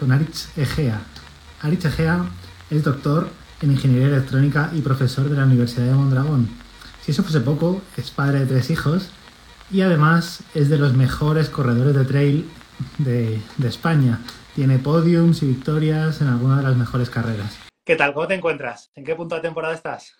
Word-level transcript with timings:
con 0.00 0.10
Aritz 0.12 0.56
Egea. 0.56 1.02
Aritz 1.60 1.84
Egea 1.84 2.24
es 2.70 2.82
doctor 2.82 3.28
en 3.60 3.72
Ingeniería 3.72 4.08
Electrónica 4.08 4.70
y 4.72 4.80
profesor 4.80 5.28
de 5.28 5.36
la 5.36 5.44
Universidad 5.44 5.84
de 5.84 5.92
Mondragón. 5.92 6.48
Si 7.02 7.10
eso 7.12 7.22
fuese 7.22 7.40
poco, 7.40 7.82
es 7.98 8.10
padre 8.10 8.40
de 8.40 8.46
tres 8.46 8.70
hijos 8.70 9.10
y 9.70 9.82
además 9.82 10.42
es 10.54 10.70
de 10.70 10.78
los 10.78 10.94
mejores 10.94 11.50
corredores 11.50 11.94
de 11.94 12.04
trail 12.06 12.50
de, 12.96 13.42
de 13.58 13.68
España. 13.68 14.20
Tiene 14.54 14.78
podiums 14.78 15.42
y 15.42 15.48
victorias 15.48 16.22
en 16.22 16.28
algunas 16.28 16.58
de 16.58 16.64
las 16.64 16.76
mejores 16.76 17.10
carreras. 17.10 17.58
¿Qué 17.84 17.94
tal? 17.94 18.14
¿Cómo 18.14 18.26
te 18.26 18.34
encuentras? 18.34 18.90
¿En 18.94 19.04
qué 19.04 19.14
punto 19.14 19.34
de 19.34 19.42
temporada 19.42 19.74
estás? 19.74 20.14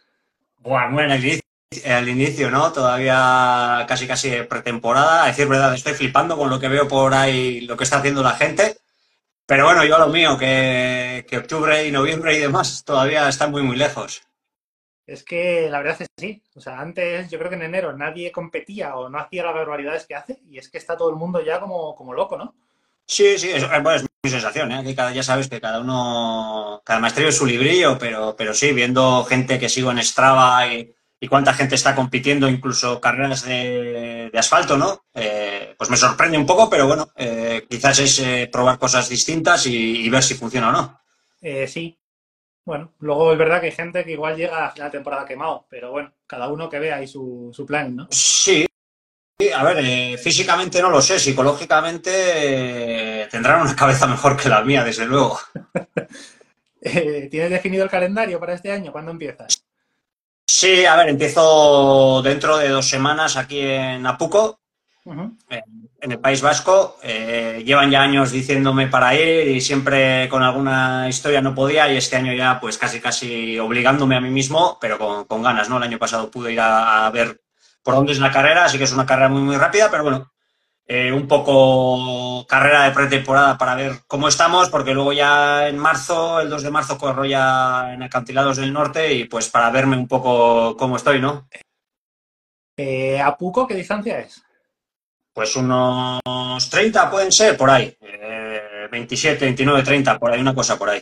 Bueno, 0.59 0.93
bueno, 0.93 1.15
al 1.15 1.25
inicio, 1.25 1.43
al 1.87 2.09
inicio, 2.09 2.51
¿no? 2.51 2.71
Todavía 2.71 3.87
casi 3.89 4.07
casi 4.07 4.31
pretemporada. 4.43 5.25
A 5.25 5.29
decir 5.29 5.49
verdad, 5.49 5.75
estoy 5.75 5.95
flipando 5.95 6.37
con 6.37 6.51
lo 6.51 6.61
que 6.61 6.69
veo 6.69 6.87
por 6.87 7.15
ahí, 7.15 7.63
lo 7.63 7.79
que 7.79 7.85
está 7.85 7.99
haciendo 7.99 8.23
la 8.23 8.33
gente. 8.33 8.77
Pero 9.51 9.65
bueno, 9.65 9.85
yo 9.85 9.97
a 9.97 10.07
lo 10.07 10.11
mío, 10.11 10.39
que, 10.39 11.27
que 11.29 11.39
octubre 11.39 11.85
y 11.85 11.91
noviembre 11.91 12.37
y 12.37 12.39
demás 12.39 12.85
todavía 12.85 13.29
están 13.29 13.51
muy, 13.51 13.65
muy 13.65 13.75
lejos. 13.75 14.23
Es 15.05 15.25
que 15.25 15.69
la 15.69 15.79
verdad 15.79 15.97
es 15.99 16.07
que 16.07 16.15
sí. 16.17 16.43
O 16.55 16.61
sea, 16.61 16.79
antes 16.79 17.29
yo 17.29 17.37
creo 17.37 17.51
que 17.51 17.57
en 17.57 17.63
enero 17.63 17.93
nadie 17.93 18.31
competía 18.31 18.95
o 18.95 19.09
no 19.09 19.19
hacía 19.19 19.43
las 19.43 19.57
barbaridades 19.57 20.07
que 20.07 20.15
hace 20.15 20.39
y 20.49 20.59
es 20.59 20.69
que 20.69 20.79
está 20.79 20.97
todo 20.97 21.11
el 21.11 21.17
mundo 21.17 21.45
ya 21.45 21.59
como, 21.59 21.97
como 21.97 22.15
loco, 22.15 22.39
¿no? 22.39 22.55
Sí, 23.05 23.37
sí, 23.39 23.51
es, 23.51 23.69
bueno, 23.69 23.91
es 23.91 24.07
mi 24.23 24.31
sensación, 24.31 24.71
¿eh? 24.71 24.85
Que 24.85 24.95
cada, 24.95 25.11
ya 25.11 25.25
sabes 25.25 25.49
que 25.49 25.61
cada 25.61 25.81
uno, 25.81 26.81
cada 26.85 27.01
maestro 27.01 27.27
es 27.27 27.37
su 27.37 27.45
librillo, 27.45 27.99
pero, 27.99 28.37
pero 28.37 28.55
sí, 28.55 28.73
viendo 28.73 29.25
gente 29.25 29.59
que 29.59 29.69
sigo 29.69 29.91
en 29.91 30.01
Strava 30.05 30.73
y, 30.73 30.95
y 31.23 31.29
cuánta 31.29 31.53
gente 31.53 31.75
está 31.75 31.95
compitiendo, 31.95 32.49
incluso 32.49 32.99
carreras 32.99 33.45
de, 33.45 34.31
de 34.33 34.39
asfalto, 34.39 34.79
¿no? 34.79 35.05
Eh, 35.15 35.75
pues 35.77 35.91
me 35.91 35.99
sorprende 35.99 36.39
un 36.39 36.47
poco, 36.47 36.71
pero 36.71 36.87
bueno, 36.87 37.11
eh, 37.15 37.67
quizás 37.69 37.99
es 37.99 38.19
eh, 38.21 38.49
probar 38.51 38.79
cosas 38.79 39.11
distintas 39.11 39.67
y, 39.67 40.07
y, 40.07 40.09
ver 40.09 40.23
si 40.23 40.35
funciona 40.35 40.71
o 40.71 40.73
no. 40.73 40.99
Eh, 41.43 41.69
sí. 41.69 41.99
Bueno, 42.65 42.95
luego 43.01 43.33
es 43.33 43.39
verdad 43.39 43.61
que 43.61 43.67
hay 43.67 43.73
gente 43.73 44.03
que 44.03 44.13
igual 44.13 44.37
llega 44.37 44.67
a 44.67 44.71
final 44.71 44.91
de 44.91 44.99
temporada 44.99 45.27
quemado, 45.27 45.67
pero 45.69 45.91
bueno, 45.91 46.11
cada 46.27 46.49
uno 46.49 46.71
que 46.71 46.79
vea 46.79 46.97
ahí 46.97 47.07
su, 47.07 47.51
su 47.53 47.67
plan, 47.67 47.95
¿no? 47.95 48.09
Sí, 48.11 48.67
a 49.55 49.65
ver, 49.65 50.19
físicamente 50.19 50.81
no 50.81 50.91
lo 50.91 51.03
sé, 51.03 51.19
psicológicamente 51.19 53.29
tendrán 53.31 53.63
una 53.63 53.77
cabeza 53.77 54.07
mejor 54.07 54.37
que 54.37 54.49
la 54.49 54.63
mía, 54.63 54.85
desde 54.85 55.07
luego. 55.07 55.41
¿Tienes 56.81 57.51
definido 57.51 57.85
el 57.85 57.91
calendario 57.91 58.39
para 58.39 58.55
este 58.55 58.71
año? 58.71 58.93
¿Cuándo 58.93 59.11
empiezas? 59.11 59.65
Sí, 60.53 60.85
a 60.85 60.97
ver, 60.97 61.09
empiezo 61.11 62.21
dentro 62.23 62.57
de 62.59 62.71
dos 62.71 62.89
semanas 62.89 63.37
aquí 63.37 63.61
en 63.61 64.05
Apuco, 64.05 64.59
uh 65.05 65.15
-huh. 65.15 65.39
en 66.01 66.11
el 66.11 66.19
País 66.19 66.43
Vasco. 66.43 66.99
Eh, 67.05 67.63
llevan 67.65 67.89
ya 67.89 68.03
años 68.03 68.33
diciéndome 68.33 68.89
para 68.89 69.15
ir 69.15 69.47
y 69.47 69.61
siempre 69.61 70.29
con 70.29 70.43
alguna 70.43 71.09
historia 71.09 71.41
no 71.41 71.55
podía 71.55 71.89
y 71.89 71.97
este 71.97 72.17
año 72.17 72.33
ya 72.33 72.59
pues 72.61 72.79
casi 72.79 73.01
casi 73.01 73.61
obligándome 73.61 74.17
a 74.17 74.21
mí 74.21 74.31
mismo, 74.31 74.77
pero 74.81 74.99
con, 74.99 75.25
con 75.25 75.41
ganas, 75.41 75.69
¿no? 75.69 75.77
El 75.77 75.85
año 75.85 75.99
pasado 75.99 76.33
pude 76.33 76.53
ir 76.53 76.61
a, 76.61 77.07
a 77.07 77.11
ver 77.11 77.41
por 77.85 77.95
dónde 77.95 78.13
es 78.13 78.19
la 78.19 78.33
carrera, 78.33 78.65
así 78.65 78.77
que 78.77 78.85
es 78.85 78.93
una 78.93 79.07
carrera 79.07 79.29
muy, 79.29 79.43
muy 79.43 79.57
rápida, 79.57 79.89
pero 79.89 80.03
bueno, 80.03 80.33
eh, 80.93 81.13
un 81.13 81.29
poco 81.29 82.45
carrera 82.49 82.83
de 82.83 82.91
pretemporada 82.91 83.57
para 83.57 83.77
ver 83.77 83.93
cómo 84.09 84.27
estamos, 84.27 84.69
porque 84.71 84.93
luego 84.93 85.13
ya 85.13 85.69
en 85.69 85.79
marzo, 85.79 86.41
el 86.41 86.51
2 86.51 86.65
de 86.65 86.71
marzo, 86.73 86.99
corro 86.99 87.25
ya 87.25 87.95
en 87.95 88.03
Acantilados 88.03 88.57
del 88.57 88.73
Norte 88.73 89.15
y 89.15 89.25
pues 89.27 89.49
para 89.49 89.71
verme 89.71 89.97
un 89.97 90.09
poco 90.09 90.77
cómo 90.77 90.97
estoy, 90.97 91.21
¿no? 91.21 91.47
Eh, 92.77 93.21
¿A 93.21 93.37
Puco 93.37 93.69
qué 93.69 93.77
distancia 93.77 94.19
es? 94.19 94.43
Pues 95.33 95.55
unos 95.55 96.69
30 96.69 97.09
pueden 97.09 97.31
ser, 97.31 97.57
por 97.57 97.71
ahí. 97.71 97.97
Eh, 98.01 98.89
27, 98.91 99.45
29, 99.45 99.85
30, 99.85 100.19
por 100.19 100.33
ahí, 100.33 100.41
una 100.41 100.57
cosa 100.57 100.77
por 100.77 100.91
ahí. 100.91 101.01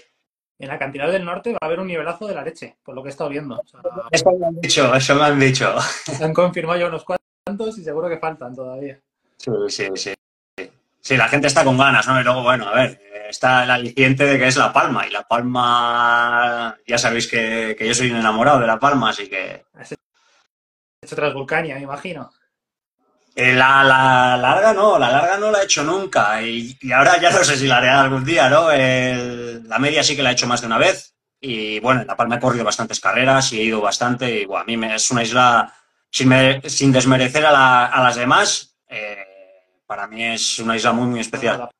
En 0.58 0.68
la 0.68 0.78
cantidad 0.78 1.10
del 1.10 1.24
norte 1.24 1.52
va 1.52 1.58
a 1.62 1.66
haber 1.66 1.80
un 1.80 1.86
nivelazo 1.86 2.26
de 2.26 2.34
la 2.34 2.42
leche, 2.42 2.76
por 2.84 2.94
lo 2.94 3.02
que 3.02 3.08
he 3.08 3.12
estado 3.12 3.30
viendo. 3.30 3.58
O 3.58 3.66
sea, 3.66 3.80
eso 4.10 4.30
me 4.38 4.46
han 4.48 4.60
dicho, 4.60 4.94
eso 4.94 5.14
me 5.14 5.24
han 5.24 5.40
dicho. 5.40 5.74
Han 6.20 6.34
confirmado 6.34 6.78
ya 6.78 6.88
unos 6.88 7.04
cuantos 7.04 7.78
y 7.78 7.84
seguro 7.84 8.10
que 8.10 8.18
faltan 8.18 8.54
todavía. 8.54 9.00
Sí, 9.38 9.50
sí, 9.68 9.88
sí. 9.94 10.14
Sí, 11.00 11.16
la 11.16 11.28
gente 11.28 11.46
está 11.46 11.64
con 11.64 11.78
ganas, 11.78 12.06
¿no? 12.06 12.20
Y 12.20 12.24
luego, 12.24 12.42
bueno, 12.42 12.68
a 12.68 12.74
ver, 12.74 13.00
está 13.28 13.64
el 13.64 13.70
aliciente 13.70 14.24
de 14.24 14.38
que 14.38 14.48
es 14.48 14.56
La 14.56 14.72
Palma. 14.72 15.06
Y 15.06 15.10
La 15.10 15.22
Palma, 15.22 16.76
ya 16.86 16.98
sabéis 16.98 17.28
que, 17.28 17.74
que 17.78 17.86
yo 17.86 17.94
soy 17.94 18.10
un 18.10 18.18
enamorado 18.18 18.60
de 18.60 18.66
La 18.66 18.78
Palma, 18.78 19.10
así 19.10 19.28
que... 19.28 19.64
Has 19.74 19.92
hecho 19.92 21.16
Transvulcania, 21.16 21.76
me 21.76 21.82
imagino. 21.82 22.30
Eh, 23.34 23.54
la, 23.54 23.84
la, 23.84 24.36
larga 24.36 24.72
no, 24.74 24.98
la 24.98 25.10
larga 25.10 25.38
no 25.38 25.52
la 25.52 25.60
he 25.60 25.64
hecho 25.64 25.84
nunca 25.84 26.42
y, 26.42 26.76
y 26.80 26.90
ahora 26.90 27.20
ya 27.20 27.30
no 27.30 27.44
sé 27.44 27.56
si 27.56 27.68
la 27.68 27.76
haré 27.76 27.88
algún 27.88 28.24
día, 28.24 28.48
¿no? 28.48 28.72
El, 28.72 29.68
la 29.68 29.78
media 29.78 30.02
sí 30.02 30.16
que 30.16 30.24
la 30.24 30.30
he 30.30 30.32
hecho 30.32 30.48
más 30.48 30.60
de 30.60 30.66
una 30.66 30.76
vez 30.76 31.14
y 31.40 31.78
bueno, 31.78 32.00
en 32.00 32.08
La 32.08 32.16
Palma 32.16 32.34
he 32.34 32.40
corrido 32.40 32.64
bastantes 32.64 32.98
carreras 32.98 33.52
y 33.52 33.60
he 33.60 33.62
ido 33.62 33.80
bastante 33.80 34.40
y 34.40 34.44
bueno, 34.44 34.62
a 34.62 34.66
mí 34.66 34.76
me, 34.76 34.92
es 34.92 35.08
una 35.12 35.22
isla, 35.22 35.72
sin, 36.10 36.28
me, 36.28 36.60
sin 36.68 36.90
desmerecer 36.90 37.46
a, 37.46 37.52
la, 37.52 37.86
a 37.86 38.02
las 38.02 38.16
demás, 38.16 38.76
eh, 38.88 39.27
para 39.88 40.06
mí 40.06 40.22
es 40.22 40.58
una 40.58 40.76
isla 40.76 40.92
muy, 40.92 41.06
muy 41.06 41.20
especial. 41.20 41.58
La 41.58 41.70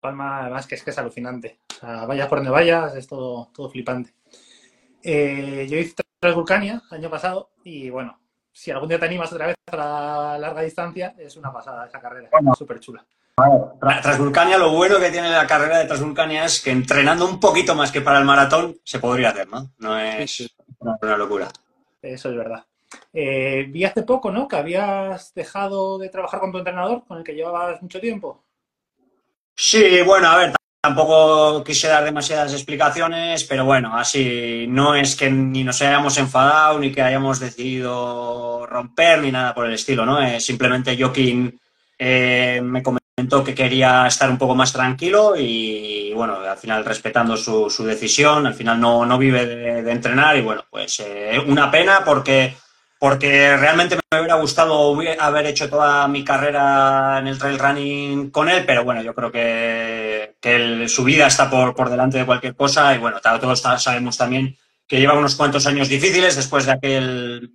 Palma, 0.00 0.40
además, 0.40 0.66
que 0.66 0.74
es 0.74 0.82
que 0.82 0.90
es 0.90 0.98
alucinante. 0.98 1.60
O 1.70 1.74
sea, 1.74 2.04
vayas 2.04 2.26
por 2.26 2.38
donde 2.38 2.50
vayas, 2.50 2.94
es 2.96 3.06
todo, 3.06 3.50
todo 3.54 3.70
flipante. 3.70 4.12
Eh, 5.02 5.66
yo 5.70 5.78
hice 5.78 5.94
Transvulcania 6.18 6.82
el 6.90 6.98
año 6.98 7.08
pasado 7.08 7.52
y 7.62 7.88
bueno, 7.88 8.18
si 8.52 8.70
algún 8.72 8.88
día 8.88 8.98
te 8.98 9.06
animas 9.06 9.32
otra 9.32 9.46
vez 9.46 9.56
a 9.70 9.76
la 9.76 10.38
larga 10.38 10.62
distancia, 10.62 11.14
es 11.18 11.36
una 11.36 11.52
pasada 11.52 11.86
esa 11.86 12.00
carrera, 12.00 12.28
bueno, 12.32 12.54
súper 12.54 12.80
chula. 12.80 13.06
Transvulcania, 14.02 14.58
lo 14.58 14.72
bueno 14.72 14.98
que 14.98 15.10
tiene 15.10 15.30
la 15.30 15.46
carrera 15.46 15.78
de 15.78 15.86
Transvulcania 15.86 16.44
es 16.44 16.60
que 16.60 16.72
entrenando 16.72 17.26
un 17.26 17.38
poquito 17.38 17.74
más 17.74 17.92
que 17.92 18.00
para 18.00 18.18
el 18.18 18.24
maratón 18.24 18.76
se 18.84 18.98
podría 18.98 19.30
hacer, 19.30 19.48
¿no? 19.48 19.70
No 19.78 19.98
es 19.98 20.30
sí, 20.30 20.48
sí. 20.48 20.54
una 21.00 21.16
locura. 21.16 21.48
Eso 22.02 22.30
es 22.30 22.36
verdad. 22.36 22.64
Eh, 23.12 23.66
vi 23.68 23.84
hace 23.84 24.02
poco, 24.02 24.30
¿no? 24.30 24.48
Que 24.48 24.56
habías 24.56 25.34
dejado 25.34 25.98
de 25.98 26.08
trabajar 26.08 26.40
con 26.40 26.52
tu 26.52 26.58
entrenador, 26.58 27.04
con 27.06 27.18
el 27.18 27.24
que 27.24 27.34
llevabas 27.34 27.80
mucho 27.82 28.00
tiempo. 28.00 28.44
Sí, 29.54 30.00
bueno, 30.02 30.28
a 30.28 30.36
ver, 30.38 30.52
Tampoco 30.82 31.62
quise 31.62 31.88
dar 31.88 32.04
demasiadas 32.04 32.54
explicaciones, 32.54 33.44
pero 33.44 33.66
bueno, 33.66 33.94
así 33.98 34.64
no 34.66 34.94
es 34.94 35.14
que 35.14 35.30
ni 35.30 35.62
nos 35.62 35.82
hayamos 35.82 36.16
enfadado 36.16 36.78
ni 36.78 36.90
que 36.90 37.02
hayamos 37.02 37.38
decidido 37.38 38.64
romper 38.64 39.20
ni 39.20 39.30
nada 39.30 39.54
por 39.54 39.66
el 39.66 39.74
estilo, 39.74 40.06
¿no? 40.06 40.22
Eh, 40.22 40.40
simplemente 40.40 40.96
Joaquín 40.98 41.60
eh, 41.98 42.62
me 42.64 42.82
comentó 42.82 43.44
que 43.44 43.54
quería 43.54 44.06
estar 44.06 44.30
un 44.30 44.38
poco 44.38 44.54
más 44.54 44.72
tranquilo 44.72 45.34
y 45.36 46.14
bueno, 46.14 46.36
al 46.36 46.56
final 46.56 46.82
respetando 46.82 47.36
su, 47.36 47.68
decisión, 47.84 48.46
al 48.46 48.54
final 48.54 48.80
no, 48.80 49.04
no 49.04 49.18
vive 49.18 49.44
de, 49.44 49.82
de, 49.82 49.92
entrenar 49.92 50.38
y 50.38 50.40
bueno, 50.40 50.64
pues 50.70 51.00
eh, 51.00 51.38
una 51.46 51.70
pena 51.70 52.02
porque 52.06 52.56
porque 53.00 53.56
realmente 53.56 53.96
me 53.96 54.18
hubiera 54.18 54.34
gustado 54.34 54.94
haber 55.20 55.46
hecho 55.46 55.70
toda 55.70 56.06
mi 56.06 56.22
carrera 56.22 57.18
en 57.18 57.28
el 57.28 57.38
trail 57.38 57.58
running 57.58 58.30
con 58.30 58.50
él, 58.50 58.66
pero 58.66 58.84
bueno, 58.84 59.00
yo 59.00 59.14
creo 59.14 59.32
que, 59.32 60.86
su 60.86 61.02
vida 61.02 61.26
está 61.26 61.48
por, 61.48 61.74
por, 61.74 61.88
delante 61.88 62.18
de 62.18 62.26
cualquier 62.26 62.54
cosa 62.54 62.94
y 62.94 62.98
bueno, 62.98 63.18
todos 63.22 63.62
sabemos 63.78 64.18
también 64.18 64.54
que 64.86 65.00
lleva 65.00 65.18
unos 65.18 65.34
cuantos 65.34 65.66
años 65.66 65.88
difíciles 65.88 66.36
después 66.36 66.66
de 66.66 66.72
aquel 66.72 67.54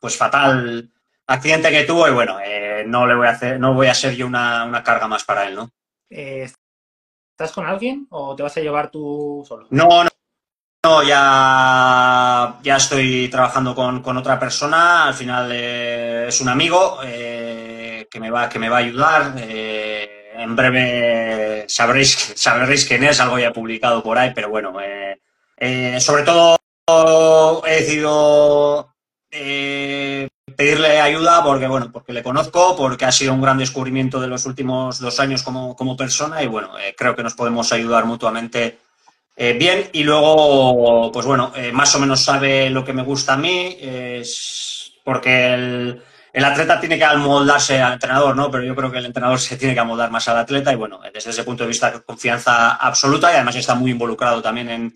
pues 0.00 0.16
fatal 0.16 0.90
accidente 1.28 1.70
que 1.70 1.84
tuvo 1.84 2.08
y 2.08 2.12
bueno, 2.12 2.38
eh, 2.44 2.82
no 2.84 3.06
le 3.06 3.14
voy 3.14 3.28
a 3.28 3.30
hacer, 3.30 3.60
no 3.60 3.74
voy 3.74 3.86
a 3.86 3.94
ser 3.94 4.16
yo 4.16 4.26
una, 4.26 4.64
una 4.64 4.82
carga 4.82 5.06
más 5.06 5.22
para 5.22 5.46
él, 5.46 5.54
¿no? 5.54 5.70
Eh, 6.10 6.50
¿Estás 7.30 7.52
con 7.52 7.64
alguien 7.64 8.08
o 8.10 8.34
te 8.34 8.42
vas 8.42 8.56
a 8.56 8.60
llevar 8.60 8.90
tú 8.90 9.44
solo? 9.46 9.68
No, 9.70 10.02
no. 10.02 10.10
No, 10.84 11.02
ya, 11.02 12.58
ya 12.62 12.76
estoy 12.76 13.30
trabajando 13.30 13.74
con, 13.74 14.02
con 14.02 14.18
otra 14.18 14.38
persona. 14.38 15.06
Al 15.06 15.14
final 15.14 15.50
eh, 15.50 16.26
es 16.28 16.42
un 16.42 16.50
amigo 16.50 16.98
eh, 17.02 18.06
que, 18.10 18.20
me 18.20 18.30
va, 18.30 18.50
que 18.50 18.58
me 18.58 18.68
va 18.68 18.76
a 18.76 18.80
ayudar. 18.80 19.34
Eh, 19.38 20.34
en 20.36 20.54
breve 20.54 21.64
sabréis, 21.68 22.34
sabréis 22.36 22.84
quién 22.84 23.02
es, 23.02 23.18
algo 23.18 23.38
ya 23.38 23.50
publicado 23.50 24.02
por 24.02 24.18
ahí, 24.18 24.32
pero 24.34 24.50
bueno, 24.50 24.74
eh, 25.56 25.98
sobre 26.00 26.22
todo 26.22 26.58
he 27.66 27.76
decidido 27.76 28.94
pedirle 29.30 31.00
ayuda 31.00 31.42
porque, 31.42 31.66
bueno, 31.66 31.90
porque 31.90 32.12
le 32.12 32.22
conozco, 32.22 32.76
porque 32.76 33.06
ha 33.06 33.12
sido 33.12 33.32
un 33.32 33.40
gran 33.40 33.56
descubrimiento 33.56 34.20
de 34.20 34.28
los 34.28 34.44
últimos 34.44 34.98
dos 34.98 35.18
años 35.18 35.42
como, 35.42 35.74
como 35.76 35.96
persona 35.96 36.42
y 36.42 36.46
bueno, 36.46 36.72
creo 36.94 37.16
que 37.16 37.22
nos 37.22 37.32
podemos 37.32 37.72
ayudar 37.72 38.04
mutuamente 38.04 38.83
eh, 39.36 39.54
bien, 39.54 39.88
y 39.92 40.04
luego, 40.04 41.10
pues 41.12 41.26
bueno, 41.26 41.52
eh, 41.56 41.72
más 41.72 41.94
o 41.96 41.98
menos 41.98 42.22
sabe 42.22 42.70
lo 42.70 42.84
que 42.84 42.92
me 42.92 43.02
gusta 43.02 43.34
a 43.34 43.36
mí, 43.36 43.76
es 43.80 44.92
porque 45.02 45.52
el, 45.54 46.02
el, 46.32 46.44
atleta 46.44 46.78
tiene 46.78 46.96
que 46.96 47.04
amoldarse 47.04 47.82
al 47.82 47.94
entrenador, 47.94 48.36
¿no? 48.36 48.48
Pero 48.50 48.62
yo 48.62 48.76
creo 48.76 48.92
que 48.92 48.98
el 48.98 49.06
entrenador 49.06 49.40
se 49.40 49.56
tiene 49.56 49.74
que 49.74 49.80
amoldar 49.80 50.10
más 50.12 50.28
al 50.28 50.38
atleta 50.38 50.72
y 50.72 50.76
bueno, 50.76 51.00
desde 51.12 51.30
ese 51.30 51.42
punto 51.42 51.64
de 51.64 51.68
vista, 51.68 52.00
confianza 52.00 52.76
absoluta 52.76 53.32
y 53.32 53.34
además 53.34 53.56
está 53.56 53.74
muy 53.74 53.90
involucrado 53.90 54.40
también 54.40 54.70
en, 54.70 54.94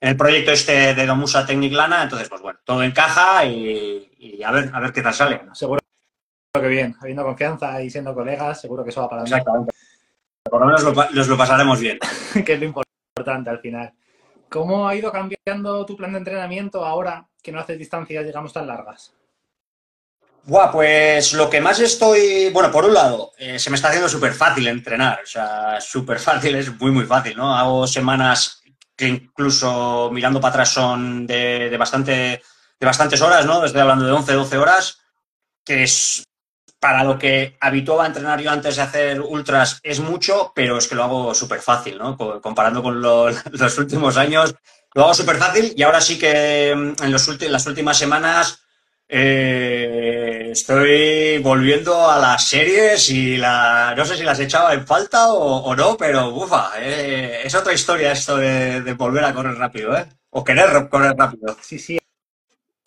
en 0.00 0.08
el 0.08 0.16
proyecto 0.16 0.50
este 0.50 0.94
de 0.94 1.06
Domusa 1.06 1.46
Technic 1.46 1.72
Lana, 1.72 2.02
entonces, 2.02 2.28
pues 2.28 2.42
bueno, 2.42 2.58
todo 2.64 2.82
encaja 2.82 3.44
y, 3.44 4.10
y 4.18 4.42
a, 4.42 4.50
ver, 4.50 4.70
a 4.74 4.80
ver 4.80 4.92
qué 4.92 5.02
tal 5.02 5.14
sale. 5.14 5.42
Seguro 5.52 5.80
que 6.52 6.68
bien, 6.68 6.96
habiendo 7.00 7.22
confianza 7.22 7.80
y 7.82 7.90
siendo 7.90 8.14
colegas, 8.14 8.60
seguro 8.60 8.82
que 8.82 8.90
eso 8.90 9.02
va 9.02 9.10
para. 9.10 9.22
Exactamente. 9.22 9.72
por 10.50 10.60
lo 10.60 10.66
menos 10.66 10.82
lo, 10.82 10.92
nos 10.92 11.28
lo 11.28 11.36
pasaremos 11.36 11.78
bien. 11.78 11.98
que 12.44 12.54
es 12.54 12.58
lo 12.58 12.66
importante 12.66 12.86
al 13.24 13.60
final. 13.60 13.92
¿Cómo 14.50 14.86
ha 14.86 14.94
ido 14.94 15.10
cambiando 15.10 15.86
tu 15.86 15.96
plan 15.96 16.12
de 16.12 16.18
entrenamiento 16.18 16.84
ahora 16.84 17.26
que 17.42 17.50
no 17.50 17.60
haces 17.60 17.78
distancias, 17.78 18.24
digamos, 18.24 18.52
tan 18.52 18.66
largas? 18.66 19.14
Buah, 20.44 20.70
pues 20.70 21.32
lo 21.32 21.50
que 21.50 21.60
más 21.60 21.80
estoy, 21.80 22.50
bueno, 22.52 22.70
por 22.70 22.84
un 22.84 22.94
lado, 22.94 23.32
eh, 23.38 23.58
se 23.58 23.70
me 23.70 23.76
está 23.76 23.88
haciendo 23.88 24.08
súper 24.08 24.32
fácil 24.32 24.68
entrenar, 24.68 25.20
o 25.24 25.26
sea, 25.26 25.80
súper 25.80 26.20
fácil, 26.20 26.54
es 26.54 26.78
muy, 26.78 26.92
muy 26.92 27.04
fácil, 27.04 27.36
¿no? 27.36 27.56
Hago 27.56 27.86
semanas 27.86 28.62
que 28.94 29.08
incluso 29.08 30.10
mirando 30.12 30.40
para 30.40 30.50
atrás 30.50 30.68
son 30.68 31.26
de, 31.26 31.68
de 31.68 31.76
bastante, 31.76 32.12
de 32.78 32.86
bastantes 32.86 33.20
horas, 33.22 33.44
¿no? 33.44 33.64
Estoy 33.64 33.80
hablando 33.80 34.04
de 34.06 34.12
11, 34.12 34.32
12 34.34 34.58
horas, 34.58 35.00
que 35.64 35.82
es 35.82 36.22
para 36.80 37.04
lo 37.04 37.18
que 37.18 37.56
habituaba 37.60 38.06
entrenar 38.06 38.40
yo 38.40 38.50
antes 38.50 38.76
de 38.76 38.82
hacer 38.82 39.20
ultras 39.20 39.80
es 39.82 40.00
mucho, 40.00 40.52
pero 40.54 40.78
es 40.78 40.86
que 40.86 40.94
lo 40.94 41.04
hago 41.04 41.34
súper 41.34 41.60
fácil, 41.60 41.98
¿no? 41.98 42.16
Comparando 42.16 42.82
con 42.82 43.00
los 43.02 43.78
últimos 43.78 44.16
años, 44.16 44.54
lo 44.94 45.04
hago 45.04 45.14
súper 45.14 45.36
fácil 45.36 45.72
y 45.76 45.82
ahora 45.82 46.00
sí 46.00 46.18
que 46.18 46.74
mm, 46.74 47.02
en, 47.04 47.12
los 47.12 47.40
las 47.42 47.66
últimas 47.66 47.98
semanas 47.98 48.62
eh, 49.08 50.48
estoy 50.52 51.38
volviendo 51.38 52.10
a 52.10 52.18
las 52.18 52.48
series 52.48 53.08
y 53.10 53.36
la, 53.36 53.94
no 53.96 54.04
sé 54.04 54.16
si 54.16 54.24
las 54.24 54.40
echaba 54.40 54.74
en 54.74 54.86
falta 54.86 55.32
o, 55.32 55.74
no, 55.76 55.96
pero 55.96 56.28
ufa, 56.30 56.72
eh, 56.78 57.42
es 57.44 57.54
otra 57.54 57.72
historia 57.72 58.12
esto 58.12 58.36
de, 58.36 58.80
de, 58.82 58.94
volver 58.94 59.24
a 59.24 59.34
correr 59.34 59.56
rápido, 59.56 59.96
¿eh? 59.96 60.06
O 60.30 60.42
querer 60.44 60.88
correr 60.88 61.14
rápido. 61.16 61.56
Sí, 61.62 61.78
sí, 61.78 61.98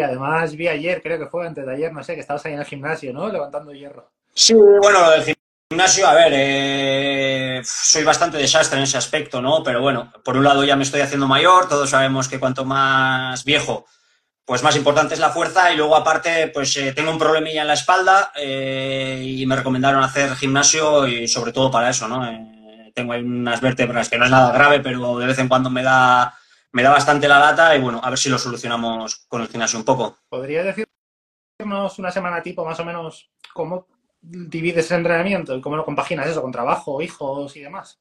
Además, 0.03 0.55
vi 0.55 0.67
ayer, 0.67 1.01
creo 1.01 1.19
que 1.19 1.27
fue 1.27 1.45
antes 1.45 1.65
de 1.65 1.73
ayer, 1.73 1.91
no 1.91 2.03
sé, 2.03 2.15
que 2.15 2.21
estabas 2.21 2.45
ahí 2.45 2.53
en 2.53 2.59
el 2.59 2.65
gimnasio, 2.65 3.13
¿no? 3.13 3.29
Levantando 3.29 3.71
hierro. 3.71 4.09
Sí, 4.33 4.53
bueno, 4.53 5.11
el 5.11 5.35
gimnasio, 5.69 6.07
a 6.07 6.13
ver, 6.13 6.31
eh, 6.35 7.61
soy 7.63 8.03
bastante 8.03 8.37
desastre 8.37 8.77
en 8.77 8.83
ese 8.83 8.97
aspecto, 8.97 9.41
¿no? 9.41 9.61
Pero 9.63 9.81
bueno, 9.81 10.11
por 10.23 10.37
un 10.37 10.43
lado 10.43 10.63
ya 10.63 10.75
me 10.75 10.83
estoy 10.83 11.01
haciendo 11.01 11.27
mayor, 11.27 11.67
todos 11.67 11.89
sabemos 11.89 12.27
que 12.27 12.39
cuanto 12.39 12.63
más 12.63 13.43
viejo, 13.43 13.85
pues 14.45 14.63
más 14.63 14.75
importante 14.75 15.13
es 15.13 15.19
la 15.19 15.29
fuerza 15.29 15.71
y 15.71 15.77
luego 15.77 15.95
aparte, 15.95 16.47
pues 16.47 16.75
eh, 16.77 16.93
tengo 16.93 17.11
un 17.11 17.19
problemilla 17.19 17.61
en 17.61 17.67
la 17.67 17.73
espalda 17.73 18.31
eh, 18.35 19.21
y 19.23 19.45
me 19.45 19.55
recomendaron 19.55 20.03
hacer 20.03 20.35
gimnasio 20.35 21.07
y 21.07 21.27
sobre 21.27 21.51
todo 21.51 21.69
para 21.69 21.89
eso, 21.89 22.07
¿no? 22.07 22.25
tengo 22.95 23.13
ahí 23.13 23.21
unas 23.21 23.61
vértebras 23.61 24.09
que 24.09 24.17
no 24.17 24.25
es 24.25 24.31
nada 24.31 24.51
grave, 24.51 24.79
pero 24.79 25.19
de 25.19 25.27
vez 25.27 25.39
en 25.39 25.47
cuando 25.47 25.69
me 25.69 25.83
da 25.83 26.38
me 26.71 26.83
da 26.83 26.91
bastante 26.91 27.27
la 27.27 27.39
lata 27.39 27.75
y 27.75 27.81
bueno, 27.81 27.99
a 28.03 28.09
ver 28.09 28.19
si 28.19 28.29
lo 28.29 28.37
solucionamos 28.37 29.25
con 29.27 29.41
el 29.41 29.47
gimnasio 29.47 29.79
un 29.79 29.85
poco. 29.85 30.17
¿Podría 30.29 30.63
decirnos 30.63 31.99
una 31.99 32.11
semana 32.11 32.41
tipo 32.41 32.63
más 32.65 32.79
o 32.79 32.85
menos 32.85 33.31
cómo 33.53 33.87
divides 34.21 34.91
el 34.91 34.97
entrenamiento 34.97 35.55
y 35.55 35.61
cómo 35.61 35.75
lo 35.75 35.85
compaginas 35.85 36.27
eso 36.27 36.41
con 36.41 36.51
trabajo, 36.51 37.01
hijos 37.01 37.55
y 37.55 37.61
demás? 37.61 37.99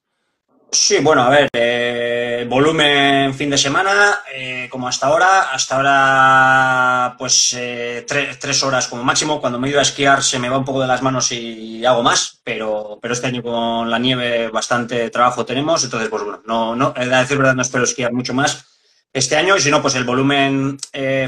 Sí, 0.70 0.98
bueno, 1.00 1.22
a 1.22 1.30
ver, 1.30 1.48
eh, 1.54 2.46
volumen 2.46 3.32
fin 3.32 3.48
de 3.48 3.56
semana, 3.56 4.20
eh, 4.30 4.68
como 4.70 4.86
hasta 4.86 5.06
ahora, 5.06 5.50
hasta 5.50 5.76
ahora 5.76 7.16
pues 7.16 7.54
eh, 7.56 8.04
tres, 8.06 8.62
horas 8.62 8.86
como 8.86 9.02
máximo, 9.02 9.40
cuando 9.40 9.58
me 9.58 9.68
he 9.68 9.70
ido 9.70 9.78
a 9.78 9.82
esquiar 9.82 10.22
se 10.22 10.38
me 10.38 10.50
va 10.50 10.58
un 10.58 10.66
poco 10.66 10.82
de 10.82 10.86
las 10.86 11.00
manos 11.00 11.32
y 11.32 11.86
hago 11.86 12.02
más, 12.02 12.40
pero, 12.44 12.98
pero 13.00 13.14
este 13.14 13.28
año 13.28 13.42
con 13.42 13.90
la 13.90 13.98
nieve 13.98 14.48
bastante 14.48 15.08
trabajo 15.08 15.46
tenemos, 15.46 15.82
entonces 15.84 16.10
pues 16.10 16.22
bueno, 16.22 16.42
no, 16.44 16.76
no, 16.76 16.92
a 16.94 17.02
decir 17.02 17.38
verdad 17.38 17.54
no 17.54 17.62
espero 17.62 17.84
esquiar 17.84 18.12
mucho 18.12 18.34
más 18.34 18.66
este 19.10 19.36
año, 19.36 19.56
y 19.56 19.60
si 19.60 19.70
no, 19.70 19.80
pues 19.80 19.94
el 19.94 20.04
volumen 20.04 20.78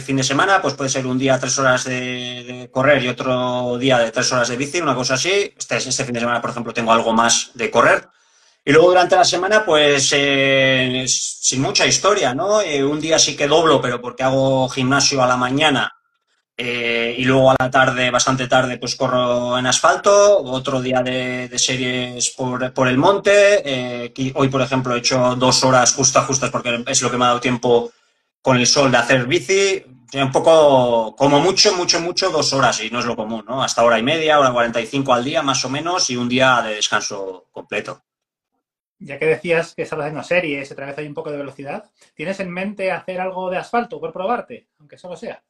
fin 0.04 0.16
de 0.16 0.22
semana, 0.22 0.60
pues 0.60 0.74
puede 0.74 0.90
ser 0.90 1.06
un 1.06 1.18
día 1.18 1.40
tres 1.40 1.58
horas 1.58 1.84
de, 1.84 2.68
correr 2.70 3.02
y 3.02 3.08
otro 3.08 3.78
día 3.78 3.98
de 3.98 4.10
tres 4.12 4.30
horas 4.32 4.48
de 4.48 4.58
bici, 4.58 4.82
una 4.82 4.94
cosa 4.94 5.14
así, 5.14 5.54
este, 5.56 5.78
este 5.78 6.04
fin 6.04 6.12
de 6.12 6.20
semana, 6.20 6.42
por 6.42 6.50
ejemplo, 6.50 6.74
tengo 6.74 6.92
algo 6.92 7.14
más 7.14 7.52
de 7.54 7.70
correr, 7.70 8.06
y 8.70 8.72
luego 8.72 8.90
durante 8.90 9.16
la 9.16 9.24
semana, 9.24 9.64
pues 9.64 10.12
eh, 10.16 11.04
sin 11.08 11.60
mucha 11.60 11.84
historia, 11.86 12.32
¿no? 12.34 12.60
Eh, 12.60 12.84
un 12.84 13.00
día 13.00 13.18
sí 13.18 13.36
que 13.36 13.48
doblo, 13.48 13.82
pero 13.82 14.00
porque 14.00 14.22
hago 14.22 14.68
gimnasio 14.68 15.20
a 15.20 15.26
la 15.26 15.36
mañana 15.36 15.92
eh, 16.56 17.16
y 17.18 17.24
luego 17.24 17.50
a 17.50 17.56
la 17.58 17.68
tarde, 17.68 18.12
bastante 18.12 18.46
tarde, 18.46 18.78
pues 18.78 18.94
corro 18.94 19.58
en 19.58 19.66
asfalto. 19.66 20.38
Otro 20.44 20.80
día 20.80 21.02
de, 21.02 21.50
series 21.58 22.30
por, 22.30 22.86
el 22.86 22.96
monte. 22.96 24.12
hoy, 24.36 24.48
por 24.48 24.62
ejemplo, 24.62 24.94
he 24.94 24.98
hecho 24.98 25.34
dos 25.34 25.64
horas 25.64 25.92
justas, 25.92 26.26
justas, 26.26 26.50
porque 26.50 26.84
es 26.86 27.02
lo 27.02 27.10
que 27.10 27.16
me 27.16 27.24
ha 27.24 27.28
dado 27.28 27.40
tiempo 27.40 27.90
con 28.40 28.56
el 28.56 28.68
sol 28.68 28.92
de 28.92 28.98
hacer 28.98 29.26
bici. 29.26 29.82
Un 30.14 30.30
poco, 30.30 31.16
como 31.16 31.40
mucho, 31.40 31.74
mucho, 31.74 32.00
mucho, 32.00 32.30
dos 32.30 32.52
horas 32.52 32.80
y 32.84 32.90
no 32.90 33.00
es 33.00 33.06
lo 33.06 33.16
común, 33.16 33.44
¿no? 33.48 33.64
Hasta 33.64 33.82
hora 33.82 33.98
y 33.98 34.04
media, 34.04 34.38
hora 34.38 34.52
45 34.52 35.12
al 35.12 35.24
día, 35.24 35.42
más 35.42 35.64
o 35.64 35.68
menos, 35.68 36.08
y 36.10 36.16
un 36.16 36.28
día 36.28 36.62
de 36.62 36.76
descanso 36.76 37.48
completo 37.50 38.04
ya 39.00 39.18
que 39.18 39.26
decías 39.26 39.74
que 39.74 39.82
estabas 39.82 40.04
haciendo 40.04 40.22
series, 40.22 40.70
otra 40.70 40.86
vez 40.86 40.98
hay 40.98 41.06
un 41.06 41.14
poco 41.14 41.30
de 41.30 41.38
velocidad, 41.38 41.90
¿tienes 42.14 42.38
en 42.40 42.50
mente 42.50 42.92
hacer 42.92 43.20
algo 43.20 43.50
de 43.50 43.56
asfalto 43.58 44.00
por 44.00 44.12
probarte, 44.12 44.68
aunque 44.78 44.98
solo 44.98 45.16
sea? 45.16 45.42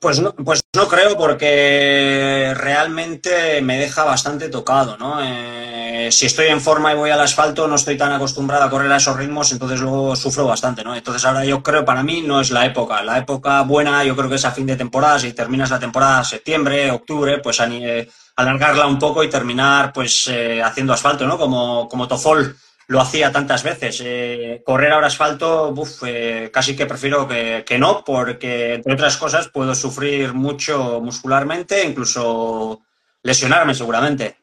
Pues 0.00 0.20
no, 0.20 0.34
pues 0.34 0.60
no 0.76 0.86
creo 0.88 1.16
porque 1.16 2.52
realmente 2.56 3.60
me 3.62 3.78
deja 3.78 4.04
bastante 4.04 4.48
tocado, 4.48 4.96
¿no? 4.96 5.18
Eh, 5.22 6.08
si 6.12 6.26
estoy 6.26 6.46
en 6.48 6.60
forma 6.60 6.92
y 6.92 6.96
voy 6.96 7.10
al 7.10 7.20
asfalto, 7.20 7.66
no 7.66 7.74
estoy 7.74 7.96
tan 7.96 8.12
acostumbrado 8.12 8.64
a 8.64 8.70
correr 8.70 8.92
a 8.92 8.96
esos 8.96 9.16
ritmos, 9.16 9.50
entonces 9.52 9.80
luego 9.80 10.14
sufro 10.14 10.46
bastante, 10.46 10.84
¿no? 10.84 10.94
Entonces 10.94 11.24
ahora 11.24 11.44
yo 11.44 11.62
creo, 11.62 11.84
para 11.84 12.02
mí 12.02 12.22
no 12.22 12.40
es 12.40 12.50
la 12.50 12.66
época. 12.66 13.02
La 13.02 13.18
época 13.18 13.62
buena 13.62 14.04
yo 14.04 14.14
creo 14.14 14.28
que 14.28 14.36
es 14.36 14.44
a 14.44 14.52
fin 14.52 14.66
de 14.66 14.76
temporada, 14.76 15.18
si 15.18 15.32
terminas 15.32 15.70
la 15.70 15.80
temporada 15.80 16.22
septiembre, 16.24 16.90
octubre, 16.90 17.38
pues 17.38 17.60
eh, 17.60 18.08
alargarla 18.36 18.86
un 18.86 18.98
poco 18.98 19.24
y 19.24 19.30
terminar 19.30 19.92
pues 19.92 20.28
eh, 20.28 20.62
haciendo 20.62 20.92
asfalto, 20.92 21.26
¿no? 21.26 21.38
Como, 21.38 21.88
como 21.88 22.06
Tofol 22.06 22.56
lo 22.88 23.00
hacía 23.00 23.32
tantas 23.32 23.62
veces. 23.62 24.02
Eh, 24.04 24.62
correr 24.64 24.92
ahora 24.92 25.06
asfalto, 25.06 25.74
eh, 26.06 26.50
casi 26.52 26.76
que 26.76 26.86
prefiero 26.86 27.26
que, 27.28 27.76
no, 27.78 28.04
porque 28.04 28.74
entre 28.74 28.94
otras 28.94 29.16
cosas 29.16 29.48
puedo 29.48 29.74
sufrir 29.74 30.34
mucho 30.34 31.00
muscularmente, 31.00 31.84
incluso 31.84 32.82
lesionarme 33.22 33.74
seguramente. 33.74 34.36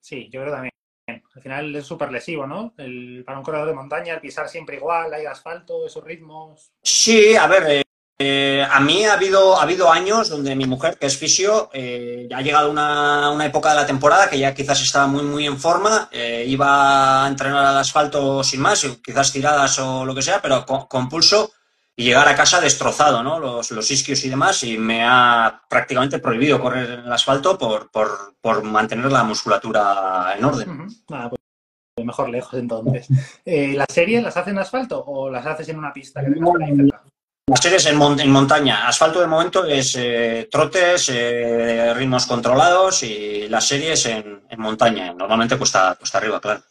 Sí, 0.00 0.28
yo 0.30 0.40
creo 0.40 0.52
también. 0.52 0.72
Al 1.08 1.42
final 1.42 1.76
es 1.76 1.86
súper 1.86 2.10
lesivo, 2.10 2.46
¿no? 2.46 2.74
El, 2.78 3.22
para 3.24 3.38
un 3.38 3.44
corredor 3.44 3.68
de 3.68 3.74
montaña, 3.74 4.14
el 4.14 4.20
pisar 4.20 4.48
siempre 4.48 4.76
igual, 4.76 5.12
hay 5.12 5.26
asfalto, 5.26 5.86
esos 5.86 6.02
ritmos. 6.02 6.72
Sí, 6.82 7.36
a 7.36 7.46
ver, 7.46 7.85
eh, 8.18 8.46
eh, 8.56 8.66
a 8.70 8.80
mí 8.80 9.04
ha 9.04 9.14
habido, 9.14 9.58
ha 9.58 9.62
habido 9.62 9.90
años 9.90 10.28
donde 10.28 10.54
mi 10.54 10.66
mujer, 10.66 10.96
que 10.98 11.06
es 11.06 11.18
fisio, 11.18 11.68
eh, 11.72 12.28
ha 12.34 12.40
llegado 12.40 12.70
una, 12.70 13.30
una, 13.30 13.44
época 13.44 13.70
de 13.70 13.76
la 13.76 13.86
temporada 13.86 14.30
que 14.30 14.38
ya 14.38 14.54
quizás 14.54 14.80
estaba 14.80 15.06
muy, 15.06 15.22
muy 15.22 15.46
en 15.46 15.58
forma, 15.58 16.08
eh, 16.12 16.44
iba 16.46 17.24
a 17.24 17.28
entrenar 17.28 17.64
al 17.64 17.76
asfalto 17.76 18.42
sin 18.42 18.60
más, 18.60 18.86
quizás 19.04 19.32
tiradas 19.32 19.78
o 19.78 20.04
lo 20.04 20.14
que 20.14 20.22
sea, 20.22 20.40
pero 20.40 20.64
con, 20.64 21.08
pulso 21.08 21.52
y 21.94 22.04
llegar 22.04 22.28
a 22.28 22.34
casa 22.36 22.60
destrozado, 22.60 23.22
¿no? 23.22 23.38
Los, 23.38 23.70
los, 23.70 23.90
isquios 23.90 24.24
y 24.24 24.30
demás, 24.30 24.62
y 24.62 24.78
me 24.78 25.02
ha 25.04 25.62
prácticamente 25.68 26.18
prohibido 26.18 26.60
correr 26.60 26.90
en 26.90 27.00
el 27.00 27.12
asfalto 27.12 27.58
por, 27.58 27.90
por, 27.90 28.36
por 28.40 28.62
mantener 28.62 29.10
la 29.12 29.24
musculatura 29.24 30.34
en 30.36 30.44
orden. 30.44 30.86
Nada, 31.08 31.30
pues 31.30 32.06
mejor 32.06 32.28
lejos 32.28 32.54
entonces. 32.54 33.08
¿Las 33.44 33.88
series 33.90 34.22
las 34.22 34.36
haces 34.36 34.52
en 34.52 34.58
asfalto 34.58 35.02
o 35.04 35.30
las 35.30 35.44
haces 35.44 35.68
en 35.68 35.78
una 35.78 35.92
pista 35.92 36.22
que 36.22 36.32
cerca? 36.32 37.02
Las 37.48 37.60
series 37.60 37.86
en, 37.86 37.96
montaña. 37.96 38.88
Asfalto 38.88 39.20
de 39.20 39.28
momento 39.28 39.64
es 39.64 39.94
eh, 39.96 40.48
trotes, 40.50 41.08
eh, 41.10 41.94
ritmos 41.94 42.26
controlados 42.26 43.04
y 43.04 43.46
las 43.48 43.68
series 43.68 44.04
en, 44.06 44.42
montaña. 44.58 45.14
Normalmente 45.14 45.56
cuesta, 45.56 45.94
cuesta 45.96 46.18
arriba, 46.18 46.40
claro. 46.40 46.62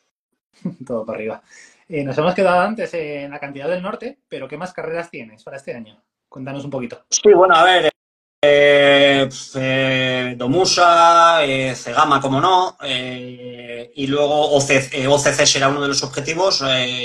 Todo 0.86 1.06
para 1.06 1.18
arriba. 1.18 1.42
Eh, 1.88 2.04
nos 2.04 2.18
hemos 2.18 2.36
quedado 2.36 2.60
antes 2.60 2.94
en 2.94 3.32
la 3.32 3.40
cantidad 3.40 3.70
del 3.70 3.82
norte, 3.82 4.20
pero 4.28 4.50
¿qué 4.50 4.58
más 4.58 4.74
carreras 4.74 5.10
tienes 5.10 5.46
para 5.46 5.56
este 5.56 5.74
año? 5.74 6.04
Cuéntanos 6.28 6.66
un 6.66 6.72
poquito. 6.72 7.06
Sí, 7.10 7.32
bueno, 7.34 7.56
a 7.56 7.64
ver. 7.64 7.90
Domusa, 10.36 11.40
Cegama, 11.74 12.20
como 12.20 12.42
no, 12.42 12.78
y 12.84 14.08
luego 14.08 14.52
OCC, 14.52 15.08
OCC, 15.08 15.46
será 15.46 15.70
uno 15.70 15.82
de 15.82 15.88
los 15.88 16.04
objetivos 16.04 16.60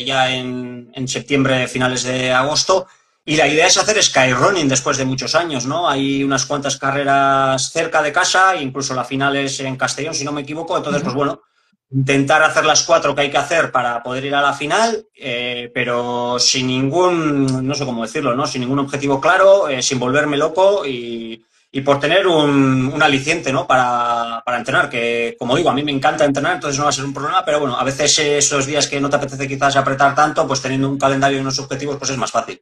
ya 0.04 0.34
en, 0.34 0.90
en 0.92 1.08
septiembre, 1.08 1.68
finales 1.68 2.02
de 2.02 2.32
agosto. 2.32 2.88
Y 3.24 3.36
la 3.36 3.46
idea 3.46 3.66
es 3.66 3.76
hacer 3.76 4.02
skyrunning 4.02 4.68
después 4.68 4.96
de 4.96 5.04
muchos 5.04 5.34
años, 5.34 5.66
¿no? 5.66 5.88
Hay 5.88 6.24
unas 6.24 6.46
cuantas 6.46 6.78
carreras 6.78 7.70
cerca 7.70 8.02
de 8.02 8.12
casa, 8.12 8.56
incluso 8.56 8.94
la 8.94 9.04
final 9.04 9.36
es 9.36 9.60
en 9.60 9.76
Castellón, 9.76 10.14
si 10.14 10.24
no 10.24 10.32
me 10.32 10.40
equivoco. 10.40 10.76
Entonces, 10.76 11.02
pues 11.02 11.14
bueno, 11.14 11.42
intentar 11.90 12.42
hacer 12.42 12.64
las 12.64 12.84
cuatro 12.84 13.14
que 13.14 13.22
hay 13.22 13.30
que 13.30 13.38
hacer 13.38 13.70
para 13.72 14.02
poder 14.02 14.24
ir 14.24 14.34
a 14.34 14.40
la 14.40 14.54
final, 14.54 15.06
eh, 15.14 15.70
pero 15.74 16.38
sin 16.38 16.68
ningún, 16.68 17.66
no 17.66 17.74
sé 17.74 17.84
cómo 17.84 18.02
decirlo, 18.02 18.34
¿no? 18.34 18.46
Sin 18.46 18.62
ningún 18.62 18.78
objetivo 18.78 19.20
claro, 19.20 19.68
eh, 19.68 19.82
sin 19.82 19.98
volverme 19.98 20.36
loco 20.36 20.86
y, 20.86 21.44
por 21.84 22.00
tener 22.00 22.26
un, 22.26 22.90
un 22.92 23.02
aliciente, 23.02 23.52
¿no? 23.52 23.66
Para, 23.66 24.42
para, 24.44 24.58
entrenar, 24.58 24.88
que 24.90 25.36
como 25.38 25.56
digo, 25.56 25.70
a 25.70 25.74
mí 25.74 25.82
me 25.82 25.92
encanta 25.92 26.24
entrenar, 26.24 26.54
entonces 26.54 26.78
no 26.78 26.84
va 26.84 26.90
a 26.90 26.92
ser 26.92 27.04
un 27.04 27.14
problema, 27.14 27.44
pero 27.44 27.60
bueno, 27.60 27.76
a 27.78 27.84
veces 27.84 28.18
esos 28.18 28.66
días 28.66 28.88
que 28.88 29.00
no 29.00 29.08
te 29.10 29.16
apetece 29.16 29.46
quizás 29.46 29.76
apretar 29.76 30.14
tanto, 30.14 30.46
pues 30.46 30.60
teniendo 30.60 30.88
un 30.88 30.98
calendario 30.98 31.38
y 31.38 31.40
unos 31.40 31.58
objetivos, 31.58 31.96
pues 31.96 32.10
es 32.10 32.18
más 32.18 32.30
fácil. 32.30 32.60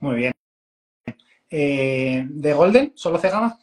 Muy 0.00 0.16
bien. 0.16 0.32
Eh, 1.50 2.24
¿De 2.28 2.52
Golden? 2.52 2.92
¿Solo 2.94 3.18
Cegama? 3.18 3.58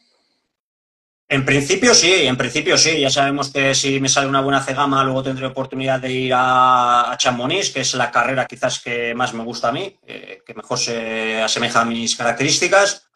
En 1.28 1.44
principio 1.44 1.92
sí, 1.92 2.12
en 2.12 2.36
principio 2.36 2.78
sí. 2.78 3.00
Ya 3.00 3.10
sabemos 3.10 3.50
que 3.50 3.74
si 3.74 3.98
me 3.98 4.08
sale 4.08 4.28
una 4.28 4.40
buena 4.40 4.62
cegama, 4.62 5.02
luego 5.02 5.24
tendré 5.24 5.46
oportunidad 5.46 6.00
de 6.00 6.12
ir 6.12 6.34
a, 6.34 7.10
a 7.10 7.16
Chamonix, 7.16 7.70
que 7.70 7.80
es 7.80 7.94
la 7.94 8.10
carrera 8.12 8.46
quizás 8.46 8.78
que 8.78 9.12
más 9.14 9.34
me 9.34 9.42
gusta 9.42 9.68
a 9.68 9.72
mí, 9.72 9.98
eh, 10.06 10.42
que 10.46 10.54
mejor 10.54 10.78
se 10.78 11.42
asemeja 11.42 11.80
a 11.80 11.84
mis 11.84 12.14
características, 12.14 13.08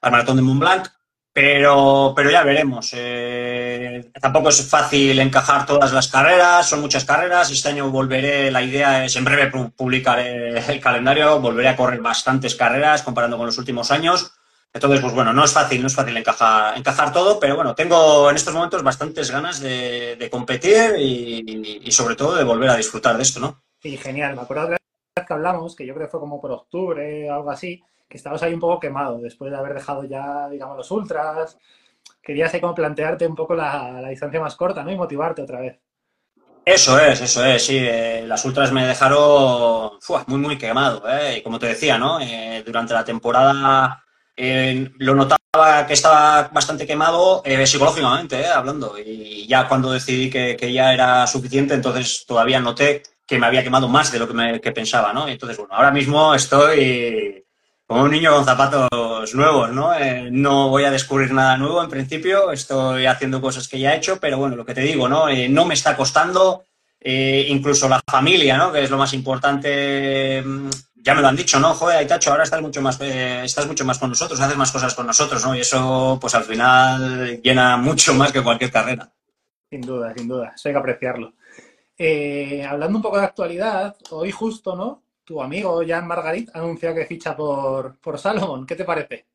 al 0.00 0.10
maratón 0.12 0.36
de 0.36 0.42
Mont 0.42 0.60
Blanc. 0.60 0.88
Pero, 1.40 2.14
pero 2.16 2.32
ya 2.32 2.42
veremos. 2.42 2.90
Eh, 2.96 4.10
tampoco 4.20 4.48
es 4.48 4.68
fácil 4.68 5.16
encajar 5.20 5.66
todas 5.66 5.92
las 5.92 6.08
carreras, 6.08 6.68
son 6.68 6.80
muchas 6.80 7.04
carreras. 7.04 7.48
Este 7.52 7.68
año 7.68 7.90
volveré, 7.90 8.50
la 8.50 8.60
idea 8.60 9.04
es 9.04 9.14
en 9.14 9.24
breve 9.24 9.48
publicaré 9.70 10.58
el 10.72 10.80
calendario, 10.80 11.38
volveré 11.38 11.68
a 11.68 11.76
correr 11.76 12.00
bastantes 12.00 12.56
carreras 12.56 13.04
comparando 13.04 13.36
con 13.36 13.46
los 13.46 13.56
últimos 13.56 13.92
años. 13.92 14.32
Entonces, 14.72 15.00
pues 15.00 15.14
bueno, 15.14 15.32
no 15.32 15.44
es 15.44 15.52
fácil, 15.52 15.80
no 15.80 15.86
es 15.86 15.94
fácil 15.94 16.16
encajar, 16.16 16.76
encajar 16.76 17.12
todo, 17.12 17.38
pero 17.38 17.54
bueno, 17.54 17.72
tengo 17.72 18.28
en 18.30 18.34
estos 18.34 18.52
momentos 18.52 18.82
bastantes 18.82 19.30
ganas 19.30 19.60
de, 19.60 20.28
competir 20.32 20.96
y, 20.98 21.88
sobre 21.92 22.16
todo 22.16 22.34
de 22.34 22.42
volver 22.42 22.70
a 22.70 22.76
disfrutar 22.76 23.16
de 23.16 23.22
esto, 23.22 23.38
¿no? 23.38 23.62
Sí, 23.80 23.96
genial. 23.96 24.34
Me 24.34 24.42
acuerdo 24.42 24.70
que 24.70 25.32
hablamos, 25.32 25.76
que 25.76 25.86
yo 25.86 25.94
creo 25.94 26.08
que 26.08 26.10
fue 26.10 26.20
como 26.20 26.40
por 26.40 26.50
octubre 26.50 27.30
algo 27.30 27.52
así, 27.52 27.80
que 28.08 28.16
estabas 28.16 28.42
ahí 28.42 28.54
un 28.54 28.60
poco 28.60 28.80
quemado 28.80 29.18
después 29.18 29.50
de 29.50 29.58
haber 29.58 29.74
dejado 29.74 30.04
ya, 30.04 30.48
digamos, 30.48 30.76
los 30.76 30.90
ultras. 30.90 31.58
Querías 32.22 32.52
ahí 32.54 32.60
como 32.60 32.74
plantearte 32.74 33.26
un 33.26 33.34
poco 33.34 33.54
la, 33.54 34.02
distancia 34.08 34.40
más 34.40 34.56
corta, 34.56 34.82
¿no? 34.82 34.90
Y 34.90 34.96
motivarte 34.96 35.42
otra 35.42 35.60
vez. 35.60 35.78
Eso 36.64 36.98
es, 36.98 37.20
eso 37.20 37.44
es, 37.44 37.64
sí. 37.64 37.78
Eh, 37.80 38.24
las 38.26 38.44
ultras 38.44 38.72
me 38.72 38.86
dejaron 38.86 39.92
muy, 40.26 40.38
muy 40.38 40.58
quemado. 40.58 41.02
¿eh? 41.08 41.38
Y 41.38 41.42
como 41.42 41.58
te 41.58 41.66
decía, 41.66 41.98
¿no? 41.98 42.20
Eh, 42.20 42.62
durante 42.64 42.94
la 42.94 43.04
temporada 43.04 44.04
eh, 44.36 44.92
lo 44.98 45.16
notaba 45.16 45.86
que 45.86 45.94
estaba 45.94 46.48
bastante 46.52 46.86
quemado 46.86 47.42
psicológicamente, 47.64 48.40
eh, 48.40 48.46
hablando. 48.46 48.96
Y 48.98 49.46
ya 49.48 49.66
cuando 49.66 49.90
decidí 49.92 50.30
que, 50.30 50.72
ya 50.72 50.94
era 50.94 51.26
suficiente, 51.26 51.74
entonces 51.74 52.24
todavía 52.26 52.60
noté 52.60 53.02
que 53.26 53.38
me 53.38 53.46
había 53.46 53.64
quemado 53.64 53.88
más 53.88 54.12
de 54.12 54.18
lo 54.20 54.28
que, 54.28 54.60
que 54.60 54.72
pensaba, 54.72 55.12
¿no? 55.12 55.26
Entonces, 55.28 55.58
bueno, 55.58 55.74
ahora 55.74 55.90
mismo 55.90 56.34
estoy 56.34 57.44
como 57.88 58.02
un 58.02 58.10
niño 58.10 58.34
con 58.34 58.44
zapatos 58.44 59.34
nuevos, 59.34 59.72
¿no? 59.72 59.94
Eh, 59.94 60.28
no 60.30 60.68
voy 60.68 60.84
a 60.84 60.90
descubrir 60.90 61.32
nada 61.32 61.56
nuevo 61.56 61.82
en 61.82 61.88
principio, 61.88 62.52
estoy 62.52 63.06
haciendo 63.06 63.40
cosas 63.40 63.66
que 63.66 63.78
ya 63.78 63.94
he 63.94 63.96
hecho, 63.96 64.20
pero 64.20 64.36
bueno, 64.36 64.56
lo 64.56 64.66
que 64.66 64.74
te 64.74 64.82
digo, 64.82 65.08
¿no? 65.08 65.26
Eh, 65.30 65.48
no 65.48 65.64
me 65.64 65.72
está 65.72 65.96
costando, 65.96 66.64
eh, 67.00 67.46
incluso 67.48 67.88
la 67.88 68.02
familia, 68.06 68.58
¿no? 68.58 68.70
Que 68.70 68.82
es 68.82 68.90
lo 68.90 68.98
más 68.98 69.14
importante 69.14 70.42
mm, 70.44 70.68
ya 70.96 71.14
me 71.14 71.22
lo 71.22 71.28
han 71.28 71.36
dicho, 71.36 71.58
¿no? 71.58 71.72
Joder, 71.72 71.96
Aitacho, 71.96 72.30
ahora 72.30 72.42
estás 72.44 72.60
mucho 72.60 72.82
más, 72.82 73.00
estás 73.00 73.66
mucho 73.66 73.86
más 73.86 73.98
con 73.98 74.10
nosotros, 74.10 74.38
haces 74.38 74.58
más 74.58 74.70
cosas 74.70 74.94
con 74.94 75.06
nosotros, 75.06 75.42
¿no? 75.46 75.56
Y 75.56 75.60
eso, 75.60 76.18
pues 76.20 76.34
al 76.34 76.44
final 76.44 77.40
llena 77.40 77.78
mucho 77.78 78.12
más 78.12 78.32
que 78.32 78.42
cualquier 78.42 78.70
carrera. 78.70 79.10
Sin 79.70 79.80
duda, 79.80 80.12
sin 80.14 80.28
duda, 80.28 80.52
eso 80.54 80.68
hay 80.68 80.74
que 80.74 80.78
apreciarlo. 80.78 81.32
Hablando 82.68 82.98
un 82.98 83.02
poco 83.02 83.18
de 83.18 83.24
actualidad, 83.24 83.96
hoy 84.10 84.30
justo, 84.30 84.76
¿no? 84.76 85.07
Tu 85.28 85.42
amigo 85.42 85.82
Jan 85.86 86.06
Margarit 86.06 86.48
ha 86.54 86.60
anunciado 86.60 86.94
que 86.94 87.04
ficha 87.04 87.36
por, 87.36 87.98
por 88.00 88.18
Salomon. 88.18 88.66
¿Qué 88.66 88.74
te 88.74 88.86
parece? 88.86 89.26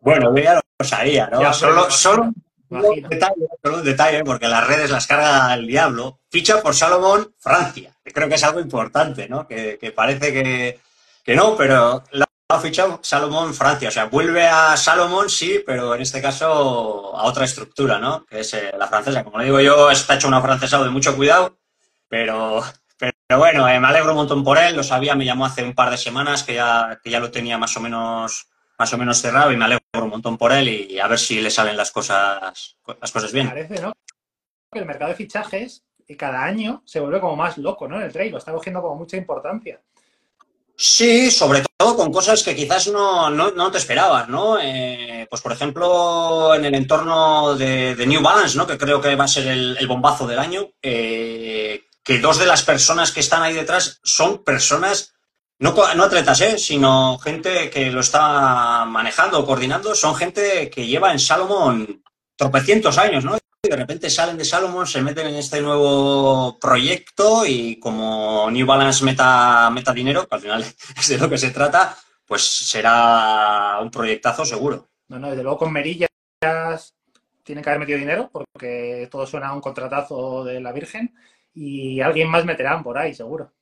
Bueno, 0.00 0.34
yo 0.34 0.42
ya 0.42 0.54
lo 0.54 0.84
sabía, 0.84 1.28
¿no? 1.28 1.40
Ya, 1.40 1.52
solo, 1.52 1.88
solo, 1.92 2.32
un 2.70 3.08
detalle, 3.08 3.46
solo 3.62 3.76
un 3.76 3.84
detalle, 3.84 4.24
porque 4.24 4.48
las 4.48 4.66
redes 4.66 4.90
las 4.90 5.06
carga 5.06 5.54
el 5.54 5.68
diablo. 5.68 6.18
Ficha 6.28 6.60
por 6.60 6.74
Salomón 6.74 7.36
Francia. 7.38 7.94
Creo 8.02 8.28
que 8.28 8.34
es 8.34 8.42
algo 8.42 8.58
importante, 8.58 9.28
¿no? 9.28 9.46
Que, 9.46 9.78
que 9.80 9.92
parece 9.92 10.32
que, 10.32 10.80
que, 11.22 11.36
no, 11.36 11.56
pero 11.56 12.02
la 12.10 12.26
ha 12.48 12.58
fichado 12.58 12.98
Salomón 13.00 13.54
Francia. 13.54 13.90
O 13.90 13.92
sea, 13.92 14.06
vuelve 14.06 14.48
a 14.48 14.76
Salomón, 14.76 15.30
sí, 15.30 15.62
pero 15.64 15.94
en 15.94 16.02
este 16.02 16.20
caso 16.20 17.16
a 17.16 17.22
otra 17.26 17.44
estructura, 17.44 18.00
¿no? 18.00 18.26
Que 18.26 18.40
es 18.40 18.54
eh, 18.54 18.72
la 18.76 18.88
francesa. 18.88 19.22
Como 19.22 19.38
le 19.38 19.44
digo 19.44 19.60
yo, 19.60 19.88
está 19.88 20.16
hecho 20.16 20.26
una 20.26 20.42
francesa 20.42 20.82
de 20.82 20.90
mucho 20.90 21.14
cuidado, 21.14 21.60
pero, 22.08 22.60
pero 23.32 23.40
bueno, 23.40 23.66
eh, 23.66 23.80
me 23.80 23.88
alegro 23.88 24.10
un 24.10 24.16
montón 24.16 24.44
por 24.44 24.58
él. 24.58 24.76
Lo 24.76 24.82
sabía, 24.82 25.14
me 25.14 25.24
llamó 25.24 25.46
hace 25.46 25.64
un 25.64 25.72
par 25.72 25.90
de 25.90 25.96
semanas 25.96 26.42
que 26.42 26.52
ya, 26.52 27.00
que 27.02 27.08
ya 27.08 27.18
lo 27.18 27.30
tenía 27.30 27.56
más 27.56 27.74
o 27.78 27.80
menos 27.80 28.46
más 28.78 28.92
o 28.92 28.98
menos 28.98 29.22
cerrado 29.22 29.50
y 29.50 29.56
me 29.56 29.64
alegro 29.64 29.80
un 30.02 30.10
montón 30.10 30.36
por 30.36 30.52
él 30.52 30.68
y 30.68 30.98
a 30.98 31.08
ver 31.08 31.18
si 31.18 31.40
le 31.40 31.50
salen 31.50 31.74
las 31.74 31.90
cosas, 31.90 32.76
las 33.00 33.10
cosas 33.10 33.32
bien. 33.32 33.48
Parece, 33.48 33.80
¿no? 33.80 33.94
Que 34.70 34.80
el 34.80 34.84
mercado 34.84 35.12
de 35.12 35.16
fichajes 35.16 35.82
cada 36.18 36.44
año 36.44 36.82
se 36.84 37.00
vuelve 37.00 37.20
como 37.20 37.34
más 37.36 37.56
loco, 37.56 37.88
¿no? 37.88 37.96
En 37.96 38.02
el 38.02 38.12
trail, 38.12 38.32
lo 38.32 38.36
está 38.36 38.52
cogiendo 38.52 38.82
como 38.82 38.96
mucha 38.96 39.16
importancia. 39.16 39.80
Sí, 40.76 41.30
sobre 41.30 41.62
todo 41.78 41.96
con 41.96 42.12
cosas 42.12 42.42
que 42.42 42.54
quizás 42.54 42.88
no, 42.88 43.30
no, 43.30 43.52
no 43.52 43.70
te 43.70 43.78
esperabas, 43.78 44.28
¿no? 44.28 44.58
Eh, 44.60 45.26
pues 45.30 45.40
por 45.40 45.52
ejemplo, 45.52 46.54
en 46.54 46.66
el 46.66 46.74
entorno 46.74 47.56
de, 47.56 47.94
de, 47.94 48.06
New 48.06 48.20
Balance, 48.20 48.58
¿no? 48.58 48.66
Que 48.66 48.76
creo 48.76 49.00
que 49.00 49.16
va 49.16 49.24
a 49.24 49.28
ser 49.28 49.46
el, 49.46 49.78
el 49.80 49.86
bombazo 49.86 50.26
del 50.26 50.38
año, 50.38 50.68
eh, 50.82 51.86
que 52.02 52.18
dos 52.18 52.38
de 52.38 52.46
las 52.46 52.62
personas 52.62 53.12
que 53.12 53.20
están 53.20 53.42
ahí 53.42 53.54
detrás 53.54 54.00
son 54.02 54.42
personas 54.42 55.14
no, 55.58 55.74
no, 55.94 56.04
atletas, 56.04 56.40
¿eh? 56.40 56.58
sino 56.58 57.18
gente 57.18 57.70
que 57.70 57.90
lo 57.92 58.00
está 58.00 58.84
manejando, 58.84 59.46
coordinando, 59.46 59.94
son 59.94 60.16
gente 60.16 60.68
que 60.68 60.86
lleva 60.86 61.12
en 61.12 61.20
Salomón 61.20 62.02
tropecientos 62.36 62.98
años, 62.98 63.24
¿no? 63.24 63.36
Y 63.36 63.68
de 63.68 63.76
repente 63.76 64.10
salen 64.10 64.36
de 64.36 64.44
Salomón, 64.44 64.88
se 64.88 65.00
meten 65.02 65.28
en 65.28 65.36
este 65.36 65.60
nuevo 65.60 66.58
proyecto 66.58 67.46
y 67.46 67.78
como 67.78 68.50
New 68.50 68.66
Balance 68.66 69.04
meta, 69.04 69.70
meta 69.70 69.92
dinero, 69.92 70.26
que 70.26 70.34
al 70.34 70.40
final 70.40 70.64
es 70.96 71.08
de 71.08 71.18
lo 71.18 71.30
que 71.30 71.38
se 71.38 71.52
trata, 71.52 71.96
pues 72.26 72.42
será 72.42 73.78
un 73.80 73.90
proyectazo 73.92 74.44
seguro. 74.44 74.88
No, 75.06 75.20
no, 75.20 75.30
desde 75.30 75.44
luego 75.44 75.58
con 75.58 75.72
Merillas 75.72 76.08
tiene 77.44 77.62
que 77.62 77.70
haber 77.70 77.78
metido 77.78 78.00
dinero 78.00 78.30
porque 78.32 79.08
todo 79.12 79.28
suena 79.28 79.48
a 79.48 79.52
un 79.52 79.60
contratazo 79.60 80.42
de 80.42 80.60
la 80.60 80.72
Virgen 80.72 81.14
y 81.54 82.00
alguien 82.00 82.28
más 82.28 82.44
meterán 82.44 82.82
por 82.82 82.98
ahí, 82.98 83.14
seguro. 83.14 83.52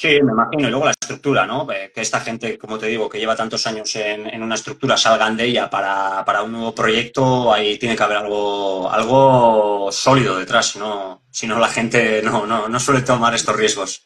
Sí, 0.00 0.18
me 0.22 0.32
imagino. 0.32 0.66
Y 0.66 0.70
luego 0.70 0.86
la 0.86 0.92
estructura, 0.92 1.46
¿no? 1.46 1.66
Que 1.66 1.92
esta 1.96 2.20
gente, 2.20 2.56
como 2.56 2.78
te 2.78 2.86
digo, 2.86 3.06
que 3.06 3.18
lleva 3.18 3.36
tantos 3.36 3.66
años 3.66 3.94
en, 3.96 4.26
en 4.28 4.42
una 4.42 4.54
estructura, 4.54 4.96
salgan 4.96 5.36
de 5.36 5.44
ella 5.44 5.68
para, 5.68 6.24
para, 6.24 6.42
un 6.42 6.52
nuevo 6.52 6.74
proyecto, 6.74 7.52
ahí 7.52 7.78
tiene 7.78 7.96
que 7.96 8.02
haber 8.02 8.16
algo, 8.16 8.90
algo 8.90 9.92
sólido 9.92 10.38
detrás, 10.38 10.68
si 10.68 10.78
no, 10.78 11.22
si 11.30 11.46
no 11.46 11.58
la 11.58 11.68
gente 11.68 12.22
no, 12.22 12.46
no, 12.46 12.66
no 12.66 12.80
suele 12.80 13.02
tomar 13.02 13.34
estos 13.34 13.54
riesgos. 13.54 14.02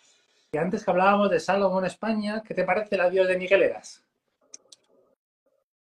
Y 0.51 0.59
antes 0.59 0.85
que 0.85 0.91
hablábamos 0.91 1.31
de 1.31 1.39
Salomón 1.39 1.85
España, 1.85 2.43
¿qué 2.45 2.55
te 2.55 2.65
parece 2.65 2.97
el 2.97 3.03
adiós 3.03 3.29
de 3.29 3.39
Miguel 3.39 3.63
Eras? 3.63 4.03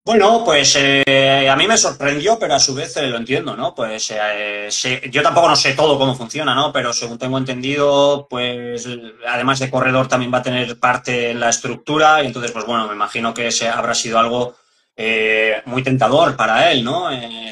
Bueno, 0.03 0.41
pues 0.43 0.75
eh, 0.79 1.47
a 1.47 1.55
mí 1.55 1.67
me 1.67 1.77
sorprendió, 1.77 2.39
pero 2.39 2.55
a 2.55 2.59
su 2.59 2.73
vez 2.73 2.97
eh, 2.97 3.05
lo 3.05 3.17
entiendo, 3.17 3.55
¿no? 3.55 3.75
Pues 3.75 4.11
eh, 4.11 4.67
yo 5.11 5.21
tampoco 5.21 5.47
no 5.47 5.55
sé 5.55 5.73
todo 5.73 5.99
cómo 5.99 6.15
funciona, 6.15 6.55
¿no? 6.55 6.73
Pero 6.73 6.91
según 6.91 7.19
tengo 7.19 7.37
entendido, 7.37 8.25
pues 8.27 8.87
además 9.27 9.59
de 9.59 9.69
corredor 9.69 10.07
también 10.07 10.33
va 10.33 10.39
a 10.39 10.43
tener 10.43 10.79
parte 10.79 11.29
en 11.29 11.39
la 11.39 11.49
estructura 11.49 12.23
y 12.23 12.27
entonces, 12.27 12.51
pues 12.51 12.65
bueno, 12.65 12.87
me 12.87 12.95
imagino 12.95 13.31
que 13.31 13.47
ese 13.47 13.69
habrá 13.69 13.93
sido 13.93 14.17
algo 14.17 14.55
eh, 14.97 15.61
muy 15.65 15.83
tentador 15.83 16.35
para 16.35 16.71
él, 16.71 16.83
¿no? 16.83 17.07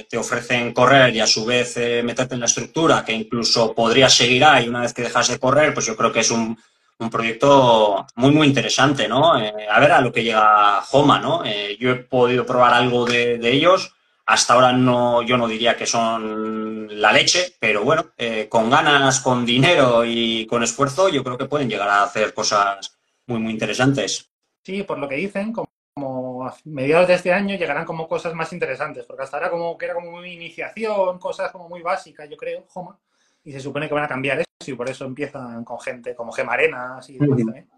Te 0.10 0.18
ofrecen 0.18 0.74
correr 0.74 1.16
y 1.16 1.20
a 1.20 1.28
su 1.28 1.46
vez 1.46 1.78
meterte 2.04 2.34
en 2.34 2.40
la 2.40 2.48
estructura, 2.48 3.06
que 3.06 3.14
incluso 3.14 3.76
podría 3.76 4.10
seguir 4.10 4.44
ahí 4.44 4.68
una 4.68 4.82
vez 4.82 4.94
que 4.94 5.04
dejas 5.04 5.28
de 5.28 5.38
correr, 5.38 5.72
pues 5.76 5.86
yo 5.86 5.96
creo 5.96 6.12
que 6.12 6.22
es 6.22 6.32
un 6.32 6.58
un 7.00 7.10
proyecto 7.10 8.06
muy, 8.16 8.32
muy 8.32 8.48
interesante, 8.48 9.08
¿no? 9.08 9.40
Eh, 9.40 9.68
a 9.70 9.80
ver 9.80 9.92
a 9.94 10.02
lo 10.02 10.12
que 10.12 10.24
llega 10.24 10.84
Homa, 10.92 11.20
¿no? 11.20 11.44
Eh, 11.46 11.78
yo 11.80 11.92
he 11.92 11.96
podido 11.96 12.46
probar 12.46 12.74
algo 12.74 13.06
de, 13.06 13.38
de, 13.38 13.52
ellos. 13.52 13.96
Hasta 14.26 14.54
ahora 14.54 14.74
no, 14.74 15.22
yo 15.22 15.38
no 15.38 15.48
diría 15.48 15.76
que 15.76 15.86
son 15.86 16.88
la 17.02 17.12
leche, 17.14 17.56
pero 17.60 17.84
bueno, 17.84 18.12
eh, 18.18 18.48
con 18.50 18.70
ganas, 18.70 19.22
con 19.22 19.46
dinero 19.46 20.04
y 20.06 20.46
con 20.46 20.62
esfuerzo, 20.62 21.10
yo 21.10 21.24
creo 21.24 21.38
que 21.38 21.46
pueden 21.46 21.70
llegar 21.70 21.90
a 21.90 22.04
hacer 22.04 22.34
cosas 22.34 23.00
muy, 23.26 23.40
muy 23.40 23.54
interesantes. 23.54 24.30
Sí, 24.64 24.84
por 24.84 25.00
lo 25.00 25.08
que 25.08 25.16
dicen, 25.16 25.54
como, 25.54 26.46
a 26.46 26.56
mediados 26.66 27.08
de 27.08 27.16
este 27.16 27.34
año 27.34 27.56
llegarán 27.56 27.86
como 27.86 28.08
cosas 28.08 28.34
más 28.34 28.52
interesantes, 28.54 29.06
porque 29.06 29.24
hasta 29.24 29.38
ahora 29.38 29.50
como 29.50 29.78
que 29.78 29.86
era 29.86 29.96
como 29.96 30.12
muy 30.12 30.34
iniciación, 30.34 31.18
cosas 31.18 31.52
como 31.52 31.70
muy 31.70 31.82
básicas, 31.82 32.30
yo 32.30 32.38
creo, 32.38 32.66
Homa 32.74 33.00
y 33.44 33.52
se 33.52 33.60
supone 33.60 33.88
que 33.88 33.94
van 33.94 34.04
a 34.04 34.08
cambiar 34.08 34.40
eso 34.40 34.72
y 34.72 34.74
por 34.74 34.90
eso 34.90 35.06
empiezan 35.06 35.64
con 35.64 35.80
gente 35.80 36.16
como 36.16 36.32
Gemarenas 36.32 37.10
y 37.10 37.18
demás 37.18 37.38
también. 37.38 37.70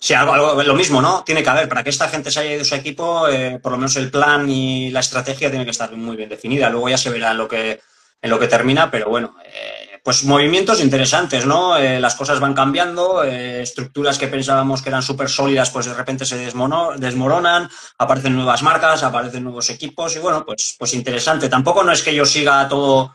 Sí, 0.00 0.14
algo, 0.14 0.32
algo, 0.32 0.62
lo 0.62 0.74
mismo, 0.74 1.02
¿no? 1.02 1.22
Tiene 1.24 1.42
que 1.42 1.50
haber, 1.50 1.68
para 1.68 1.84
que 1.84 1.90
esta 1.90 2.08
gente 2.08 2.30
se 2.30 2.40
haya 2.40 2.52
ido 2.52 2.60
de 2.60 2.64
su 2.64 2.74
equipo, 2.74 3.28
eh, 3.28 3.58
por 3.62 3.72
lo 3.72 3.78
menos 3.78 3.96
el 3.96 4.10
plan 4.10 4.48
y 4.48 4.90
la 4.90 5.00
estrategia 5.00 5.50
tiene 5.50 5.66
que 5.66 5.72
estar 5.72 5.94
muy 5.94 6.16
bien 6.16 6.30
definida. 6.30 6.70
Luego 6.70 6.88
ya 6.88 6.96
se 6.96 7.10
verá 7.10 7.32
en 7.32 7.38
lo 7.38 7.46
que, 7.46 7.80
en 8.22 8.30
lo 8.30 8.38
que 8.38 8.48
termina, 8.48 8.90
pero 8.90 9.10
bueno, 9.10 9.36
eh, 9.44 9.90
pues 10.02 10.24
movimientos 10.24 10.80
interesantes, 10.80 11.46
¿no? 11.46 11.76
Eh, 11.76 12.00
las 12.00 12.14
cosas 12.14 12.40
van 12.40 12.54
cambiando, 12.54 13.22
eh, 13.22 13.62
estructuras 13.62 14.18
que 14.18 14.28
pensábamos 14.28 14.82
que 14.82 14.88
eran 14.88 15.02
súper 15.02 15.28
sólidas, 15.28 15.70
pues 15.70 15.86
de 15.86 15.94
repente 15.94 16.24
se 16.24 16.38
desmono, 16.38 16.92
desmoronan, 16.96 17.68
aparecen 17.98 18.34
nuevas 18.34 18.62
marcas, 18.62 19.02
aparecen 19.02 19.44
nuevos 19.44 19.68
equipos 19.70 20.16
y 20.16 20.18
bueno, 20.18 20.44
pues, 20.44 20.76
pues 20.78 20.94
interesante. 20.94 21.48
Tampoco 21.48 21.84
no 21.84 21.92
es 21.92 22.02
que 22.02 22.14
yo 22.14 22.24
siga 22.24 22.66
todo 22.68 23.14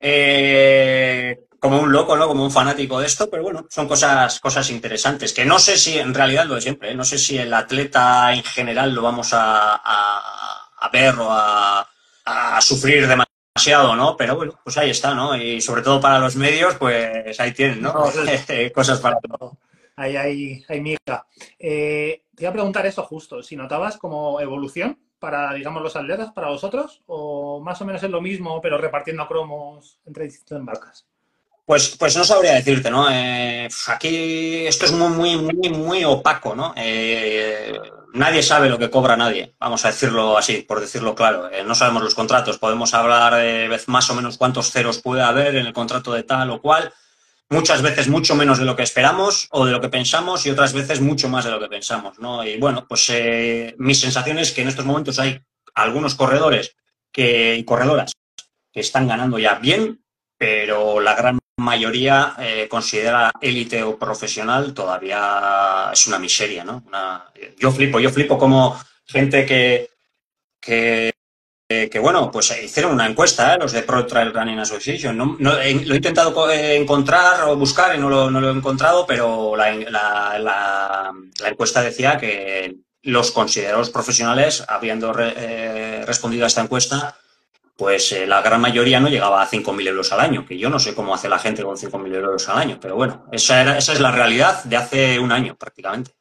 eh, 0.00 1.40
como 1.60 1.80
un 1.80 1.92
loco, 1.92 2.16
¿no? 2.16 2.28
Como 2.28 2.44
un 2.44 2.50
fanático 2.50 3.00
de 3.00 3.06
esto, 3.06 3.28
pero 3.28 3.42
bueno, 3.42 3.66
son 3.68 3.88
cosas, 3.88 4.38
cosas 4.40 4.70
interesantes. 4.70 5.32
Que 5.32 5.44
no 5.44 5.58
sé 5.58 5.76
si, 5.76 5.98
en 5.98 6.14
realidad 6.14 6.46
lo 6.46 6.54
de 6.54 6.60
siempre, 6.60 6.92
¿eh? 6.92 6.94
no 6.94 7.04
sé 7.04 7.18
si 7.18 7.38
el 7.38 7.52
atleta 7.52 8.32
en 8.32 8.42
general 8.44 8.94
lo 8.94 9.02
vamos 9.02 9.32
a, 9.32 9.74
a, 9.74 10.70
a 10.78 10.88
ver 10.90 11.14
o 11.16 11.28
a, 11.30 11.88
a, 12.24 12.60
sufrir 12.60 13.06
demasiado 13.08 13.28
¿no? 13.96 14.16
Pero 14.16 14.36
bueno, 14.36 14.58
pues 14.62 14.78
ahí 14.78 14.90
está, 14.90 15.14
¿no? 15.14 15.36
Y 15.36 15.60
sobre 15.60 15.82
todo 15.82 16.00
para 16.00 16.20
los 16.20 16.36
medios, 16.36 16.76
pues 16.76 17.38
ahí 17.40 17.52
tienen, 17.52 17.82
¿no? 17.82 17.92
No, 17.92 18.04
Cosas 18.74 19.00
para 19.00 19.18
todo. 19.18 19.58
Ahí 19.96 20.16
hay, 20.16 20.64
hay 20.68 20.80
miga. 20.80 21.26
Eh, 21.58 22.22
te 22.36 22.44
iba 22.44 22.50
a 22.50 22.52
preguntar 22.52 22.86
eso 22.86 23.02
justo, 23.02 23.42
si 23.42 23.56
notabas 23.56 23.96
como 23.96 24.40
evolución 24.40 24.96
para, 25.18 25.52
digamos, 25.54 25.82
los 25.82 25.96
atletas, 25.96 26.32
para 26.32 26.48
vosotros, 26.48 27.02
o 27.06 27.60
más 27.60 27.80
o 27.80 27.84
menos 27.84 28.02
es 28.02 28.10
lo 28.10 28.20
mismo, 28.20 28.60
pero 28.60 28.78
repartiendo 28.78 29.26
cromos 29.26 29.98
entre 30.06 30.24
distintas 30.24 30.62
marcas. 30.62 31.06
Pues, 31.68 31.96
pues 31.98 32.16
no 32.16 32.24
sabría 32.24 32.54
decirte, 32.54 32.90
¿no? 32.90 33.10
Eh, 33.10 33.68
aquí 33.88 34.66
esto 34.66 34.86
es 34.86 34.92
muy, 34.92 35.10
muy, 35.10 35.36
muy, 35.36 35.68
muy 35.68 36.04
opaco, 36.04 36.54
¿no? 36.54 36.72
Eh, 36.74 37.78
nadie 38.14 38.42
sabe 38.42 38.70
lo 38.70 38.78
que 38.78 38.88
cobra 38.88 39.18
nadie, 39.18 39.54
vamos 39.60 39.84
a 39.84 39.88
decirlo 39.88 40.38
así, 40.38 40.62
por 40.62 40.80
decirlo 40.80 41.14
claro. 41.14 41.50
Eh, 41.50 41.62
no 41.64 41.74
sabemos 41.74 42.02
los 42.02 42.14
contratos, 42.14 42.56
podemos 42.56 42.94
hablar 42.94 43.34
de 43.34 43.78
más 43.86 44.08
o 44.08 44.14
menos 44.14 44.38
cuántos 44.38 44.70
ceros 44.70 45.02
puede 45.02 45.20
haber 45.20 45.56
en 45.56 45.66
el 45.66 45.74
contrato 45.74 46.14
de 46.14 46.22
tal 46.22 46.50
o 46.52 46.62
cual, 46.62 46.90
muchas 47.50 47.82
veces 47.82 48.08
mucho 48.08 48.34
menos 48.34 48.58
de 48.58 48.64
lo 48.64 48.76
que 48.76 48.82
esperamos 48.82 49.48
o 49.50 49.64
de 49.64 49.72
lo 49.72 49.80
que 49.80 49.88
pensamos 49.88 50.44
y 50.46 50.50
otras 50.50 50.72
veces 50.72 51.00
mucho 51.00 51.28
más 51.28 51.44
de 51.44 51.50
lo 51.50 51.60
que 51.60 51.68
pensamos, 51.68 52.18
¿no? 52.18 52.44
Y 52.44 52.58
bueno, 52.58 52.86
pues 52.88 53.08
eh, 53.10 53.74
mi 53.78 53.94
sensación 53.94 54.38
es 54.38 54.52
que 54.52 54.62
en 54.62 54.68
estos 54.68 54.84
momentos 54.84 55.18
hay 55.18 55.40
algunos 55.74 56.14
corredores 56.14 56.76
que, 57.12 57.56
y 57.56 57.64
corredoras 57.64 58.12
que 58.72 58.80
están 58.80 59.08
ganando 59.08 59.38
ya 59.38 59.54
bien, 59.54 60.02
pero 60.36 61.00
la 61.00 61.14
gran 61.14 61.38
mayoría 61.56 62.34
eh, 62.38 62.68
considera 62.68 63.32
élite 63.40 63.82
o 63.82 63.98
profesional 63.98 64.74
todavía 64.74 65.90
es 65.92 66.06
una 66.06 66.18
miseria, 66.18 66.64
¿no? 66.64 66.84
yo 67.58 67.72
flipo, 67.72 67.98
yo 67.98 68.10
flipo 68.10 68.38
como 68.38 68.78
gente 69.04 69.44
que, 69.44 69.90
que 70.60 71.12
eh, 71.70 71.90
que 71.90 71.98
bueno, 71.98 72.30
pues 72.30 72.50
hicieron 72.64 72.92
una 72.92 73.06
encuesta, 73.06 73.52
¿eh? 73.52 73.58
los 73.60 73.72
de 73.72 73.82
Pro 73.82 74.06
Trail 74.06 74.32
Running 74.32 74.58
Association. 74.58 75.14
No, 75.18 75.36
lo 75.38 75.60
he 75.60 75.70
intentado 75.70 76.50
eh, 76.50 76.76
encontrar 76.76 77.46
o 77.46 77.56
buscar 77.56 77.94
y 77.94 77.98
no 77.98 78.08
lo, 78.08 78.48
he 78.48 78.52
encontrado, 78.52 79.04
pero 79.06 79.54
la, 79.54 79.70
la, 80.38 81.12
encuesta 81.46 81.82
decía 81.82 82.16
que 82.16 82.76
los 83.02 83.32
considerados 83.32 83.90
profesionales, 83.90 84.64
habiendo 84.66 85.12
respondido 85.12 86.44
a 86.44 86.46
esta 86.46 86.62
encuesta, 86.62 87.18
pues 87.76 88.16
la 88.26 88.40
gran 88.40 88.62
mayoría 88.62 88.98
no 88.98 89.10
llegaba 89.10 89.42
a 89.42 89.48
5.000 89.48 89.88
euros 89.88 90.10
al 90.12 90.20
año, 90.20 90.46
que 90.46 90.56
yo 90.56 90.70
no 90.70 90.78
sé 90.78 90.94
cómo 90.94 91.14
hace 91.14 91.28
la 91.28 91.38
gente 91.38 91.62
con 91.62 91.76
5.000 91.76 92.14
euros 92.14 92.48
al 92.48 92.58
año, 92.58 92.78
pero 92.80 92.96
bueno, 92.96 93.26
esa, 93.30 93.60
era, 93.60 93.76
esa 93.76 93.92
es 93.92 94.00
la 94.00 94.10
realidad 94.10 94.64
de 94.64 94.76
hace 94.76 95.18
un 95.18 95.32
año 95.32 95.54
prácticamente. 95.54 96.17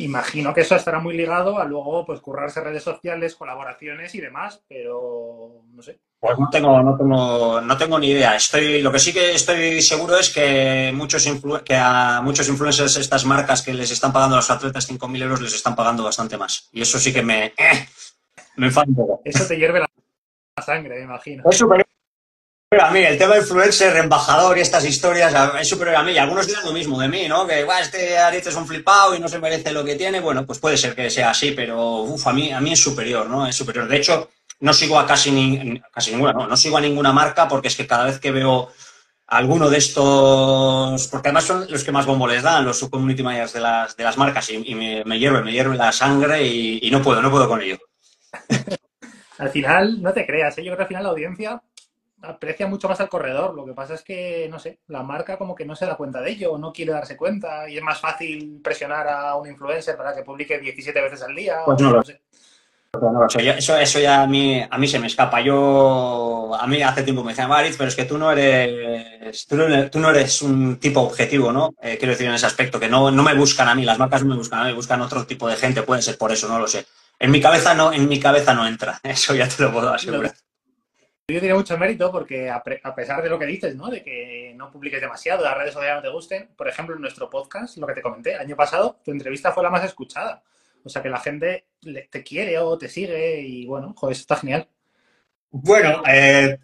Imagino 0.00 0.54
que 0.54 0.60
eso 0.60 0.76
estará 0.76 1.00
muy 1.00 1.16
ligado 1.16 1.58
a 1.58 1.64
luego 1.64 2.06
pues 2.06 2.20
currarse 2.20 2.60
redes 2.60 2.84
sociales, 2.84 3.34
colaboraciones 3.34 4.14
y 4.14 4.20
demás, 4.20 4.62
pero 4.68 5.64
no 5.72 5.82
sé. 5.82 5.98
Pues 6.20 6.38
no 6.38 6.48
tengo, 6.50 6.80
no 6.82 6.96
tengo, 6.96 7.60
no 7.60 7.76
tengo 7.76 7.98
ni 7.98 8.10
idea. 8.10 8.36
Estoy, 8.36 8.80
lo 8.80 8.92
que 8.92 9.00
sí 9.00 9.12
que 9.12 9.32
estoy 9.32 9.82
seguro 9.82 10.16
es 10.16 10.32
que 10.32 10.92
muchos 10.94 11.28
que 11.64 11.74
a 11.74 12.20
muchos 12.22 12.48
influencers 12.48 12.96
estas 12.96 13.24
marcas 13.24 13.62
que 13.62 13.74
les 13.74 13.90
están 13.90 14.12
pagando 14.12 14.36
a 14.36 14.38
los 14.38 14.50
atletas 14.50 14.88
5.000 14.88 15.22
euros 15.22 15.40
les 15.40 15.54
están 15.54 15.74
pagando 15.74 16.04
bastante 16.04 16.36
más. 16.36 16.68
Y 16.72 16.82
eso 16.82 17.00
sí 17.00 17.12
que 17.12 17.22
me, 17.22 17.46
eh, 17.46 17.88
me 18.56 18.66
enfada 18.66 18.86
un 18.88 18.94
poco. 18.94 19.20
Eso 19.24 19.46
te 19.46 19.56
hierve 19.56 19.80
la 19.80 20.62
sangre, 20.62 20.98
me 20.98 21.04
imagino. 21.04 21.42
Es 21.50 21.60
a 22.70 22.90
mí, 22.90 23.00
el 23.00 23.16
tema 23.16 23.34
de 23.34 23.40
influencer, 23.40 23.96
embajador 23.96 24.58
y 24.58 24.60
estas 24.60 24.84
historias 24.84 25.34
es 25.58 25.68
superior 25.68 25.96
a 25.96 26.02
mí. 26.02 26.12
Y 26.12 26.18
algunos 26.18 26.46
dirán 26.46 26.64
lo 26.66 26.72
mismo 26.72 27.00
de 27.00 27.08
mí, 27.08 27.26
¿no? 27.26 27.46
Que 27.46 27.66
este 27.80 28.18
Aritz 28.18 28.48
es 28.48 28.56
un 28.56 28.66
flipado 28.66 29.14
y 29.14 29.20
no 29.20 29.28
se 29.28 29.38
merece 29.38 29.72
lo 29.72 29.84
que 29.84 29.96
tiene. 29.96 30.20
Bueno, 30.20 30.44
pues 30.44 30.58
puede 30.58 30.76
ser 30.76 30.94
que 30.94 31.08
sea 31.08 31.30
así, 31.30 31.52
pero 31.52 32.02
uf, 32.02 32.26
a, 32.26 32.32
mí, 32.32 32.52
a 32.52 32.60
mí 32.60 32.72
es 32.72 32.80
superior, 32.80 33.26
¿no? 33.26 33.46
Es 33.46 33.56
superior. 33.56 33.88
De 33.88 33.96
hecho, 33.96 34.28
no 34.60 34.74
sigo 34.74 34.98
a 34.98 35.06
casi, 35.06 35.30
ni, 35.30 35.80
casi 35.92 36.10
ninguna, 36.10 36.32
no, 36.34 36.46
no 36.46 36.56
sigo 36.56 36.76
a 36.76 36.80
ninguna 36.82 37.12
marca 37.12 37.48
porque 37.48 37.68
es 37.68 37.76
que 37.76 37.86
cada 37.86 38.04
vez 38.04 38.20
que 38.20 38.32
veo 38.32 38.70
alguno 39.28 39.70
de 39.70 39.78
estos, 39.78 41.08
porque 41.08 41.28
además 41.28 41.44
son 41.44 41.66
los 41.70 41.84
que 41.84 41.92
más 41.92 42.06
bombo 42.06 42.26
les 42.26 42.42
dan, 42.42 42.64
los 42.64 42.78
subcommunity 42.78 43.22
managers 43.22 43.52
de 43.54 43.60
las, 43.60 43.96
de 43.96 44.04
las 44.04 44.18
marcas, 44.18 44.50
y, 44.50 44.74
me, 44.74 45.04
me 45.04 45.18
hierve, 45.18 45.42
me 45.42 45.52
hierve 45.52 45.76
la 45.76 45.92
sangre 45.92 46.42
y, 46.46 46.80
y 46.82 46.90
no 46.90 47.02
puedo, 47.02 47.22
no 47.22 47.30
puedo 47.30 47.48
con 47.48 47.62
ello. 47.62 47.78
al 49.38 49.50
final, 49.50 50.02
no 50.02 50.12
te 50.12 50.26
creas, 50.26 50.58
¿eh? 50.58 50.64
yo 50.64 50.72
creo 50.72 50.76
que 50.76 50.82
al 50.82 50.88
final 50.88 51.02
la 51.04 51.10
audiencia 51.10 51.62
aprecia 52.22 52.66
mucho 52.66 52.88
más 52.88 53.00
al 53.00 53.08
corredor. 53.08 53.54
Lo 53.54 53.64
que 53.64 53.74
pasa 53.74 53.94
es 53.94 54.02
que, 54.02 54.48
no 54.50 54.58
sé, 54.58 54.80
la 54.88 55.02
marca 55.02 55.36
como 55.36 55.54
que 55.54 55.64
no 55.64 55.76
se 55.76 55.86
da 55.86 55.96
cuenta 55.96 56.20
de 56.20 56.30
ello, 56.30 56.58
no 56.58 56.72
quiere 56.72 56.92
darse 56.92 57.16
cuenta 57.16 57.68
y 57.68 57.76
es 57.76 57.82
más 57.82 58.00
fácil 58.00 58.60
presionar 58.62 59.08
a 59.08 59.36
un 59.36 59.48
influencer 59.48 59.96
para 59.96 60.14
que 60.14 60.22
publique 60.22 60.58
17 60.58 61.00
veces 61.00 61.22
al 61.22 61.34
día. 61.34 61.58
Pues 61.64 61.80
no, 61.80 61.92
lo 61.92 62.02
sé. 62.02 62.20
Eso, 63.58 63.76
eso 63.76 64.00
ya 64.00 64.22
a 64.22 64.26
mí, 64.26 64.66
a 64.68 64.78
mí 64.78 64.88
se 64.88 64.98
me 64.98 65.08
escapa. 65.08 65.42
Yo, 65.42 66.56
a 66.58 66.66
mí 66.66 66.82
hace 66.82 67.02
tiempo 67.02 67.22
me 67.22 67.32
decían, 67.32 67.48
Maritz, 67.48 67.76
pero 67.76 67.88
es 67.88 67.94
que 67.94 68.06
tú 68.06 68.16
no 68.16 68.32
eres, 68.32 69.46
tú 69.46 69.56
no 70.00 70.10
eres, 70.10 70.42
un 70.42 70.78
tipo 70.78 71.02
objetivo, 71.02 71.52
¿no? 71.52 71.74
Eh, 71.82 71.96
quiero 71.98 72.12
decir 72.12 72.26
en 72.26 72.34
ese 72.34 72.46
aspecto, 72.46 72.80
que 72.80 72.88
no, 72.88 73.10
no 73.10 73.22
me 73.22 73.34
buscan 73.34 73.68
a 73.68 73.74
mí, 73.74 73.84
las 73.84 73.98
marcas 73.98 74.22
no 74.22 74.30
me 74.30 74.36
buscan 74.36 74.60
a 74.60 74.64
mí, 74.64 74.72
buscan 74.72 75.02
otro 75.02 75.26
tipo 75.26 75.48
de 75.48 75.56
gente, 75.56 75.82
puede 75.82 76.00
ser 76.00 76.16
por 76.16 76.32
eso, 76.32 76.48
no 76.48 76.58
lo 76.58 76.66
sé. 76.66 76.86
En 77.18 77.30
mi 77.30 77.40
cabeza 77.40 77.74
no, 77.74 77.92
en 77.92 78.08
mi 78.08 78.18
cabeza 78.18 78.54
no 78.54 78.66
entra, 78.66 78.98
eso 79.02 79.34
ya 79.34 79.46
te 79.48 79.62
lo 79.62 79.72
puedo 79.72 79.92
asegurar. 79.92 80.34
Yo 81.30 81.40
diría 81.40 81.54
mucho 81.54 81.76
mérito 81.76 82.10
porque 82.10 82.48
a, 82.48 82.62
pesar 82.62 83.22
de 83.22 83.28
lo 83.28 83.38
que 83.38 83.44
dices, 83.44 83.76
¿no? 83.76 83.88
De 83.90 84.02
que 84.02 84.54
no 84.56 84.70
publiques 84.70 84.98
demasiado, 84.98 85.44
las 85.44 85.58
redes 85.58 85.74
sociales 85.74 85.96
no 85.96 86.02
te 86.02 86.14
gusten, 86.14 86.48
por 86.56 86.66
ejemplo, 86.66 86.94
en 86.94 87.02
nuestro 87.02 87.28
podcast, 87.28 87.76
lo 87.76 87.86
que 87.86 87.92
te 87.92 88.00
comenté, 88.00 88.34
año 88.34 88.56
pasado, 88.56 88.98
tu 89.04 89.10
entrevista 89.10 89.52
fue 89.52 89.62
la 89.62 89.68
más 89.68 89.84
escuchada. 89.84 90.42
O 90.82 90.88
sea 90.88 91.02
que 91.02 91.10
la 91.10 91.20
gente 91.20 91.66
te 92.10 92.22
quiere 92.22 92.58
o 92.58 92.78
te 92.78 92.88
sigue 92.88 93.42
y 93.42 93.66
bueno, 93.66 93.92
joder, 93.94 94.16
está 94.16 94.36
genial. 94.36 94.68
Bueno, 95.50 96.02
eh, 96.06 96.58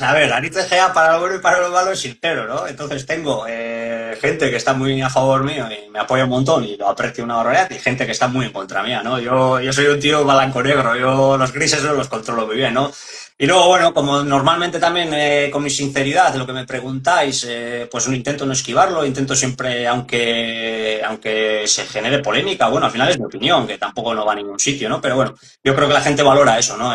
a 0.00 0.14
ver, 0.14 0.30
la 0.30 0.40
Gea 0.40 0.92
para 0.94 1.12
lo 1.12 1.20
bueno 1.20 1.36
y 1.36 1.40
para 1.40 1.60
lo 1.60 1.70
malo 1.70 1.92
es 1.92 2.06
¿no? 2.22 2.66
Entonces 2.66 3.04
tengo 3.04 3.44
eh, 3.46 4.16
gente 4.18 4.48
que 4.48 4.56
está 4.56 4.72
muy 4.72 5.00
a 5.02 5.10
favor 5.10 5.44
mío 5.44 5.68
y 5.70 5.90
me 5.90 5.98
apoya 5.98 6.24
un 6.24 6.30
montón 6.30 6.64
y 6.64 6.76
lo 6.76 6.88
aprecio 6.88 7.22
una 7.22 7.36
barbaridad 7.36 7.70
y 7.70 7.74
gente 7.78 8.06
que 8.06 8.12
está 8.12 8.28
muy 8.28 8.46
en 8.46 8.52
contra 8.52 8.82
mía, 8.82 9.02
¿no? 9.02 9.18
Yo, 9.18 9.60
yo 9.60 9.72
soy 9.74 9.86
un 9.88 10.00
tío 10.00 10.24
blanco-negro, 10.24 10.96
yo 10.96 11.36
los 11.36 11.52
grises 11.52 11.84
no 11.84 11.92
los 11.92 12.08
controlo 12.08 12.46
muy 12.46 12.56
bien, 12.56 12.72
¿no? 12.72 12.90
Y 13.36 13.46
luego, 13.46 13.68
bueno, 13.68 13.92
como 13.94 14.22
normalmente 14.22 14.78
también 14.78 15.10
eh, 15.12 15.50
con 15.50 15.62
mi 15.62 15.70
sinceridad, 15.70 16.34
lo 16.34 16.46
que 16.46 16.52
me 16.52 16.66
preguntáis, 16.66 17.44
eh, 17.48 17.88
pues 17.90 18.06
intento 18.14 18.46
no 18.46 18.52
esquivarlo, 18.52 19.04
intento 19.04 19.34
siempre, 19.34 19.86
aunque, 19.86 21.02
aunque 21.06 21.64
se 21.66 21.84
genere 21.84 22.20
polémica, 22.20 22.68
bueno, 22.68 22.86
al 22.86 22.92
final 22.92 23.08
es 23.10 23.18
mi 23.18 23.26
opinión, 23.26 23.66
que 23.66 23.78
tampoco 23.78 24.14
no 24.14 24.24
va 24.26 24.32
a 24.32 24.36
ningún 24.36 24.58
sitio, 24.58 24.88
¿no? 24.88 25.00
Pero 25.00 25.16
bueno, 25.16 25.34
yo 25.62 25.74
creo 25.74 25.88
que 25.88 25.94
la 25.94 26.00
gente 26.02 26.22
valora 26.22 26.58
eso, 26.58 26.76
¿no? 26.76 26.92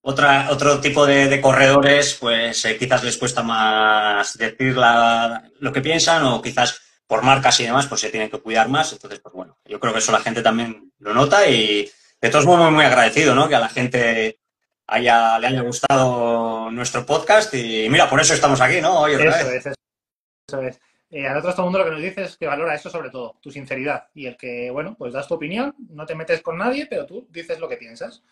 Eh, 0.00 0.08
otra, 0.10 0.48
otro 0.50 0.80
tipo 0.80 1.06
de, 1.06 1.40
corredores, 1.40 2.16
pues 2.18 2.66
quizás 2.78 3.04
les 3.04 3.16
cuesta 3.16 3.42
más 3.42 4.36
decir 4.36 4.76
lo 4.76 5.72
que 5.72 5.80
piensan 5.80 6.24
o 6.24 6.40
quizás 6.40 6.80
por 7.06 7.22
marcas 7.22 7.58
y 7.60 7.64
demás, 7.64 7.86
pues 7.86 8.00
se 8.00 8.10
tienen 8.10 8.30
que 8.30 8.40
cuidar 8.40 8.68
más. 8.68 8.92
Entonces, 8.92 9.20
pues 9.20 9.34
bueno, 9.34 9.58
yo 9.64 9.80
creo 9.80 9.92
que 9.92 9.98
eso 9.98 10.12
la 10.12 10.20
gente 10.20 10.42
también 10.42 10.92
lo 10.98 11.12
nota 11.12 11.48
y 11.48 11.90
de 12.20 12.30
todos 12.30 12.46
modos 12.46 12.60
muy, 12.66 12.70
muy 12.72 12.84
agradecido, 12.84 13.34
¿no? 13.34 13.48
Que 13.48 13.56
a 13.56 13.60
la 13.60 13.68
gente 13.68 14.38
haya, 14.86 15.38
le 15.38 15.46
haya 15.48 15.62
gustado 15.62 16.70
nuestro 16.70 17.04
podcast 17.04 17.52
y 17.54 17.88
mira, 17.88 18.08
por 18.08 18.20
eso 18.20 18.34
estamos 18.34 18.60
aquí, 18.60 18.80
¿no? 18.80 19.06
eso, 19.06 19.50
es, 19.50 19.66
eso 19.66 20.62
es. 20.62 20.80
Eh, 21.10 21.26
a 21.26 21.30
nosotros 21.30 21.56
todo 21.56 21.66
el 21.66 21.72
mundo 21.72 21.78
lo 21.80 21.84
que 21.86 21.90
nos 21.90 22.02
dice 22.02 22.22
es 22.22 22.36
que 22.36 22.46
valora 22.46 22.74
eso 22.74 22.88
sobre 22.88 23.10
todo, 23.10 23.36
tu 23.42 23.50
sinceridad 23.50 24.08
y 24.14 24.26
el 24.26 24.36
que, 24.36 24.70
bueno, 24.70 24.94
pues 24.96 25.12
das 25.12 25.26
tu 25.26 25.34
opinión, 25.34 25.74
no 25.88 26.06
te 26.06 26.14
metes 26.14 26.40
con 26.40 26.56
nadie, 26.56 26.86
pero 26.86 27.04
tú 27.04 27.26
dices 27.30 27.58
lo 27.58 27.68
que 27.68 27.76
piensas 27.76 28.22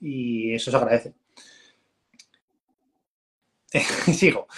y 0.00 0.54
eso 0.54 0.70
se 0.70 0.76
agradece. 0.76 1.14
Sigo. 4.12 4.48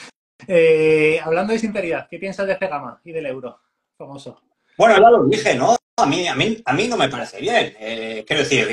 Eh, 0.46 1.20
hablando 1.22 1.52
de 1.52 1.58
sinceridad, 1.58 2.08
¿qué 2.08 2.18
piensas 2.18 2.46
de 2.46 2.56
Cegama 2.56 3.00
y 3.04 3.12
del 3.12 3.26
euro 3.26 3.60
famoso? 3.96 4.40
Bueno, 4.76 4.94
ya 4.94 5.10
lo 5.10 5.24
dije, 5.26 5.54
¿no? 5.54 5.76
A 5.96 6.06
mí, 6.06 6.26
a 6.26 6.34
mí, 6.34 6.62
a 6.64 6.72
mí 6.72 6.88
no 6.88 6.96
me 6.96 7.08
parece 7.08 7.40
bien. 7.40 7.76
Eh, 7.78 8.24
quiero 8.26 8.42
decir, 8.42 8.66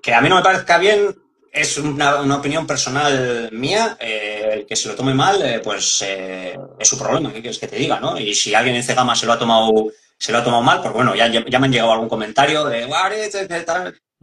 que 0.00 0.14
a 0.14 0.20
mí 0.20 0.28
no 0.28 0.36
me 0.36 0.42
parezca 0.42 0.78
bien 0.78 1.14
es 1.54 1.78
una, 1.78 2.36
opinión 2.36 2.66
personal 2.66 3.48
mía. 3.52 3.96
Eh, 4.00 4.50
el 4.52 4.66
que 4.66 4.76
se 4.76 4.88
lo 4.88 4.96
tome 4.96 5.14
mal, 5.14 5.40
eh, 5.42 5.60
pues 5.62 6.02
eh, 6.02 6.58
es 6.78 6.88
su 6.88 6.98
problema, 6.98 7.32
¿qué 7.32 7.40
quieres 7.40 7.58
que 7.58 7.68
te 7.68 7.76
diga, 7.76 8.00
no? 8.00 8.18
Y 8.18 8.34
si 8.34 8.54
alguien 8.54 8.74
en 8.74 8.82
Cegama 8.82 9.14
se 9.14 9.26
lo 9.26 9.32
ha 9.32 9.38
tomado, 9.38 9.92
se 10.18 10.32
lo 10.32 10.38
ha 10.38 10.44
tomado 10.44 10.62
mal, 10.62 10.82
pues 10.82 10.92
bueno, 10.92 11.14
ya, 11.14 11.28
ya 11.28 11.58
me 11.58 11.66
han 11.66 11.72
llegado 11.72 11.92
algún 11.92 12.08
comentario 12.08 12.64
de 12.64 12.86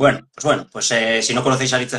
bueno, 0.01 0.27
pues 0.33 0.43
bueno, 0.43 0.67
pues 0.71 0.93
si 1.25 1.33
no 1.33 1.43
conocéis 1.43 1.73
a 1.73 1.75
Aritz 1.77 1.93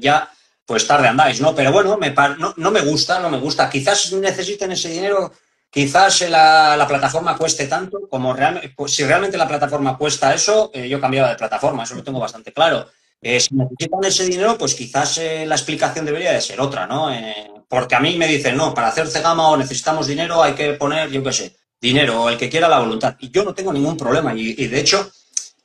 ya, 0.00 0.30
pues 0.64 0.86
tarde 0.86 1.08
andáis, 1.08 1.40
¿no? 1.40 1.54
Pero 1.54 1.70
bueno, 1.72 1.96
me 1.96 2.10
no, 2.10 2.54
no, 2.56 2.70
me 2.70 2.80
gusta, 2.80 3.20
no 3.20 3.30
me 3.30 3.38
gusta. 3.38 3.70
Quizás 3.70 4.12
necesiten 4.12 4.72
ese 4.72 4.88
dinero, 4.88 5.32
quizás 5.70 6.22
la, 6.28 6.76
la 6.76 6.88
plataforma 6.88 7.36
cueste 7.36 7.66
tanto 7.66 8.08
como 8.08 8.32
realmente, 8.32 8.72
pues 8.74 8.92
si 8.92 9.04
realmente 9.04 9.36
la 9.36 9.46
plataforma 9.46 9.96
cuesta 9.96 10.34
eso, 10.34 10.72
yo 10.72 11.00
cambiaba 11.00 11.28
de 11.28 11.36
plataforma, 11.36 11.84
eso 11.84 11.94
lo 11.94 12.02
tengo 12.02 12.18
bastante 12.18 12.52
claro. 12.52 12.88
Eh, 13.20 13.40
si 13.40 13.54
necesitan 13.54 14.04
ese 14.04 14.24
dinero, 14.24 14.58
pues 14.58 14.74
quizás 14.74 15.18
eh, 15.18 15.46
la 15.46 15.54
explicación 15.54 16.04
debería 16.04 16.32
de 16.32 16.40
ser 16.40 16.60
otra, 16.60 16.86
¿no? 16.86 17.12
Eh, 17.12 17.50
porque 17.68 17.94
a 17.94 18.00
mí 18.00 18.16
me 18.16 18.28
dicen, 18.28 18.56
no, 18.56 18.74
para 18.74 18.88
hacer 18.88 19.08
Cegama 19.08 19.48
o 19.48 19.56
necesitamos 19.56 20.06
dinero 20.06 20.42
hay 20.42 20.52
que 20.52 20.74
poner, 20.74 21.10
yo 21.10 21.22
qué 21.22 21.32
sé, 21.32 21.56
dinero 21.80 22.28
el 22.28 22.36
que 22.36 22.48
quiera 22.48 22.68
la 22.68 22.78
voluntad. 22.78 23.16
Y 23.18 23.30
yo 23.30 23.42
no 23.42 23.54
tengo 23.54 23.72
ningún 23.72 23.96
problema. 23.96 24.32
Y, 24.34 24.54
de 24.54 24.80
hecho, 24.80 25.10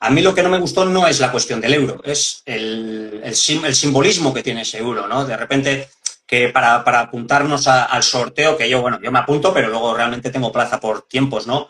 a 0.04 0.10
mí 0.10 0.22
lo 0.22 0.34
que 0.34 0.42
no 0.42 0.50
me 0.50 0.58
gustó 0.58 0.84
no 0.84 1.08
es 1.08 1.20
la 1.20 1.32
cuestión 1.32 1.62
del 1.62 1.76
euro, 1.76 2.02
es 2.04 2.42
el, 2.46 3.22
el, 3.24 3.36
simbolismo 3.36 4.34
que 4.34 4.42
tiene 4.42 4.64
ese 4.64 4.80
euro, 4.80 5.08
¿no? 5.08 5.26
De 5.26 5.38
repente 5.38 5.90
que 6.26 6.50
para, 6.50 6.78
apuntarnos 6.78 7.68
al 7.68 8.02
sorteo, 8.02 8.58
que 8.58 8.68
yo, 8.68 8.82
bueno, 8.82 9.00
yo 9.04 9.12
me 9.12 9.20
apunto, 9.20 9.54
pero 9.54 9.70
luego 9.70 9.94
realmente 9.94 10.32
tengo 10.32 10.52
plaza 10.52 10.80
por 10.80 11.04
tiempos, 11.04 11.46
¿no? 11.46 11.70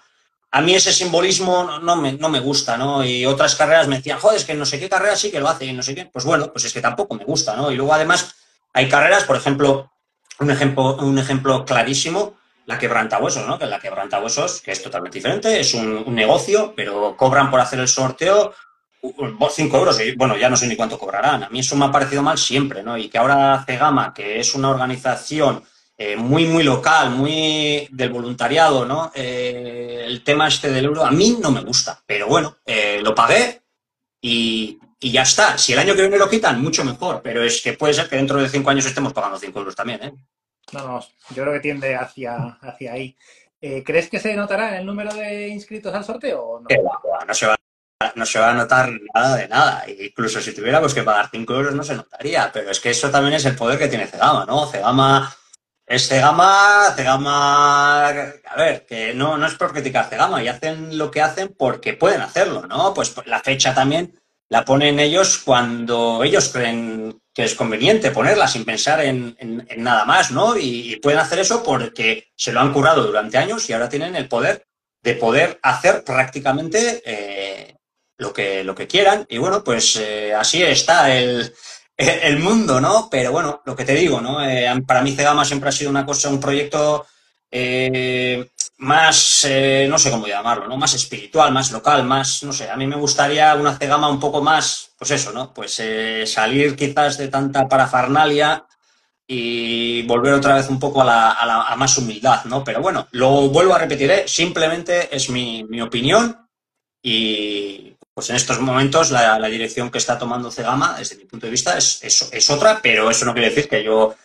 A 0.51 0.61
mí 0.61 0.73
ese 0.73 0.93
simbolismo 0.93 1.79
no, 1.81 1.95
me, 1.97 2.13
no 2.13 2.29
me 2.29 2.39
gusta, 2.39 2.77
¿no? 2.77 3.03
Y 3.03 3.25
otras 3.25 3.55
carreras 3.55 3.89
me 3.89 3.97
decían, 3.97 4.19
joder, 4.19 4.37
es 4.37 4.45
que 4.45 4.53
no 4.53 4.65
sé 4.65 4.79
qué 4.79 4.87
carrera 4.87 5.17
sí 5.17 5.29
que 5.29 5.39
lo 5.41 5.49
hace 5.49 5.65
y 5.65 5.73
no 5.73 5.83
sé 5.83 5.93
qué. 5.93 6.05
Pues 6.05 6.23
bueno, 6.23 6.51
pues 6.53 6.63
es 6.63 6.71
que 6.71 6.81
tampoco 6.81 7.15
me 7.15 7.25
gusta, 7.25 7.55
¿no? 7.57 7.69
Y 7.69 7.75
luego 7.75 7.93
además 7.93 8.35
hay 8.71 8.87
carreras, 8.87 9.25
por 9.25 9.35
ejemplo, 9.35 9.91
un 10.39 10.51
ejemplo, 10.51 10.95
un 10.97 11.19
ejemplo 11.19 11.65
clarísimo, 11.65 12.37
la 12.71 12.79
quebrantahuesos, 12.79 13.45
¿no? 13.47 13.59
Que 13.59 13.65
la 13.65 13.79
quebrantahuesos, 13.79 14.61
que 14.61 14.71
es 14.71 14.81
totalmente 14.81 15.17
diferente, 15.17 15.59
es 15.59 15.73
un, 15.73 16.15
negocio, 16.15 16.73
pero 16.75 17.15
cobran 17.17 17.51
por 17.51 17.59
hacer 17.59 17.79
el 17.79 17.87
sorteo 17.87 18.53
5 19.01 19.77
euros, 19.77 19.99
y 19.99 20.15
bueno, 20.15 20.37
ya 20.37 20.49
no 20.49 20.55
sé 20.55 20.67
ni 20.67 20.75
cuánto 20.75 20.97
cobrarán. 20.97 21.43
A 21.43 21.49
mí 21.49 21.59
eso 21.59 21.75
me 21.75 21.85
ha 21.85 21.91
parecido 21.91 22.21
mal 22.21 22.37
siempre, 22.37 22.83
¿no? 22.83 22.97
Y 22.97 23.09
que 23.09 23.17
ahora 23.17 23.63
Cegama, 23.65 24.13
que 24.13 24.39
es 24.39 24.53
una 24.53 24.69
organización 24.69 25.63
eh, 25.97 26.15
muy, 26.15 26.45
muy 26.45 26.63
local, 26.63 27.09
muy 27.09 27.87
del 27.91 28.09
voluntariado, 28.09 28.85
¿no? 28.85 29.11
Eh, 29.13 30.03
el 30.05 30.23
tema 30.23 30.47
este 30.47 30.71
del 30.71 30.85
euro 30.85 31.03
a 31.03 31.11
mí 31.11 31.37
no 31.41 31.51
me 31.51 31.61
gusta, 31.61 32.01
pero 32.05 32.27
bueno, 32.27 32.57
eh, 32.65 32.99
lo 33.03 33.13
pagué 33.15 33.61
y, 34.21 34.79
y, 34.99 35.11
ya 35.11 35.23
está. 35.23 35.57
Si 35.57 35.73
el 35.73 35.79
año 35.79 35.95
que 35.95 36.01
viene 36.01 36.17
lo 36.17 36.29
quitan, 36.29 36.61
mucho 36.61 36.85
mejor, 36.85 37.21
pero 37.23 37.43
es 37.43 37.61
que 37.61 37.73
puede 37.73 37.93
ser 37.93 38.07
que 38.07 38.15
dentro 38.15 38.41
de 38.41 38.49
cinco 38.49 38.69
años 38.69 38.85
estemos 38.85 39.13
pagando 39.13 39.37
5 39.37 39.59
euros 39.59 39.75
también, 39.75 40.03
¿eh? 40.03 40.13
No, 40.73 40.87
no, 40.87 40.99
yo 41.35 41.43
creo 41.43 41.53
que 41.53 41.59
tiende 41.59 41.95
hacia, 41.95 42.57
hacia 42.61 42.93
ahí. 42.93 43.15
¿Crees 43.85 44.09
que 44.09 44.19
se 44.19 44.35
notará 44.35 44.79
el 44.79 44.85
número 44.85 45.13
de 45.13 45.49
inscritos 45.49 45.93
al 45.93 46.03
sorteo 46.03 46.41
o 46.41 46.59
no? 46.59 46.67
no 47.27 47.33
se 47.33 47.45
va 47.45 47.55
no 48.15 48.25
se 48.25 48.39
va 48.39 48.51
a 48.51 48.53
notar 48.53 48.89
nada 49.13 49.35
de 49.37 49.47
nada. 49.47 49.85
Incluso 49.87 50.41
si 50.41 50.53
tuviéramos 50.53 50.93
que 50.93 51.03
pagar 51.03 51.29
5 51.31 51.53
euros 51.53 51.75
no 51.75 51.83
se 51.83 51.95
notaría, 51.95 52.49
pero 52.51 52.71
es 52.71 52.79
que 52.79 52.89
eso 52.89 53.09
también 53.09 53.35
es 53.35 53.45
el 53.45 53.55
poder 53.55 53.77
que 53.77 53.87
tiene 53.87 54.07
Cegama, 54.07 54.45
¿no? 54.45 54.65
Cegama 54.67 55.35
es 55.85 56.07
Cegama, 56.07 56.93
Cegama, 56.95 58.07
a 58.07 58.55
ver, 58.55 58.85
que 58.85 59.13
no, 59.13 59.37
no 59.37 59.45
es 59.45 59.55
por 59.55 59.73
criticar 59.73 60.09
Cegama, 60.09 60.41
y 60.43 60.47
hacen 60.47 60.97
lo 60.97 61.11
que 61.11 61.21
hacen 61.21 61.53
porque 61.57 61.93
pueden 61.93 62.21
hacerlo, 62.21 62.65
¿no? 62.67 62.93
Pues 62.93 63.13
la 63.25 63.39
fecha 63.41 63.73
también 63.73 64.19
la 64.49 64.63
ponen 64.65 64.99
ellos 64.99 65.39
cuando 65.39 66.23
ellos 66.23 66.49
creen 66.49 67.20
que 67.33 67.43
es 67.43 67.55
conveniente 67.55 68.11
ponerla 68.11 68.47
sin 68.47 68.65
pensar 68.65 69.01
en, 69.01 69.35
nada 69.77 70.05
más, 70.05 70.31
¿no? 70.31 70.57
Y, 70.57 70.97
pueden 70.97 71.19
hacer 71.19 71.39
eso 71.39 71.63
porque 71.63 72.27
se 72.35 72.51
lo 72.51 72.59
han 72.59 72.73
curado 72.73 73.05
durante 73.05 73.37
años 73.37 73.69
y 73.69 73.73
ahora 73.73 73.89
tienen 73.89 74.15
el 74.15 74.27
poder 74.27 74.65
de 75.03 75.15
poder 75.15 75.59
hacer 75.63 76.03
prácticamente 76.03 77.01
eh, 77.05 77.75
lo 78.17 78.31
que, 78.33 78.63
lo 78.63 78.75
que 78.75 78.87
quieran. 78.87 79.25
Y 79.29 79.37
bueno, 79.37 79.63
pues 79.63 79.95
eh, 79.95 80.33
así 80.33 80.61
está 80.61 81.15
el, 81.15 81.53
el, 81.97 82.39
mundo, 82.39 82.79
¿no? 82.79 83.07
Pero 83.09 83.31
bueno, 83.31 83.61
lo 83.65 83.75
que 83.75 83.85
te 83.85 83.95
digo, 83.95 84.21
¿no? 84.21 84.47
Eh, 84.47 84.69
para 84.85 85.01
mí 85.01 85.15
Cegama 85.15 85.45
siempre 85.45 85.69
ha 85.69 85.73
sido 85.73 85.89
una 85.89 86.05
cosa, 86.05 86.29
un 86.29 86.39
proyecto 86.39 87.07
eh, 87.49 88.49
más, 88.81 89.47
no 89.87 89.97
sé 89.97 90.11
cómo 90.11 90.27
llamarlo, 90.27 90.67
¿no? 90.67 90.75
Más 90.77 90.93
espiritual, 90.93 91.51
más 91.53 91.71
local, 91.71 92.03
más, 92.03 92.43
no 92.43 92.51
sé, 92.51 92.69
a 92.69 92.75
mí 92.75 92.87
me 92.87 92.95
gustaría 92.95 93.55
una 93.55 93.77
Cegama 93.77 94.09
un 94.09 94.19
poco 94.19 94.41
más, 94.41 94.91
pues 94.97 95.11
eso, 95.11 95.31
¿no? 95.31 95.53
Pues 95.53 95.81
salir 96.25 96.75
quizás 96.75 97.17
de 97.17 97.27
tanta 97.27 97.67
parafernalia 97.67 98.65
y 99.27 100.01
volver 100.03 100.33
otra 100.33 100.55
vez 100.55 100.67
un 100.69 100.79
poco 100.79 101.01
a, 101.01 101.05
la, 101.05 101.31
a, 101.61 101.75
más 101.75 101.97
humildad, 101.97 102.43
¿no? 102.45 102.63
Pero 102.63 102.81
bueno, 102.81 103.07
lo 103.11 103.49
vuelvo 103.49 103.73
a 103.73 103.77
repetir, 103.77 104.23
simplemente 104.25 105.15
es 105.15 105.29
mi, 105.29 105.63
mi 105.63 105.79
opinión 105.79 106.49
y 107.01 107.95
pues 108.13 108.29
en 108.29 108.35
estos 108.35 108.59
momentos 108.59 109.11
la, 109.11 109.39
dirección 109.47 109.89
que 109.89 109.99
está 109.99 110.17
tomando 110.17 110.51
Cegama, 110.51 110.95
desde 110.97 111.15
mi 111.15 111.25
punto 111.25 111.45
de 111.45 111.51
vista, 111.51 111.77
es, 111.77 112.03
es, 112.03 112.49
otra, 112.49 112.79
pero 112.81 113.09
eso 113.09 113.25
no 113.25 113.33
quiere 113.33 113.49
decir 113.49 113.69
que 113.69 113.83
yo 113.83 114.15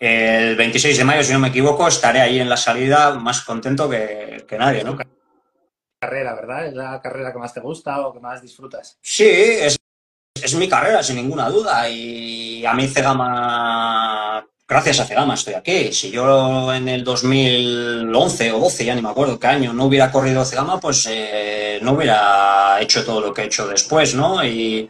el 0.00 0.56
26 0.56 0.98
de 0.98 1.04
mayo, 1.04 1.22
si 1.22 1.32
no 1.32 1.38
me 1.38 1.48
equivoco, 1.48 1.86
estaré 1.86 2.20
ahí 2.20 2.40
en 2.40 2.48
la 2.48 2.56
salida 2.56 3.14
más 3.14 3.42
contento 3.42 3.88
que, 3.88 4.44
nadie, 4.58 4.82
¿no? 4.82 4.96
Carrera, 6.00 6.34
¿verdad? 6.34 6.66
¿Es 6.66 6.74
la 6.74 7.00
carrera 7.00 7.32
que 7.32 7.38
más 7.38 7.52
te 7.52 7.60
gusta 7.60 8.00
o 8.00 8.12
que 8.12 8.20
más 8.20 8.40
disfrutas? 8.40 8.98
Sí, 9.02 9.28
es, 9.28 9.78
es 10.34 10.54
mi 10.54 10.68
carrera, 10.68 11.02
sin 11.02 11.16
ninguna 11.16 11.50
duda. 11.50 11.88
Y 11.88 12.64
a 12.64 12.72
mí 12.72 12.88
Cegama 12.88 14.44
gracias 14.70 15.00
a 15.00 15.04
Cegama 15.04 15.34
estoy 15.34 15.54
aquí. 15.54 15.92
Si 15.92 16.10
yo 16.12 16.72
en 16.72 16.88
el 16.88 17.02
2011 17.02 18.52
o 18.52 18.60
12, 18.60 18.84
ya 18.84 18.94
ni 18.94 19.02
me 19.02 19.10
acuerdo 19.10 19.38
qué 19.38 19.48
año, 19.48 19.72
no 19.72 19.86
hubiera 19.86 20.12
corrido 20.12 20.44
Cegama, 20.44 20.78
pues 20.78 21.06
eh, 21.10 21.80
no 21.82 21.92
hubiera 21.92 22.80
hecho 22.80 23.04
todo 23.04 23.20
lo 23.20 23.34
que 23.34 23.42
he 23.42 23.46
hecho 23.46 23.66
después, 23.66 24.14
¿no? 24.14 24.44
Y, 24.44 24.88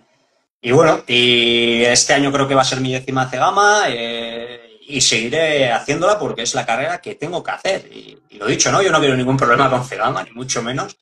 bueno, 0.70 1.02
y 1.06 1.82
este 1.84 2.12
año 2.12 2.30
creo 2.30 2.46
que 2.46 2.54
va 2.54 2.60
a 2.60 2.64
ser 2.64 2.80
mi 2.82 2.92
décima 2.92 3.30
Cegama 3.30 3.84
eh, 3.88 4.49
y 4.96 5.00
seguiré 5.00 5.72
haciéndola 5.72 6.18
porque 6.18 6.42
es 6.42 6.54
la 6.54 6.66
carrera 6.66 7.00
que 7.00 7.14
tengo 7.14 7.42
que 7.42 7.50
hacer. 7.50 7.88
Y, 7.92 8.18
y, 8.30 8.38
lo 8.38 8.46
dicho, 8.46 8.70
¿no? 8.72 8.82
Yo 8.82 8.90
no 8.90 9.00
quiero 9.00 9.16
ningún 9.16 9.36
problema 9.36 9.70
con 9.70 9.84
Cegama, 9.84 10.22
ni 10.22 10.32
mucho 10.32 10.62
menos, 10.62 10.96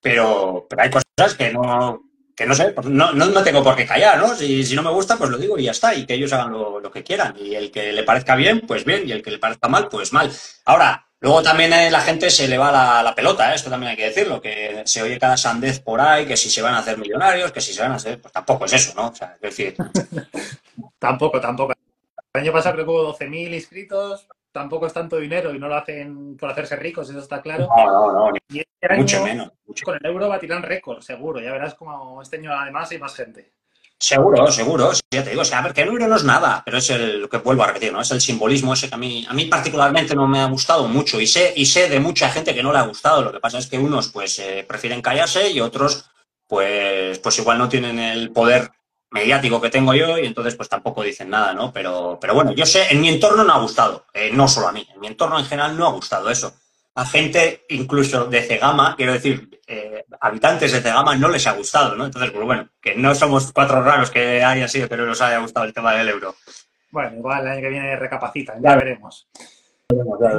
pero, 0.00 0.66
pero 0.68 0.82
hay 0.82 0.90
cosas 0.90 1.34
que 1.36 1.52
no, 1.52 2.08
que 2.38 2.46
no 2.46 2.54
sé, 2.54 2.70
pues 2.70 2.86
no, 2.86 3.12
no, 3.12 3.42
tengo 3.42 3.64
por 3.64 3.74
qué 3.74 3.84
callar, 3.84 4.18
¿no? 4.18 4.34
Si, 4.34 4.64
si, 4.64 4.76
no 4.76 4.82
me 4.82 4.90
gusta, 4.90 5.16
pues 5.16 5.28
lo 5.28 5.38
digo 5.38 5.58
y 5.58 5.64
ya 5.64 5.72
está, 5.72 5.92
y 5.94 6.06
que 6.06 6.14
ellos 6.14 6.32
hagan 6.32 6.52
lo, 6.52 6.90
que 6.92 7.02
quieran. 7.02 7.34
Y 7.36 7.56
el 7.56 7.72
que 7.72 7.92
le 7.92 8.04
parezca 8.04 8.36
bien, 8.36 8.60
pues 8.60 8.84
bien, 8.84 9.08
y 9.08 9.12
el 9.12 9.22
que 9.22 9.32
le 9.32 9.38
parezca 9.38 9.68
mal, 9.68 9.88
pues 9.88 10.12
mal. 10.12 10.30
Ahora, 10.64 11.04
luego 11.18 11.42
también 11.42 11.72
eh, 11.72 11.90
la 11.90 12.00
gente 12.00 12.30
se 12.30 12.46
le 12.46 12.56
va 12.56 13.02
la, 13.02 13.14
pelota, 13.16 13.50
¿eh? 13.50 13.56
esto 13.56 13.70
también 13.70 13.90
hay 13.90 13.96
que 13.96 14.06
decirlo, 14.06 14.40
que 14.40 14.82
se 14.84 15.02
oye 15.02 15.18
cada 15.18 15.36
sandez 15.36 15.80
por 15.80 16.00
ahí, 16.00 16.26
que 16.26 16.36
si 16.36 16.48
se 16.48 16.62
van 16.62 16.74
a 16.74 16.78
hacer 16.78 16.96
millonarios, 16.96 17.50
que 17.50 17.60
si 17.60 17.72
se 17.72 17.82
van 17.82 17.92
a 17.92 17.96
hacer, 17.96 18.20
pues 18.20 18.32
tampoco 18.32 18.66
es 18.66 18.72
eso, 18.72 18.92
¿no? 18.94 19.12
Es 19.12 19.40
decir... 19.40 19.74
tampoco, 21.00 21.40
tampoco. 21.40 21.74
El 22.34 22.42
año 22.42 22.52
pasado 22.52 22.74
creo 22.74 22.84
que 22.84 22.90
hubo 22.90 23.18
12.000 23.18 23.54
inscritos, 23.54 24.28
tampoco 24.52 24.86
es 24.86 24.92
tanto 24.92 25.16
dinero 25.16 25.54
y 25.54 25.58
no 25.58 25.68
lo 25.68 25.76
hacen 25.76 26.36
por 26.36 26.50
hacerse 26.50 26.76
ricos, 26.76 27.08
eso 27.08 27.18
está 27.18 27.40
claro. 27.40 27.68
No, 27.76 28.12
no, 28.12 28.30
no. 28.30 28.32
Este 28.48 28.96
mucho 28.96 29.22
menos. 29.22 29.50
Con 29.84 29.96
el 29.96 30.06
euro 30.06 30.38
tirar 30.38 30.66
récord, 30.66 31.00
seguro. 31.00 31.40
Ya 31.40 31.52
verás 31.52 31.74
como 31.74 32.20
este 32.22 32.36
año 32.36 32.52
además 32.52 32.90
hay 32.90 32.98
más 32.98 33.14
gente. 33.14 33.52
Seguro, 34.00 34.50
seguro. 34.52 34.92
ya 35.12 35.24
te 35.24 35.30
digo, 35.30 35.42
o 35.42 35.44
sea, 35.44 35.58
a 35.58 35.62
ver, 35.62 35.74
que 35.74 35.82
el 35.82 35.88
euro 35.88 36.06
no 36.06 36.14
es 36.14 36.22
nada, 36.22 36.62
pero 36.64 36.78
es 36.78 36.88
el, 36.90 37.22
lo 37.22 37.28
que 37.28 37.38
vuelvo 37.38 37.64
a 37.64 37.66
repetir, 37.66 37.92
¿no? 37.92 38.00
Es 38.00 38.10
el 38.12 38.20
simbolismo 38.20 38.72
ese 38.72 38.88
que 38.88 38.94
a 38.94 38.98
mí, 38.98 39.26
a 39.28 39.34
mí 39.34 39.46
particularmente 39.46 40.14
no 40.14 40.28
me 40.28 40.38
ha 40.38 40.46
gustado 40.46 40.86
mucho 40.86 41.20
y 41.20 41.26
sé, 41.26 41.52
y 41.56 41.66
sé 41.66 41.88
de 41.88 41.98
mucha 41.98 42.30
gente 42.30 42.54
que 42.54 42.62
no 42.62 42.72
le 42.72 42.78
ha 42.78 42.82
gustado. 42.82 43.22
Lo 43.22 43.32
que 43.32 43.40
pasa 43.40 43.58
es 43.58 43.66
que 43.66 43.76
unos, 43.76 44.12
pues, 44.12 44.38
eh, 44.38 44.64
prefieren 44.68 45.02
callarse 45.02 45.50
y 45.50 45.58
otros, 45.60 46.08
pues, 46.46 47.18
pues 47.18 47.38
igual 47.40 47.58
no 47.58 47.68
tienen 47.68 47.98
el 47.98 48.30
poder 48.30 48.70
mediático 49.10 49.60
que 49.60 49.70
tengo 49.70 49.94
yo 49.94 50.18
y 50.18 50.26
entonces 50.26 50.54
pues 50.54 50.68
tampoco 50.68 51.02
dicen 51.02 51.30
nada, 51.30 51.54
¿no? 51.54 51.72
Pero, 51.72 52.18
pero 52.20 52.34
bueno, 52.34 52.52
yo 52.52 52.66
sé, 52.66 52.86
en 52.90 53.00
mi 53.00 53.08
entorno 53.08 53.44
no 53.44 53.52
ha 53.54 53.60
gustado, 53.60 54.06
eh, 54.12 54.30
no 54.32 54.48
solo 54.48 54.68
a 54.68 54.72
mí, 54.72 54.86
en 54.92 55.00
mi 55.00 55.06
entorno 55.06 55.38
en 55.38 55.46
general 55.46 55.76
no 55.76 55.86
ha 55.86 55.92
gustado 55.92 56.30
eso. 56.30 56.54
A 56.94 57.06
gente 57.06 57.64
incluso 57.68 58.24
de 58.24 58.42
Cegama, 58.42 58.96
quiero 58.96 59.12
decir, 59.12 59.60
eh, 59.66 60.04
habitantes 60.20 60.72
de 60.72 60.80
Cegama 60.80 61.14
no 61.14 61.28
les 61.28 61.46
ha 61.46 61.52
gustado, 61.52 61.94
¿no? 61.94 62.04
Entonces, 62.04 62.32
pues 62.32 62.44
bueno, 62.44 62.68
que 62.80 62.96
no 62.96 63.14
somos 63.14 63.52
cuatro 63.52 63.82
raros 63.82 64.10
que 64.10 64.42
haya 64.42 64.66
sido 64.66 64.88
que 64.88 64.96
no 64.96 65.06
nos 65.06 65.20
haya 65.20 65.38
gustado 65.38 65.64
el 65.64 65.72
tema 65.72 65.94
del 65.94 66.08
euro. 66.08 66.34
Bueno, 66.90 67.16
igual 67.16 67.42
el 67.42 67.48
año 67.52 67.60
que 67.60 67.68
viene 67.68 67.96
recapacitan, 67.96 68.60
ya, 68.60 68.74
veremos. 68.74 69.28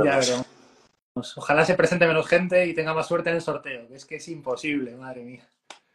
Ya 0.03 0.17
veremos. 0.17 0.45
Ojalá 1.38 1.65
se 1.65 1.75
presente 1.75 2.08
menos 2.08 2.27
gente 2.27 2.65
y 2.65 2.73
tenga 2.73 2.93
más 2.93 3.08
suerte 3.08 3.29
en 3.29 3.38
el 3.38 3.41
sorteo, 3.41 3.88
que 3.88 3.95
es 3.95 4.05
que 4.05 4.15
es 4.17 4.27
imposible, 4.27 4.95
madre 4.95 5.23
mía. 5.23 5.47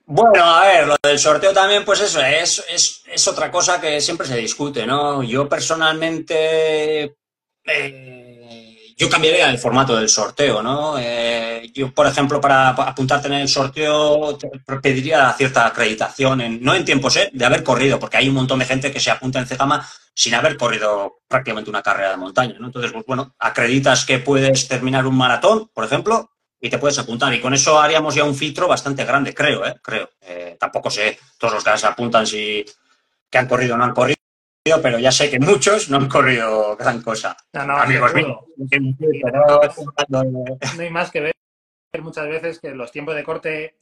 Bueno, 0.06 0.44
a 0.44 0.64
ver, 0.66 0.86
lo 0.86 0.96
del 1.02 1.18
sorteo 1.18 1.52
también, 1.54 1.82
pues 1.84 2.00
eso, 2.00 2.20
es, 2.20 2.62
es, 2.68 3.02
es 3.06 3.28
otra 3.28 3.50
cosa 3.50 3.80
que 3.80 4.00
siempre 4.02 4.26
se 4.26 4.36
discute, 4.36 4.86
¿no? 4.86 5.22
Yo 5.22 5.48
personalmente, 5.48 7.16
eh, 7.64 8.94
yo 8.98 9.08
cambiaría 9.08 9.48
el 9.48 9.58
formato 9.58 9.96
del 9.96 10.10
sorteo, 10.10 10.62
¿no? 10.62 10.96
Eh, 10.98 11.70
yo, 11.74 11.90
por 11.94 12.06
ejemplo, 12.06 12.38
para 12.38 12.68
apuntarte 12.68 13.28
en 13.28 13.34
el 13.34 13.48
sorteo, 13.48 14.36
te 14.36 14.50
pediría 14.82 15.32
cierta 15.32 15.66
acreditación, 15.66 16.42
en, 16.42 16.62
no 16.62 16.74
en 16.74 16.84
tiempos, 16.84 17.16
¿eh? 17.16 17.30
De 17.32 17.44
haber 17.46 17.64
corrido, 17.64 17.98
porque 17.98 18.18
hay 18.18 18.28
un 18.28 18.34
montón 18.34 18.58
de 18.58 18.66
gente 18.66 18.92
que 18.92 19.00
se 19.00 19.10
apunta 19.10 19.38
en 19.38 19.46
Cegama 19.46 19.88
sin 20.14 20.34
haber 20.34 20.58
corrido 20.58 21.22
prácticamente 21.26 21.70
una 21.70 21.82
carrera 21.82 22.10
de 22.10 22.18
montaña, 22.18 22.56
¿no? 22.60 22.66
Entonces, 22.66 22.92
pues 22.92 23.06
bueno, 23.06 23.34
acreditas 23.38 24.04
que 24.04 24.18
puedes 24.18 24.68
terminar 24.68 25.06
un 25.06 25.16
maratón, 25.16 25.70
por 25.72 25.84
ejemplo, 25.86 26.30
y 26.64 26.70
te 26.70 26.79
puedes 26.79 26.98
apuntar. 26.98 27.33
Y 27.35 27.42
con 27.42 27.53
eso 27.53 27.79
haríamos 27.79 28.14
ya 28.14 28.24
un 28.24 28.35
filtro 28.35 28.66
bastante 28.66 29.05
grande, 29.05 29.35
creo, 29.35 29.66
¿eh? 29.66 29.74
Creo. 29.83 30.09
Eh, 30.22 30.57
tampoco 30.59 30.88
sé 30.88 31.18
todos 31.37 31.53
los 31.53 31.62
que 31.64 31.77
se 31.77 31.87
apuntan 31.87 32.27
si 32.27 32.64
que 33.29 33.37
han 33.37 33.46
corrido 33.46 33.74
o 33.74 33.77
no 33.77 33.85
han 33.85 33.92
corrido, 33.92 34.16
pero 34.83 34.98
ya 34.98 35.12
sé 35.12 35.29
que 35.29 35.38
muchos 35.38 35.90
no 35.90 35.98
han 35.98 36.09
corrido 36.09 36.74
gran 36.74 37.03
cosa. 37.03 37.37
No, 37.53 37.66
no, 37.66 37.77
Amigos 37.77 38.14
míos. 38.14 38.38
No 40.74 40.83
hay 40.83 40.90
más 40.90 41.11
que 41.11 41.20
ver 41.20 41.35
muchas 42.00 42.29
veces 42.29 42.59
que 42.61 42.70
los 42.70 42.90
tiempos 42.90 43.14
de 43.14 43.24
corte, 43.24 43.77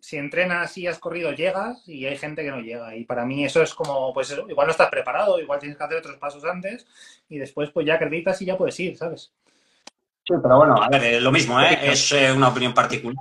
si 0.00 0.16
entrenas 0.16 0.78
y 0.78 0.86
has 0.86 1.00
corrido, 1.00 1.32
llegas 1.32 1.88
y 1.88 2.06
hay 2.06 2.16
gente 2.16 2.44
que 2.44 2.52
no 2.52 2.60
llega. 2.60 2.94
Y 2.94 3.02
para 3.04 3.26
mí 3.26 3.44
eso 3.44 3.62
es 3.62 3.74
como, 3.74 4.14
pues 4.14 4.30
igual 4.48 4.68
no 4.68 4.70
estás 4.70 4.90
preparado, 4.90 5.40
igual 5.40 5.58
tienes 5.58 5.76
que 5.76 5.82
hacer 5.82 5.98
otros 5.98 6.18
pasos 6.18 6.44
antes 6.44 6.86
y 7.28 7.38
después 7.38 7.70
pues 7.70 7.84
ya 7.84 7.94
acreditas 7.94 8.40
y 8.42 8.44
ya 8.44 8.56
puedes 8.56 8.78
ir, 8.78 8.96
¿sabes? 8.96 9.32
Sí, 10.28 10.34
pero 10.42 10.58
bueno, 10.58 10.82
a 10.82 10.90
ver, 10.90 11.04
eh, 11.04 11.20
lo 11.20 11.32
mismo, 11.32 11.58
¿eh? 11.58 11.78
es 11.82 12.12
eh, 12.12 12.30
una 12.30 12.48
opinión 12.48 12.74
particular 12.74 13.16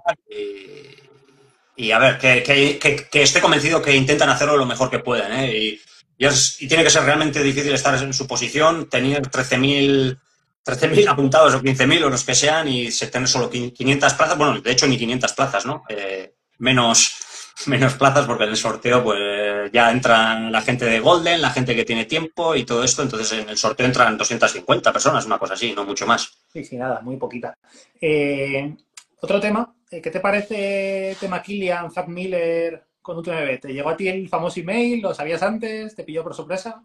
y, 1.77 1.91
a 1.91 1.99
ver, 1.99 2.17
que, 2.17 2.43
que, 2.43 3.07
que, 3.09 3.21
estoy 3.21 3.39
convencido 3.39 3.81
que 3.81 3.95
intentan 3.95 4.29
hacerlo 4.29 4.57
lo 4.57 4.65
mejor 4.65 4.89
que 4.89 4.99
pueden, 4.99 5.31
¿eh? 5.31 5.57
Y, 5.57 5.81
Y, 6.17 6.25
es, 6.25 6.61
y 6.61 6.67
tiene 6.67 6.83
que 6.83 6.89
ser 6.89 7.03
realmente 7.03 7.41
difícil 7.41 7.73
estar 7.73 7.95
en 7.95 8.13
su 8.13 8.27
posición, 8.27 8.89
tener 8.89 9.21
13.000 9.21 10.17
13.000 10.65 11.07
apuntados 11.09 11.53
o 11.55 11.61
15.000 11.61 12.03
o 12.03 12.09
los 12.09 12.23
que 12.23 12.35
sean 12.35 12.67
y 12.67 12.89
tener 12.89 13.27
solo 13.27 13.49
500 13.49 14.13
plazas. 14.15 14.37
Bueno, 14.37 14.59
de 14.59 14.71
hecho 14.71 14.87
ni 14.87 14.97
500 14.97 15.33
plazas, 15.33 15.65
¿no? 15.65 15.83
Eh, 15.87 16.33
menos, 16.57 17.15
menos 17.67 17.95
plazas 17.95 18.25
porque 18.25 18.43
en 18.43 18.51
el 18.51 18.57
sorteo 18.57 19.03
pues 19.03 19.71
ya 19.71 19.91
entran 19.91 20.51
la 20.51 20.61
gente 20.61 20.85
de 20.85 20.99
Golden, 20.99 21.41
la 21.41 21.49
gente 21.49 21.75
que 21.75 21.85
tiene 21.85 22.05
tiempo 22.05 22.55
y 22.55 22.65
todo 22.65 22.83
esto. 22.83 23.01
Entonces 23.01 23.39
en 23.39 23.49
el 23.49 23.57
sorteo 23.57 23.85
entran 23.85 24.17
250 24.17 24.93
personas, 24.93 25.25
una 25.25 25.39
cosa 25.39 25.55
así, 25.55 25.73
no 25.73 25.85
mucho 25.85 26.05
más. 26.05 26.31
Sí, 26.51 26.63
sí, 26.63 26.77
nada, 26.77 27.01
muy 27.01 27.17
poquita. 27.17 27.57
Eh, 27.99 28.75
otro 29.21 29.39
tema, 29.39 29.73
eh, 29.89 30.01
¿qué 30.01 30.11
te 30.11 30.19
parece 30.19 31.17
tema 31.19 31.41
Kilian, 31.41 31.91
Zach 31.91 32.07
Miller 32.07 32.83
con 33.01 33.17
UTMB? 33.17 33.59
¿Te 33.59 33.73
llegó 33.73 33.89
a 33.89 33.97
ti 33.97 34.07
el 34.07 34.29
famoso 34.29 34.59
email? 34.59 35.01
¿Lo 35.01 35.13
sabías 35.13 35.41
antes? 35.41 35.95
¿Te 35.95 36.03
pilló 36.03 36.23
por 36.23 36.35
sorpresa? 36.35 36.83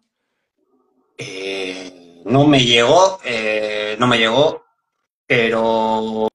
Eh 1.18 2.02
no 2.24 2.46
me 2.46 2.60
llegó, 2.64 3.18
eh, 3.24 3.96
no 3.98 4.06
me 4.06 4.18
llegó, 4.18 4.64
pero 5.26 6.28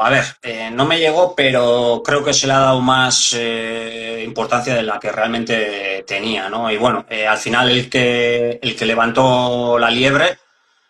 a 0.00 0.10
ver, 0.10 0.24
eh, 0.42 0.70
no 0.72 0.86
me 0.86 0.98
llegó, 0.98 1.34
pero 1.34 2.02
creo 2.04 2.24
que 2.24 2.32
se 2.32 2.46
le 2.46 2.54
ha 2.54 2.58
dado 2.58 2.80
más 2.80 3.34
eh, 3.38 4.22
importancia 4.24 4.74
de 4.74 4.82
la 4.82 4.98
que 4.98 5.12
realmente 5.12 6.04
tenía, 6.06 6.48
¿no? 6.48 6.70
Y 6.70 6.76
bueno, 6.76 7.06
al 7.28 7.38
final 7.38 7.70
el 7.70 7.90
que, 7.90 8.58
el 8.62 8.76
que 8.76 8.86
levantó 8.86 9.78
la 9.78 9.90
liebre, 9.90 10.38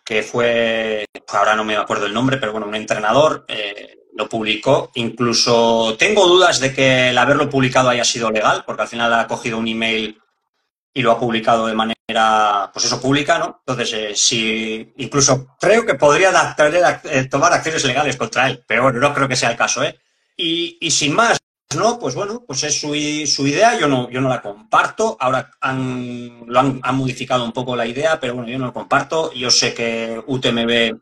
que 0.05 0.23
fue, 0.23 1.05
ahora 1.27 1.55
no 1.55 1.63
me 1.63 1.75
acuerdo 1.75 2.05
el 2.05 2.13
nombre, 2.13 2.37
pero 2.37 2.51
bueno, 2.53 2.67
un 2.67 2.75
entrenador, 2.75 3.45
lo 4.13 4.27
publicó. 4.27 4.91
Incluso 4.95 5.95
tengo 5.97 6.27
dudas 6.27 6.59
de 6.59 6.73
que 6.73 7.09
el 7.09 7.17
haberlo 7.17 7.49
publicado 7.49 7.89
haya 7.89 8.03
sido 8.03 8.31
legal, 8.31 8.63
porque 8.65 8.83
al 8.83 8.87
final 8.87 9.13
ha 9.13 9.27
cogido 9.27 9.57
un 9.57 9.67
email 9.67 10.19
y 10.93 11.01
lo 11.01 11.11
ha 11.11 11.19
publicado 11.19 11.67
de 11.67 11.73
manera, 11.73 12.69
pues 12.73 12.85
eso, 12.85 13.01
pública, 13.01 13.39
¿no? 13.39 13.61
Entonces, 13.65 13.93
eh, 13.93 14.15
si 14.15 14.93
incluso 14.97 15.55
creo 15.59 15.85
que 15.85 15.95
podría 15.95 16.31
eh, 17.03 17.25
tomar 17.25 17.53
acciones 17.53 17.85
legales 17.85 18.17
contra 18.17 18.47
él, 18.47 18.63
pero 18.67 18.83
bueno, 18.83 18.99
no 18.99 19.13
creo 19.13 19.27
que 19.27 19.35
sea 19.35 19.51
el 19.51 19.57
caso, 19.57 19.83
¿eh? 19.83 19.97
Y, 20.35 20.77
y 20.81 20.91
sin 20.91 21.13
más, 21.13 21.37
¿no? 21.75 21.97
Pues 21.97 22.15
bueno, 22.15 22.43
pues 22.45 22.63
es 22.63 22.79
su, 22.79 22.89
su, 23.25 23.47
idea, 23.47 23.79
yo 23.79 23.87
no, 23.87 24.09
yo 24.09 24.19
no 24.19 24.29
la 24.29 24.41
comparto, 24.41 25.15
ahora 25.19 25.51
han, 25.61 26.43
lo 26.47 26.59
han, 26.59 26.79
han, 26.83 26.95
modificado 26.95 27.45
un 27.45 27.53
poco 27.53 27.75
la 27.75 27.85
idea, 27.85 28.19
pero 28.19 28.35
bueno, 28.35 28.49
yo 28.49 28.59
no 28.59 28.67
lo 28.67 28.73
comparto, 28.73 29.31
yo 29.33 29.49
sé 29.49 29.73
que 29.73 30.21
UTMB 30.25 30.99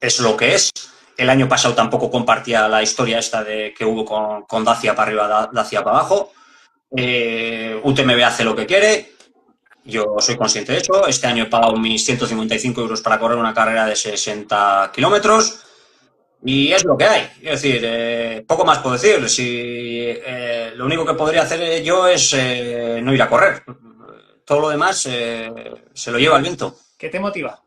es 0.00 0.20
lo 0.20 0.36
que 0.36 0.54
es, 0.54 0.72
el 1.16 1.30
año 1.30 1.48
pasado 1.48 1.74
tampoco 1.74 2.10
compartía 2.10 2.68
la 2.68 2.82
historia 2.82 3.18
esta 3.18 3.44
de 3.44 3.74
que 3.76 3.84
hubo 3.84 4.04
con, 4.04 4.42
con 4.42 4.64
Dacia 4.64 4.94
para 4.94 5.08
arriba, 5.08 5.50
Dacia 5.52 5.84
para 5.84 5.98
abajo, 5.98 6.32
eh, 6.96 7.80
UTMB 7.82 8.22
hace 8.24 8.44
lo 8.44 8.54
que 8.54 8.66
quiere. 8.66 9.12
Yo 9.84 10.16
soy 10.18 10.36
consciente 10.36 10.72
de 10.72 10.78
eso. 10.78 11.06
Este 11.06 11.26
año 11.26 11.44
he 11.44 11.46
pagado 11.46 11.76
mis 11.76 12.04
155 12.04 12.80
euros 12.80 13.00
para 13.00 13.18
correr 13.18 13.38
una 13.38 13.54
carrera 13.54 13.86
de 13.86 13.96
60 13.96 14.90
kilómetros. 14.94 15.64
Y 16.44 16.72
es 16.72 16.84
lo 16.84 16.96
que 16.96 17.04
hay. 17.04 17.30
Es 17.42 17.62
decir, 17.62 17.80
eh, 17.84 18.44
poco 18.46 18.64
más 18.64 18.78
puedo 18.78 18.96
decir. 18.96 19.28
Si 19.28 20.04
eh, 20.06 20.72
lo 20.74 20.84
único 20.86 21.04
que 21.04 21.14
podría 21.14 21.42
hacer 21.42 21.82
yo 21.82 22.06
es 22.06 22.32
eh, 22.34 23.00
no 23.02 23.12
ir 23.12 23.22
a 23.22 23.28
correr. 23.28 23.62
Todo 24.44 24.60
lo 24.60 24.68
demás 24.68 25.00
se 25.00 26.10
lo 26.10 26.18
lleva 26.18 26.36
el 26.36 26.42
viento. 26.42 26.76
¿Qué 26.96 27.08
te 27.08 27.20
motiva 27.20 27.62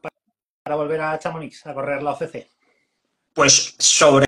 para 0.64 0.76
volver 0.76 1.02
a 1.02 1.20
Chamonix 1.20 1.66
a 1.66 1.74
correr 1.74 2.02
la 2.02 2.12
OCC? 2.12 2.48
Pues 3.34 3.76
sobre 3.78 4.28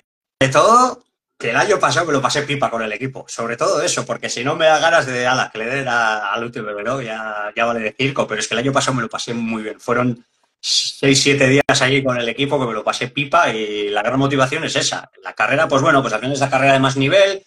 todo 0.52 1.04
que 1.44 1.50
el 1.50 1.58
año 1.58 1.78
pasado 1.78 2.06
me 2.06 2.14
lo 2.14 2.22
pasé 2.22 2.44
pipa 2.44 2.70
con 2.70 2.82
el 2.84 2.94
equipo. 2.94 3.26
Sobre 3.28 3.58
todo 3.58 3.82
eso, 3.82 4.06
porque 4.06 4.30
si 4.30 4.46
no 4.46 4.56
me 4.56 4.66
da 4.66 4.80
ganas 4.80 5.06
de 5.06 5.28
ala, 5.28 5.50
que 5.52 5.58
le 5.58 5.66
den 5.66 5.88
al 5.90 6.42
último 6.42 6.70
ya, 7.02 7.52
ya 7.54 7.66
vale 7.66 7.82
de 7.82 7.92
circo, 7.92 8.26
pero 8.26 8.40
es 8.40 8.48
que 8.48 8.54
el 8.54 8.60
año 8.60 8.72
pasado 8.72 8.96
me 8.96 9.02
lo 9.02 9.10
pasé 9.10 9.34
muy 9.34 9.62
bien. 9.62 9.78
Fueron 9.78 10.26
6-7 10.62 11.50
días 11.50 11.82
allí 11.82 12.02
con 12.02 12.18
el 12.18 12.30
equipo 12.30 12.58
que 12.58 12.66
me 12.66 12.74
lo 12.74 12.82
pasé 12.82 13.10
pipa 13.10 13.50
y 13.50 13.90
la 13.90 14.02
gran 14.02 14.20
motivación 14.20 14.64
es 14.64 14.78
esa. 14.78 15.12
La 15.22 15.34
carrera, 15.34 15.68
pues 15.68 15.82
bueno, 15.82 16.02
pues 16.02 16.14
al 16.14 16.22
final 16.22 16.34
es 16.34 16.40
la 16.40 16.50
carrera 16.50 16.74
de 16.74 16.80
más 16.80 16.96
nivel, 16.96 17.44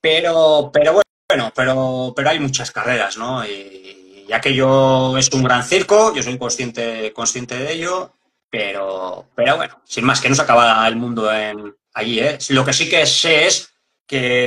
pero, 0.00 0.70
pero 0.72 1.00
bueno, 1.28 1.52
pero, 1.54 2.12
pero 2.16 2.30
hay 2.30 2.40
muchas 2.40 2.72
carreras, 2.72 3.16
¿no? 3.16 3.46
Y 3.46 4.26
ya 4.28 4.40
que 4.40 4.52
yo 4.52 5.16
es 5.16 5.30
un 5.32 5.44
gran 5.44 5.62
circo, 5.62 6.12
yo 6.16 6.22
soy 6.24 6.36
consciente, 6.36 7.12
consciente 7.12 7.56
de 7.56 7.74
ello, 7.74 8.12
pero, 8.50 9.26
pero 9.36 9.56
bueno, 9.56 9.80
sin 9.84 10.04
más, 10.04 10.20
que 10.20 10.28
no 10.28 10.34
se 10.34 10.42
acaba 10.42 10.88
el 10.88 10.96
mundo 10.96 11.32
en, 11.32 11.76
allí. 11.98 12.20
¿eh? 12.20 12.38
Lo 12.50 12.64
que 12.64 12.72
sí 12.72 12.88
que 12.88 13.04
sé 13.06 13.46
es 13.46 13.72
que 14.06 14.46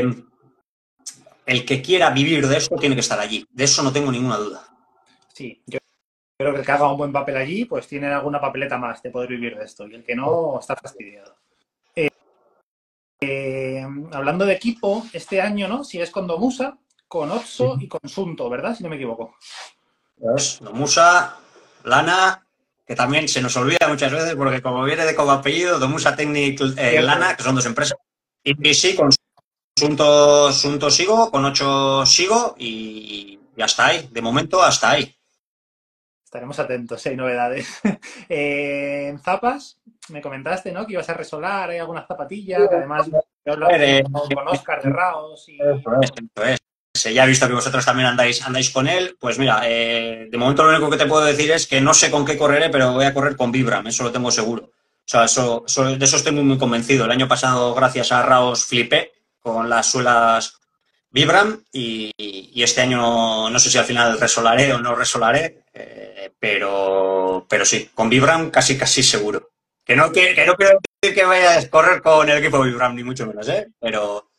el 1.45 1.65
que 1.65 1.81
quiera 1.81 2.09
vivir 2.09 2.47
de 2.47 2.57
esto 2.57 2.75
tiene 2.75 2.95
que 2.95 3.01
estar 3.01 3.19
allí. 3.19 3.45
De 3.49 3.63
eso 3.63 3.83
no 3.83 3.91
tengo 3.91 4.11
ninguna 4.11 4.37
duda. 4.37 4.63
Sí, 5.33 5.61
yo 5.65 5.79
creo 6.37 6.53
que 6.53 6.59
el 6.59 6.65
que 6.65 6.71
haga 6.71 6.91
un 6.91 6.97
buen 6.97 7.11
papel 7.11 7.37
allí, 7.37 7.65
pues 7.65 7.87
tiene 7.87 8.07
alguna 8.07 8.39
papeleta 8.39 8.77
más 8.77 9.01
de 9.01 9.11
poder 9.11 9.29
vivir 9.29 9.57
de 9.57 9.65
esto. 9.65 9.87
Y 9.87 9.95
el 9.95 10.03
que 10.03 10.15
no, 10.15 10.59
está 10.59 10.75
fastidiado. 10.75 11.35
Eh, 11.95 12.09
eh, 13.21 13.85
hablando 14.11 14.45
de 14.45 14.53
equipo, 14.53 15.05
este 15.13 15.41
año, 15.41 15.67
¿no? 15.67 15.83
Si 15.83 16.01
es 16.01 16.09
con 16.09 16.27
Domusa, 16.27 16.77
con 17.07 17.29
Otso 17.31 17.77
y 17.79 17.87
con 17.87 18.07
Sunto, 18.07 18.49
¿verdad? 18.49 18.75
Si 18.75 18.83
no 18.83 18.89
me 18.89 18.95
equivoco. 18.95 19.35
Pues 20.17 20.59
Domusa, 20.61 21.37
Lana, 21.83 22.45
que 22.85 22.95
también 22.95 23.27
se 23.27 23.41
nos 23.41 23.55
olvida 23.55 23.87
muchas 23.87 24.11
veces 24.11 24.35
porque 24.35 24.61
como 24.61 24.83
viene 24.83 25.05
de 25.05 25.15
como 25.15 25.31
apellido, 25.31 25.79
Domusa 25.79 26.15
Technic 26.15 26.59
eh, 26.77 27.01
Lana, 27.01 27.35
que 27.35 27.43
son 27.43 27.55
dos 27.55 27.65
empresas, 27.65 27.97
y 28.43 28.73
sí, 28.73 28.95
con 28.95 29.11
Sunto, 29.77 30.51
sigo, 30.91 31.31
con 31.31 31.45
ocho 31.45 32.05
sigo 32.05 32.55
y, 32.57 33.39
hasta 33.59 33.87
ahí, 33.87 34.09
de 34.11 34.21
momento 34.21 34.61
hasta 34.61 34.91
ahí. 34.91 35.15
Estaremos 36.23 36.59
atentos, 36.59 37.05
hay 37.05 37.15
novedades. 37.15 37.81
Eh, 38.29 39.07
en 39.09 39.19
zapas, 39.19 39.79
me 40.09 40.21
comentaste, 40.21 40.71
¿no? 40.71 40.85
Que 40.85 40.93
ibas 40.93 41.09
a 41.09 41.13
resolar, 41.13 41.69
hay 41.69 41.79
algunas 41.79 42.07
zapatillas, 42.07 42.69
que 42.69 42.75
además 42.75 43.09
eh, 43.43 44.03
con 44.33 44.47
Oscar 44.47 44.81
de 44.81 44.89
Raos 44.89 45.49
y... 45.49 45.57
ya 47.09 47.23
he 47.23 47.27
visto 47.27 47.47
que 47.47 47.53
vosotros 47.53 47.85
también 47.85 48.07
andáis, 48.07 48.41
andáis 48.41 48.69
con 48.69 48.87
él, 48.87 49.17
pues 49.19 49.39
mira, 49.39 49.61
eh, 49.65 50.27
de 50.29 50.37
momento 50.37 50.63
lo 50.63 50.69
único 50.69 50.89
que 50.89 50.97
te 50.97 51.05
puedo 51.05 51.25
decir 51.25 51.51
es 51.51 51.67
que 51.67 51.81
no 51.81 51.93
sé 51.93 52.11
con 52.11 52.25
qué 52.25 52.37
correré, 52.37 52.69
pero 52.69 52.93
voy 52.93 53.05
a 53.05 53.13
correr 53.13 53.35
con 53.35 53.51
Vibram, 53.51 53.87
eso 53.87 54.03
lo 54.03 54.11
tengo 54.11 54.31
seguro. 54.31 54.63
O 54.63 55.09
sea, 55.11 55.25
eso, 55.25 55.65
de 55.97 56.05
eso 56.05 56.17
estoy 56.17 56.31
muy, 56.31 56.43
muy 56.43 56.57
convencido. 56.57 57.05
El 57.05 57.11
año 57.11 57.27
pasado, 57.27 57.73
gracias 57.73 58.11
a 58.11 58.23
Raos, 58.23 58.65
flipé 58.65 59.11
con 59.41 59.69
las 59.69 59.87
suelas 59.91 60.61
Vibram 61.09 61.63
y, 61.73 62.11
este 62.63 62.81
año 62.81 63.49
no 63.49 63.59
sé 63.59 63.69
si 63.69 63.77
al 63.77 63.85
final 63.85 64.19
resolaré 64.19 64.71
o 64.71 64.79
no 64.79 64.95
resolaré, 64.95 65.63
eh, 65.73 66.31
pero, 66.39 67.45
pero 67.49 67.65
sí, 67.65 67.89
con 67.93 68.09
Vibram 68.09 68.49
casi, 68.49 68.77
casi 68.77 69.03
seguro. 69.03 69.49
Que 69.83 69.95
no, 69.95 70.11
que, 70.11 70.45
no 70.45 70.55
quiero 70.55 70.79
decir 71.01 71.15
que 71.15 71.25
vaya 71.25 71.57
a 71.57 71.69
correr 71.69 72.01
con 72.01 72.29
el 72.29 72.37
equipo 72.37 72.61
Vibram, 72.61 72.95
ni 72.95 73.03
mucho 73.03 73.25
menos, 73.25 73.49
¿eh? 73.49 73.67
Pero 73.79 74.29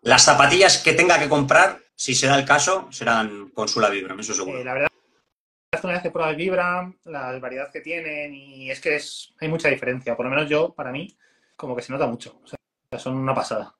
las 0.00 0.24
zapatillas 0.24 0.78
que 0.78 0.94
tenga 0.94 1.18
que 1.18 1.28
comprar 1.28 1.81
si 2.02 2.16
se 2.16 2.26
da 2.26 2.36
el 2.36 2.44
caso, 2.44 2.88
serán 2.90 3.50
con 3.50 3.68
su 3.68 3.78
Vibram, 3.80 4.18
eso 4.18 4.34
seguro. 4.34 4.58
Eh, 4.58 4.64
la 4.64 4.74
verdad 4.74 4.88
una 5.84 5.92
vez 5.92 6.02
que 6.02 6.10
pruebas 6.10 6.36
Vibram, 6.36 6.96
la 7.04 7.38
variedad 7.38 7.70
que 7.70 7.80
tienen, 7.80 8.34
y 8.34 8.72
es 8.72 8.80
que 8.80 8.96
es, 8.96 9.32
hay 9.40 9.46
mucha 9.46 9.68
diferencia. 9.68 10.16
Por 10.16 10.26
lo 10.26 10.30
menos 10.30 10.50
yo, 10.50 10.74
para 10.74 10.90
mí, 10.90 11.16
como 11.54 11.76
que 11.76 11.82
se 11.82 11.92
nota 11.92 12.08
mucho. 12.08 12.40
O 12.42 12.46
sea, 12.48 12.58
son 12.98 13.18
una 13.18 13.32
pasada. 13.32 13.72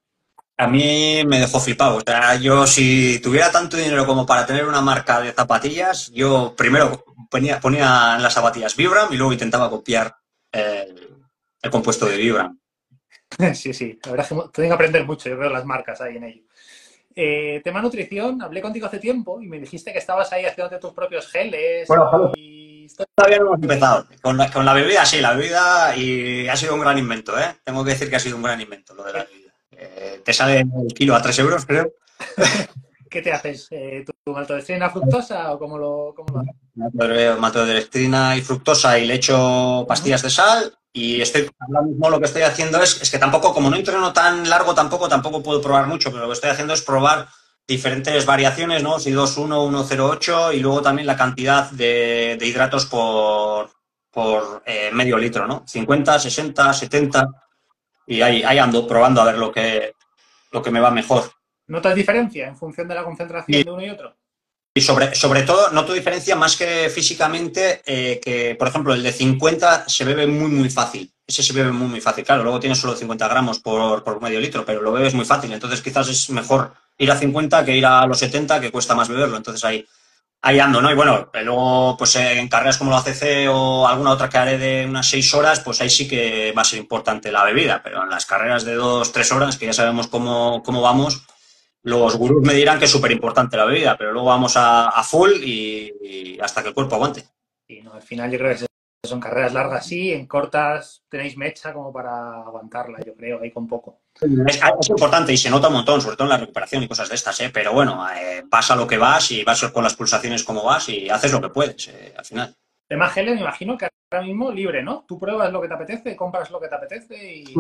A 0.57 0.69
mí 0.69 1.25
me 1.27 1.41
dejó 1.41 1.59
flipado. 1.59 1.97
O 1.97 2.01
sea, 2.01 2.37
yo 2.37 2.65
si 2.65 3.19
tuviera 3.19 3.51
tanto 3.51 3.77
dinero 3.77 4.07
como 4.07 4.25
para 4.25 4.47
tener 4.47 4.67
una 4.67 4.81
marca 4.81 5.21
de 5.21 5.33
zapatillas, 5.33 6.13
yo 6.13 6.55
primero 6.57 7.05
ponía, 7.29 7.59
ponía 7.59 8.15
en 8.17 8.23
las 8.23 8.35
zapatillas 8.35 8.77
Vibram 8.77 9.13
y 9.13 9.17
luego 9.17 9.33
intentaba 9.33 9.69
copiar 9.69 10.15
el, 10.53 11.19
el 11.61 11.71
compuesto 11.73 12.07
de 12.07 12.19
Vibram. 12.19 12.57
Sí, 13.55 13.75
sí, 13.75 13.99
la 14.05 14.13
verdad 14.13 14.27
es 14.27 14.29
que 14.29 14.35
tengo 14.53 14.69
que 14.69 14.75
aprender 14.75 15.07
mucho, 15.07 15.29
yo 15.29 15.39
veo 15.39 15.51
las 15.51 15.65
marcas 15.65 16.01
ahí 16.01 16.19
en 16.19 16.25
ello. 16.25 16.43
Eh, 17.15 17.61
tema 17.63 17.83
nutrición, 17.83 18.41
hablé 18.43 18.61
contigo 18.61 18.87
hace 18.87 18.99
tiempo 18.99 19.41
y 19.41 19.49
me 19.49 19.59
dijiste 19.59 19.93
que 19.93 19.99
estabas 19.99 20.33
ahí 20.33 20.45
haciendo 20.45 20.79
tus 20.79 20.93
propios 20.93 21.29
geles. 21.29 21.87
Bueno, 21.89 22.33
y... 22.37 22.87
todavía 23.15 23.39
no 23.39 23.47
hemos 23.47 23.63
empezado. 23.63 24.07
Con 24.21 24.37
la, 24.37 24.51
con 24.51 24.65
la, 24.65 24.73
bebida, 24.73 25.05
sí, 25.05 25.21
la 25.21 25.35
bebida 25.35 25.97
y 25.97 26.49
ha 26.49 26.57
sido 26.57 26.75
un 26.75 26.81
gran 26.81 26.99
invento, 26.99 27.39
¿eh? 27.39 27.57
Tengo 27.65 27.85
que 27.85 27.91
decir 27.91 28.09
que 28.09 28.17
ha 28.17 28.21
sido 28.21 28.37
un 28.37 28.43
gran 28.43 28.61
invento 28.61 28.95
lo 28.95 29.05
de 29.05 29.13
la 29.13 29.25
bebida. 29.25 29.53
Eh, 29.73 30.23
te 30.25 30.33
sale 30.33 30.61
el 30.61 30.95
kilo 30.95 31.15
a 31.15 31.23
3 31.23 31.39
euros, 31.41 31.67
creo. 31.67 31.93
¿Qué 33.11 33.21
te 33.21 33.33
haces? 33.33 33.69
Eh, 33.71 34.05
¿Tu 34.07 34.33
maltodextrina 34.33 34.89
fructosa 34.89 35.53
o 35.53 35.59
cómo 35.59 35.77
lo, 35.77 36.15
cómo 36.17 36.43
lo 36.75 37.39
Maltodextrina 37.39 38.37
y 38.37 38.41
fructosa 38.41 38.99
y 38.99 39.07
le 39.07 39.15
echo 39.15 39.85
pastillas 39.87 40.23
de 40.23 40.31
sal 40.31 40.73
y 40.93 41.21
estoy, 41.21 41.51
ahora 41.59 41.83
mismo 41.83 42.11
lo 42.11 42.19
que 42.19 42.27
estoy 42.27 42.43
haciendo 42.43 42.83
es, 42.83 43.01
es 43.01 43.11
que 43.11 43.19
tampoco, 43.19 43.55
como 43.55 43.71
no 43.71 43.77
entreno 43.77 44.13
tan 44.13 44.49
largo, 44.49 44.75
tampoco, 44.75 45.09
tampoco 45.09 45.43
puedo 45.43 45.63
probar 45.63 45.87
mucho, 45.87 46.11
pero 46.11 46.23
lo 46.23 46.29
que 46.29 46.35
estoy 46.35 46.51
haciendo 46.51 46.75
es 46.75 46.83
probar 46.83 47.29
diferentes 47.67 48.27
variaciones, 48.27 48.83
¿no? 48.83 48.99
Si 48.99 49.11
2.1, 49.11 49.87
1.08 49.89 50.55
y 50.55 50.61
luego 50.61 50.83
también 50.83 51.07
la 51.07 51.17
cantidad 51.17 51.71
de, 51.71 52.39
hidratos 52.41 52.87
por, 52.87 53.71
por 54.11 54.63
eh, 54.67 54.91
medio 54.93 55.17
litro, 55.17 55.47
¿no? 55.47 55.65
50, 55.67 56.19
60, 56.19 56.73
70 56.73 57.27
y 58.07 58.21
ahí, 58.21 58.43
ahí 58.43 58.59
ando 58.59 58.87
probando 58.87 59.23
a 59.23 59.27
ver 59.27 59.39
lo 59.39 59.51
que, 59.51 59.95
lo 60.51 60.63
que 60.63 60.71
me 60.71 60.81
va 60.81 60.91
mejor. 60.91 61.25
¿Notas 61.69 61.95
diferencia 61.95 62.49
en 62.49 62.57
función 62.57 62.87
de 62.89 62.95
la 62.95 63.05
concentración 63.05 63.63
de 63.63 63.71
uno 63.71 63.83
y 63.83 63.89
otro? 63.89 64.15
Y 64.75 64.81
sobre, 64.81 65.15
sobre 65.15 65.43
todo, 65.43 65.71
noto 65.71 65.93
diferencia 65.93 66.35
más 66.35 66.57
que 66.57 66.89
físicamente, 66.89 67.83
eh, 67.85 68.19
que 68.25 68.55
por 68.55 68.69
ejemplo 68.69 68.95
el 68.95 69.03
de 69.03 69.13
50 69.13 69.87
se 69.87 70.05
bebe 70.05 70.27
muy, 70.27 70.51
muy 70.51 70.71
fácil. 70.71 71.13
Ese 71.27 71.43
se 71.43 71.53
bebe 71.53 71.73
muy, 71.73 71.89
muy 71.89 72.01
fácil. 72.01 72.25
Claro, 72.25 72.43
luego 72.43 72.59
tiene 72.59 72.75
solo 72.75 72.97
50 72.97 73.29
gramos 73.29 73.59
por, 73.59 74.03
por 74.03 74.23
medio 74.23 74.41
litro, 74.41 74.65
pero 74.65 74.81
lo 74.81 74.93
bebes 74.93 75.13
muy 75.13 75.27
fácil. 75.27 75.53
Entonces 75.53 75.83
quizás 75.83 76.09
es 76.09 76.31
mejor 76.31 76.73
ir 76.97 77.11
a 77.11 77.19
50 77.19 77.65
que 77.67 77.77
ir 77.77 77.85
a 77.85 78.07
los 78.07 78.19
70, 78.19 78.61
que 78.61 78.71
cuesta 78.71 78.95
más 78.95 79.09
beberlo. 79.09 79.37
Entonces 79.37 79.63
ahí, 79.63 79.87
ahí 80.41 80.59
ando, 80.59 80.81
¿no? 80.81 80.91
Y 80.91 80.95
bueno, 80.95 81.31
luego 81.35 81.97
pues 81.99 82.17
en 82.17 82.49
carreras 82.49 82.79
como 82.79 82.93
la 82.93 82.99
ACC 82.99 83.51
o 83.51 83.87
alguna 83.87 84.13
otra 84.13 84.31
que 84.31 84.39
haré 84.39 84.57
de 84.57 84.87
unas 84.87 85.07
6 85.07 85.35
horas, 85.35 85.61
pues 85.61 85.83
ahí 85.83 85.91
sí 85.91 86.09
que 86.09 86.55
va 86.57 86.63
a 86.63 86.67
ser 86.67 86.79
importante 86.79 87.31
la 87.31 87.45
bebida. 87.45 87.83
Pero 87.85 88.05
en 88.05 88.09
las 88.09 88.25
carreras 88.25 88.65
de 88.65 88.75
2, 88.75 89.13
3 89.13 89.33
horas, 89.33 89.59
que 89.59 89.67
ya 89.67 89.75
sabemos 89.75 90.07
cómo, 90.07 90.63
cómo 90.65 90.81
vamos, 90.81 91.25
los 91.83 92.17
gurús 92.17 92.43
me 92.43 92.55
dirán 92.55 92.79
que 92.79 92.85
es 92.85 92.91
súper 92.91 93.11
importante 93.13 93.57
la 93.57 93.65
bebida, 93.65 93.97
pero 93.97 94.13
luego 94.13 94.29
vamos 94.29 94.55
a, 94.57 95.03
full 95.03 95.33
y, 95.43 96.39
hasta 96.41 96.63
que 96.63 96.69
el 96.69 96.75
cuerpo 96.75 96.95
aguante. 96.95 97.25
Y 97.67 97.81
no, 97.83 97.95
al 97.95 98.03
final 98.03 98.31
yo 98.31 98.39
creo 98.39 98.57
que 98.57 98.67
son 99.05 99.21
carreras 99.21 99.53
largas, 99.53 99.87
sí, 99.87 100.13
en 100.13 100.27
cortas 100.27 101.03
tenéis 101.09 101.37
mecha 101.37 101.73
como 101.73 101.93
para 101.93 102.43
aguantarla, 102.43 103.01
yo 103.05 103.15
creo, 103.15 103.41
ahí 103.43 103.51
con 103.51 103.67
poco. 103.67 104.03
Es, 104.47 104.61
importante 104.89 105.33
y 105.33 105.37
se 105.37 105.51
nota 105.51 105.69
un 105.69 105.75
montón, 105.75 106.01
sobre 106.01 106.17
todo 106.17 106.27
en 106.27 106.33
la 106.35 106.39
recuperación 106.39 106.85
y 106.85 106.89
cosas 106.89 107.09
de 107.09 107.17
estas, 107.17 107.41
¿eh? 107.41 107.51
pero 107.53 107.73
bueno, 107.73 108.07
eh, 108.15 108.45
pasa 108.49 108.77
lo 108.77 108.87
que 108.87 108.99
vas 108.99 109.33
y 109.33 109.43
vas 109.43 109.63
con 109.73 109.83
las 109.83 109.97
pulsaciones 109.97 110.45
como 110.45 110.65
vas 110.65 110.89
y 110.89 111.11
haces 111.11 111.33
lo 111.33 111.41
que 111.41 111.49
puedes 111.49 111.89
eh, 111.89 112.15
al 112.17 112.25
final. 112.25 112.57
Además, 112.89 113.17
Helen, 113.17 113.35
me 113.35 113.41
imagino 113.41 113.77
que 113.77 113.89
ahora 114.13 114.27
mismo 114.27 114.51
libre, 114.51 114.83
¿no? 114.83 115.05
Tú 115.07 115.19
pruebas 115.19 115.53
lo 115.53 115.61
que 115.61 115.69
te 115.69 115.75
apetece, 115.75 116.17
compras 116.17 116.51
lo 116.51 116.61
que 116.61 116.69
te 116.69 116.75
apetece 116.75 117.35
y... 117.35 117.55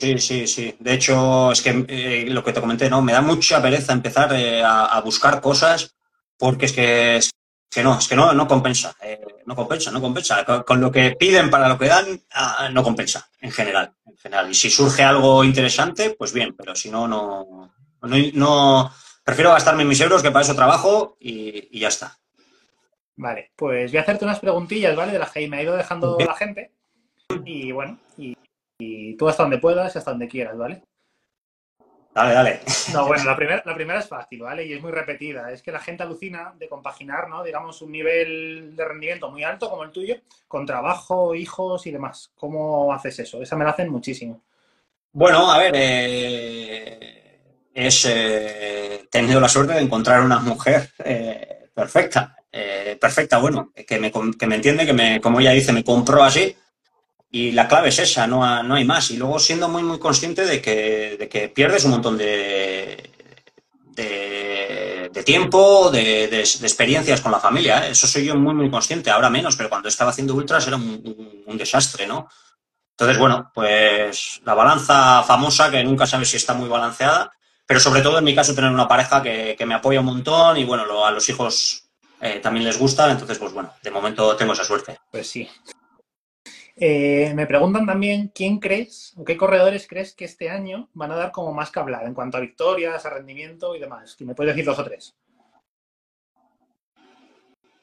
Sí, 0.00 0.18
sí, 0.18 0.46
sí. 0.46 0.76
De 0.78 0.94
hecho, 0.94 1.52
es 1.52 1.62
que 1.62 1.84
eh, 1.88 2.26
lo 2.28 2.44
que 2.44 2.52
te 2.52 2.60
comenté, 2.60 2.90
¿no? 2.90 3.02
Me 3.02 3.12
da 3.12 3.20
mucha 3.20 3.62
pereza 3.62 3.92
empezar 3.92 4.32
eh, 4.34 4.62
a, 4.64 5.00
buscar 5.00 5.40
cosas 5.40 5.96
porque 6.36 6.66
es 6.66 6.72
que, 6.72 7.16
es 7.16 7.30
que 7.70 7.82
no, 7.82 7.98
es 7.98 8.06
que 8.06 8.16
no, 8.16 8.32
no 8.32 8.46
compensa. 8.46 8.94
Eh, 9.02 9.20
no 9.46 9.56
compensa, 9.56 9.90
no 9.90 10.00
compensa. 10.00 10.44
Con, 10.64 10.80
lo 10.80 10.92
que 10.92 11.16
piden 11.18 11.48
para 11.48 11.68
lo 11.68 11.78
que 11.78 11.88
dan, 11.88 12.22
ah, 12.32 12.68
no 12.72 12.82
compensa, 12.82 13.28
en 13.40 13.50
general, 13.50 13.94
en 14.06 14.16
general. 14.18 14.50
Y 14.50 14.54
si 14.54 14.70
surge 14.70 15.02
algo 15.02 15.42
interesante, 15.44 16.10
pues 16.18 16.32
bien, 16.32 16.54
pero 16.56 16.74
si 16.74 16.90
no, 16.90 17.08
no... 17.08 17.72
no, 18.02 18.92
prefiero 19.24 19.52
gastarme 19.52 19.84
mis 19.84 20.00
euros 20.00 20.22
que 20.22 20.30
para 20.30 20.44
eso 20.44 20.54
trabajo 20.54 21.16
y 21.20 21.78
ya 21.78 21.88
está. 21.88 22.17
Vale, 23.18 23.50
pues 23.56 23.90
voy 23.90 23.98
a 23.98 24.02
hacerte 24.02 24.24
unas 24.24 24.38
preguntillas, 24.38 24.94
¿vale? 24.94 25.10
De 25.10 25.18
las 25.18 25.32
que 25.32 25.48
me 25.48 25.56
ha 25.56 25.62
ido 25.62 25.76
dejando 25.76 26.16
la 26.20 26.34
gente. 26.34 26.70
Y 27.44 27.72
bueno, 27.72 27.98
y, 28.16 29.16
tú 29.16 29.28
hasta 29.28 29.42
donde 29.42 29.58
puedas 29.58 29.92
y 29.92 29.98
hasta 29.98 30.12
donde 30.12 30.28
quieras, 30.28 30.56
¿vale? 30.56 30.84
Dale, 32.14 32.32
dale. 32.32 32.60
No, 32.92 33.08
bueno, 33.08 33.24
la 33.24 33.34
primera, 33.34 33.60
la 33.66 33.74
primera 33.74 33.98
es 33.98 34.08
fácil, 34.08 34.42
¿vale? 34.42 34.64
Y 34.64 34.72
es 34.72 34.80
muy 34.80 34.92
repetida. 34.92 35.50
Es 35.50 35.62
que 35.62 35.72
la 35.72 35.80
gente 35.80 36.04
alucina 36.04 36.54
de 36.56 36.68
compaginar, 36.68 37.28
¿no? 37.28 37.42
Digamos, 37.42 37.82
un 37.82 37.90
nivel 37.90 38.76
de 38.76 38.84
rendimiento 38.84 39.28
muy 39.32 39.42
alto 39.42 39.68
como 39.68 39.82
el 39.82 39.90
tuyo 39.90 40.14
con 40.46 40.64
trabajo, 40.64 41.34
hijos 41.34 41.88
y 41.88 41.90
demás. 41.90 42.30
¿Cómo 42.36 42.92
haces 42.92 43.18
eso? 43.18 43.42
Esa 43.42 43.56
me 43.56 43.64
la 43.64 43.72
hacen 43.72 43.90
muchísimo. 43.90 44.44
Bueno, 45.12 45.50
a 45.50 45.58
ver, 45.58 45.72
eh, 45.74 47.40
es 47.74 48.04
eh, 48.08 49.08
tenido 49.10 49.40
la 49.40 49.48
suerte 49.48 49.72
de 49.72 49.80
encontrar 49.80 50.22
una 50.22 50.38
mujer 50.38 50.92
eh, 51.04 51.68
perfecta. 51.74 52.37
Eh, 52.60 52.98
perfecta, 53.00 53.38
bueno, 53.38 53.72
que 53.86 54.00
me, 54.00 54.10
que 54.10 54.46
me 54.48 54.56
entiende, 54.56 54.84
que 54.84 54.92
me, 54.92 55.20
como 55.20 55.38
ella 55.38 55.52
dice, 55.52 55.72
me 55.72 55.84
compró 55.84 56.24
así. 56.24 56.56
Y 57.30 57.52
la 57.52 57.68
clave 57.68 57.90
es 57.90 58.00
esa, 58.00 58.26
no, 58.26 58.62
no 58.64 58.74
hay 58.74 58.84
más. 58.84 59.12
Y 59.12 59.16
luego 59.16 59.38
siendo 59.38 59.68
muy, 59.68 59.84
muy 59.84 60.00
consciente 60.00 60.44
de 60.44 60.60
que, 60.60 61.16
de 61.16 61.28
que 61.28 61.50
pierdes 61.50 61.84
un 61.84 61.92
montón 61.92 62.18
de, 62.18 63.10
de, 63.94 65.22
tiempo, 65.24 65.90
de, 65.92 66.24
experiencias 66.40 67.20
con 67.20 67.30
la 67.30 67.38
familia. 67.38 67.86
¿eh? 67.86 67.90
Eso 67.92 68.08
soy 68.08 68.24
yo 68.24 68.34
muy, 68.34 68.54
muy 68.54 68.70
consciente. 68.70 69.10
Ahora 69.10 69.30
menos, 69.30 69.54
pero 69.54 69.68
cuando 69.68 69.88
estaba 69.88 70.10
haciendo 70.10 70.34
ultras 70.34 70.66
era 70.66 70.76
un, 70.76 71.44
un, 71.46 71.58
desastre, 71.58 72.08
¿no? 72.08 72.28
Entonces, 72.90 73.18
bueno, 73.18 73.52
pues 73.54 74.40
la 74.44 74.54
balanza 74.54 75.22
famosa, 75.22 75.70
que 75.70 75.84
nunca 75.84 76.08
sabes 76.08 76.30
si 76.30 76.38
está 76.38 76.54
muy 76.54 76.68
balanceada, 76.68 77.30
pero 77.66 77.78
sobre 77.78 78.02
todo 78.02 78.18
en 78.18 78.24
mi 78.24 78.34
caso 78.34 78.54
tener 78.54 78.72
una 78.72 78.88
pareja 78.88 79.22
que, 79.22 79.54
que 79.56 79.66
me 79.66 79.74
apoya 79.74 80.00
un 80.00 80.06
montón 80.06 80.56
y 80.56 80.64
bueno, 80.64 81.04
a 81.04 81.10
los 81.12 81.28
hijos 81.28 81.87
eh, 82.20 82.40
también 82.40 82.64
les 82.64 82.78
gusta, 82.78 83.10
entonces, 83.10 83.38
pues 83.38 83.52
bueno, 83.52 83.72
de 83.82 83.90
momento 83.90 84.36
tengo 84.36 84.52
esa 84.52 84.64
suerte. 84.64 84.98
Pues 85.10 85.28
sí. 85.28 85.48
Eh, 86.80 87.32
me 87.34 87.46
preguntan 87.46 87.86
también 87.86 88.30
quién 88.32 88.58
crees 88.60 89.12
o 89.16 89.24
qué 89.24 89.36
corredores 89.36 89.86
crees 89.88 90.14
que 90.14 90.24
este 90.24 90.48
año 90.48 90.88
van 90.94 91.10
a 91.10 91.16
dar 91.16 91.32
como 91.32 91.52
más 91.52 91.72
que 91.72 91.80
hablar 91.80 92.06
en 92.06 92.14
cuanto 92.14 92.36
a 92.36 92.40
victorias, 92.40 93.04
a 93.04 93.10
rendimiento 93.10 93.74
y 93.74 93.80
demás. 93.80 94.16
Me 94.20 94.34
puedes 94.34 94.54
decir 94.54 94.64
dos 94.64 94.78
o 94.78 94.84
tres. 94.84 95.14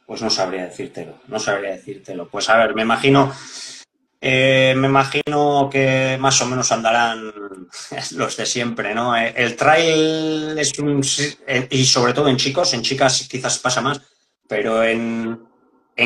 Pues 0.05 0.21
no 0.21 0.29
sabría 0.29 0.65
decírtelo, 0.65 1.19
no 1.27 1.39
sabría 1.39 1.71
decírtelo. 1.71 2.29
Pues 2.29 2.49
a 2.49 2.57
ver, 2.57 2.73
me 2.75 2.83
imagino, 2.83 3.33
eh, 4.21 4.73
me 4.77 4.87
imagino 4.87 5.69
que 5.69 6.17
más 6.19 6.41
o 6.41 6.45
menos 6.45 6.71
andarán 6.71 7.33
los 8.11 8.37
de 8.37 8.45
siempre, 8.45 8.93
¿no? 8.95 9.15
El 9.15 9.55
trail 9.57 10.57
es 10.57 10.77
un, 10.79 11.01
y 11.69 11.85
sobre 11.85 12.13
todo 12.13 12.29
en 12.29 12.37
chicos, 12.37 12.73
en 12.73 12.81
chicas 12.81 13.27
quizás 13.29 13.59
pasa 13.59 13.81
más, 13.81 13.99
pero 14.47 14.83
en, 14.83 15.47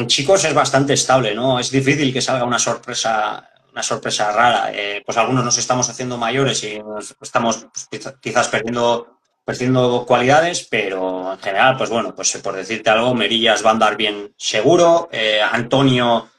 chicos 0.08 0.44
es 0.46 0.54
bastante 0.54 0.94
estable, 0.94 1.34
¿no? 1.34 1.60
Es 1.60 1.72
difícil 1.72 2.14
que 2.14 2.22
salga 2.22 2.46
una 2.46 2.60
sorpresa, 2.60 3.50
una 3.72 3.84
sorpresa 3.84 4.32
rara. 4.32 4.72
Eh, 4.74 5.02
pues 5.06 5.18
algunos 5.18 5.44
nos 5.44 5.58
estamos 5.58 5.90
haciendo 5.90 6.18
mayores 6.18 6.64
y 6.64 6.82
estamos 7.22 7.68
pues, 7.90 8.14
quizás 8.22 8.48
perdiendo, 8.48 9.20
perdiendo 9.44 10.06
cualidades, 10.08 10.68
pero 10.70 11.34
en 11.34 11.40
general, 11.40 11.78
pues 11.78 11.90
bueno, 11.90 12.16
pues 12.16 12.38
por 12.38 12.56
decirte 12.56 12.90
algo, 12.90 13.14
Merillas 13.14 13.64
va 13.64 13.70
a 13.70 13.74
andar 13.74 13.98
bien 13.98 14.34
seguro. 14.38 15.10
Eh, 15.12 15.42
Antonio, 15.42 16.30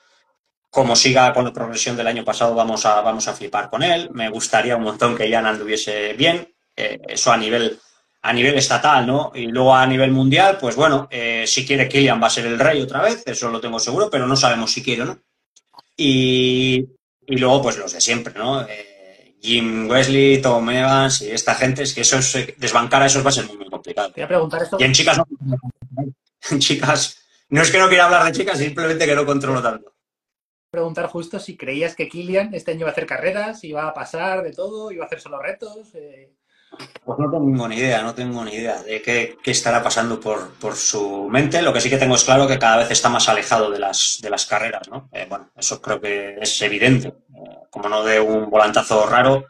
como 0.71 0.95
siga 0.95 1.33
con 1.35 1.45
la 1.45 1.53
progresión 1.53 1.97
del 1.97 2.07
año 2.07 2.25
pasado, 2.25 2.55
vamos 2.55 2.87
a, 2.87 3.01
vamos 3.01 3.27
a 3.29 3.35
flipar 3.35 3.69
con 3.69 3.83
él. 3.83 4.09
Me 4.13 4.29
gustaría 4.29 4.77
un 4.77 4.85
montón 4.85 5.17
que 5.17 5.31
Jan 5.31 5.47
anduviese 5.47 6.13
bien. 6.15 6.55
Eh, 6.77 7.01
eso 7.09 7.33
a 7.33 7.37
nivel 7.37 7.79
a 8.23 8.33
nivel 8.33 8.57
estatal, 8.57 9.07
¿no? 9.07 9.33
Y 9.35 9.47
luego 9.47 9.75
a 9.75 9.87
nivel 9.87 10.11
mundial, 10.11 10.59
pues 10.61 10.77
bueno, 10.77 11.09
eh, 11.11 11.45
si 11.47 11.67
quiere 11.67 11.89
Kylian 11.89 12.23
va 12.23 12.27
a 12.27 12.31
ser 12.31 12.47
el 12.47 12.59
rey 12.59 12.81
otra 12.83 13.03
vez, 13.03 13.23
eso 13.27 13.51
lo 13.51 13.61
tengo 13.61 13.79
seguro, 13.79 14.11
pero 14.11 14.27
no 14.27 14.37
sabemos 14.37 14.73
si 14.73 14.83
quiere 14.83 15.03
o 15.03 15.07
no. 15.07 15.19
Y, 15.97 16.89
luego, 17.27 17.63
pues 17.63 17.79
los 17.79 17.93
de 17.93 18.01
siempre, 18.01 18.35
¿no? 18.35 18.63
Eh, 18.63 19.37
Jim 19.41 19.89
Wesley, 19.89 20.43
Tom 20.43 20.69
Evans 20.69 21.23
y 21.23 21.31
esta 21.31 21.55
gente, 21.55 21.83
es 21.83 21.95
que 21.95 22.03
eso 22.03 22.19
es, 22.19 22.55
desbancar 22.59 23.03
a 23.03 23.07
esos 23.07 23.25
va 23.25 23.31
a 23.31 23.33
ser 23.33 23.47
muy, 23.47 23.57
muy 23.57 23.71
complicado. 23.71 24.13
Voy 24.15 24.25
a 24.25 24.29
preguntar 24.29 24.63
esto. 24.63 24.77
Y 24.79 24.85
en 24.85 24.93
chicas 24.93 25.19
no. 25.19 25.27
En 26.51 26.59
chicas, 26.59 27.19
no 27.51 27.61
es 27.61 27.71
que 27.71 27.79
no 27.79 27.89
quiera 27.89 28.07
hablar 28.07 28.25
de 28.25 28.33
chicas, 28.33 28.59
simplemente 28.59 29.05
que 29.05 29.15
no 29.15 29.27
controlo 29.27 29.63
tanto. 29.63 29.93
Preguntar 30.71 31.07
justo 31.07 31.39
si 31.39 31.57
creías 31.57 31.95
que 31.95 32.09
Kylian 32.09 32.55
este 32.55 32.71
año 32.71 32.81
iba 32.81 32.89
a 32.89 32.93
hacer 32.93 33.07
carreras, 33.07 33.63
iba 33.65 33.87
a 33.87 33.93
pasar 33.93 34.43
de 34.43 34.53
todo, 34.53 34.91
iba 34.91 35.05
a 35.05 35.07
hacer 35.07 35.21
solo 35.21 35.41
retos. 35.41 35.95
Eh... 35.95 36.33
Pues 37.05 37.19
no 37.19 37.31
tengo 37.31 37.67
ni 37.67 37.77
idea, 37.77 38.03
no 38.03 38.15
tengo 38.15 38.45
ni 38.45 38.53
idea 38.53 38.83
de 38.83 39.03
qué, 39.03 39.37
estará 39.45 39.83
pasando 39.83 40.21
por, 40.21 40.77
su 40.77 41.29
mente. 41.29 41.63
Lo 41.63 41.73
que 41.73 41.81
sí 41.81 41.91
que 41.91 41.99
tengo 41.99 42.15
es 42.15 42.25
claro 42.25 42.47
que 42.47 42.59
cada 42.59 42.79
vez 42.79 42.91
está 42.91 43.09
más 43.09 43.29
alejado 43.29 43.71
de 43.71 43.79
las, 43.79 44.19
de 44.23 44.31
las 44.31 44.47
carreras, 44.47 44.89
¿no? 44.89 45.09
Eh, 45.13 45.27
bueno, 45.29 45.51
eso 45.57 45.81
creo 45.81 46.01
que 46.01 46.37
es 46.41 46.63
evidente. 46.63 47.09
Eh, 47.09 47.59
como 47.71 47.89
no 47.89 48.05
de 48.05 48.21
un 48.21 48.51
volantazo 48.51 49.07
raro, 49.07 49.47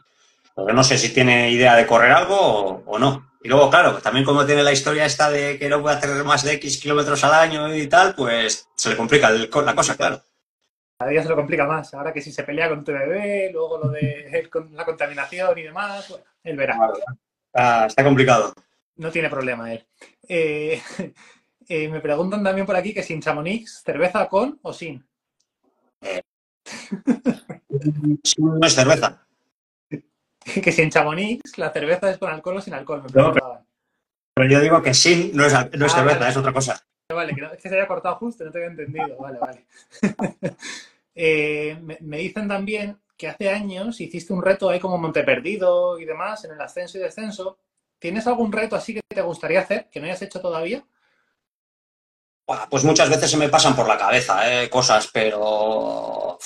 porque 0.55 0.73
no 0.73 0.83
sé 0.83 0.97
si 0.97 1.13
tiene 1.13 1.51
idea 1.51 1.75
de 1.75 1.85
correr 1.85 2.11
algo 2.11 2.83
o, 2.85 2.99
no. 2.99 3.31
Y 3.43 3.49
luego, 3.49 3.69
claro, 3.69 3.97
también 3.97 4.25
como 4.25 4.45
tiene 4.45 4.63
la 4.63 4.71
historia 4.71 5.05
esta 5.05 5.29
de 5.29 5.57
que 5.57 5.69
no 5.69 5.81
puede 5.81 5.97
hacer 5.97 6.23
más 6.23 6.43
de 6.43 6.53
X 6.53 6.79
kilómetros 6.79 7.23
al 7.23 7.33
año 7.33 7.73
y 7.75 7.87
tal, 7.87 8.15
pues 8.15 8.67
se 8.75 8.89
le 8.89 8.97
complica 8.97 9.29
la 9.29 9.75
cosa, 9.75 9.95
claro. 9.95 10.23
Cada 10.97 11.11
día 11.11 11.23
se 11.23 11.29
lo 11.29 11.35
complica 11.35 11.65
más. 11.65 11.93
Ahora 11.95 12.13
que 12.13 12.21
si 12.21 12.31
se 12.31 12.43
pelea 12.43 12.69
con 12.69 12.83
tu 12.83 12.91
bebé, 12.91 13.49
luego 13.51 13.79
lo 13.79 13.89
de 13.89 14.47
la 14.73 14.85
contaminación 14.85 15.57
y 15.57 15.63
demás, 15.63 16.07
bueno, 16.09 16.23
él 16.43 16.57
verá. 16.57 16.77
está 17.87 18.03
complicado. 18.03 18.53
No 18.95 19.11
tiene 19.11 19.29
problema 19.29 19.73
él. 19.73 19.85
Eh, 20.27 20.81
eh, 21.67 21.89
me 21.89 22.01
preguntan 22.01 22.43
también 22.43 22.65
por 22.65 22.75
aquí 22.75 22.93
que 22.93 23.03
sin 23.03 23.21
Chamonix, 23.21 23.81
¿cerveza 23.83 24.27
con 24.27 24.59
o 24.61 24.73
sin? 24.73 25.05
Eh, 26.01 26.21
no 28.37 28.67
es 28.67 28.73
cerveza. 28.73 29.25
que 30.63 30.71
sin 30.71 30.89
Chamonix, 30.89 31.57
la 31.57 31.71
cerveza 31.71 32.09
es 32.09 32.17
con 32.17 32.31
alcohol 32.31 32.57
o 32.57 32.61
sin 32.61 32.73
alcohol. 32.73 33.03
pero, 34.33 34.49
yo 34.49 34.59
digo 34.59 34.81
que 34.81 34.93
sin 34.93 35.35
no 35.35 35.45
es, 35.45 35.53
ah, 35.53 35.69
cerveza, 35.71 36.29
es 36.29 36.37
otra 36.37 36.53
cosa. 36.53 36.83
Vale, 37.09 37.35
que, 37.35 37.43
es 37.43 37.61
que 37.61 37.69
se 37.69 37.75
haya 37.75 37.87
cortado 37.87 38.15
justo, 38.15 38.45
no 38.45 38.51
te 38.51 38.59
había 38.59 38.69
entendido. 38.69 39.17
Vale, 39.17 39.39
vale. 39.39 39.65
Eh, 41.13 41.77
me, 41.99 42.17
dicen 42.17 42.47
también 42.47 42.97
que 43.21 43.27
hace 43.27 43.51
años 43.51 44.01
hiciste 44.01 44.33
un 44.33 44.41
reto 44.41 44.67
ahí 44.67 44.79
como 44.79 44.97
Monte 44.97 45.21
Perdido 45.21 45.99
y 45.99 46.05
demás 46.05 46.43
en 46.43 46.53
el 46.53 46.61
ascenso 46.61 46.97
y 46.97 47.01
descenso. 47.01 47.59
¿Tienes 47.99 48.25
algún 48.25 48.51
reto 48.51 48.75
así 48.75 48.95
que 48.95 49.01
te 49.07 49.21
gustaría 49.21 49.59
hacer 49.59 49.89
que 49.91 49.99
no 49.99 50.07
hayas 50.07 50.23
hecho 50.23 50.41
todavía? 50.41 50.83
Pues 52.71 52.83
muchas 52.83 53.11
veces 53.11 53.29
se 53.29 53.37
me 53.37 53.47
pasan 53.47 53.75
por 53.75 53.87
la 53.87 53.95
cabeza 53.95 54.63
eh, 54.63 54.71
cosas, 54.71 55.07
pero 55.13 56.39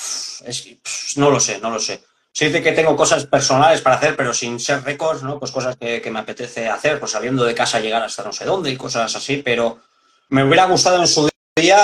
no 1.15 1.29
lo 1.29 1.39
sé, 1.39 1.59
no 1.61 1.69
lo 1.69 1.79
sé. 1.79 2.03
Sí 2.33 2.49
de 2.49 2.61
que 2.61 2.73
tengo 2.73 2.93
cosas 2.97 3.25
personales 3.25 3.79
para 3.79 3.95
hacer, 3.95 4.17
pero 4.17 4.33
sin 4.33 4.59
ser 4.59 4.83
récords, 4.83 5.23
¿no? 5.23 5.39
Pues 5.39 5.51
cosas 5.51 5.77
que, 5.77 6.01
que, 6.01 6.11
me 6.11 6.19
apetece 6.19 6.67
hacer, 6.67 6.99
pues 6.99 7.13
saliendo 7.13 7.45
de 7.45 7.55
casa 7.55 7.79
llegar 7.79 8.03
hasta 8.03 8.25
no 8.25 8.33
sé 8.33 8.43
dónde 8.43 8.69
y 8.69 8.75
cosas 8.75 9.15
así, 9.15 9.37
pero 9.37 9.79
me 10.27 10.43
hubiera 10.43 10.65
gustado 10.65 10.99
en 10.99 11.07
su 11.07 11.29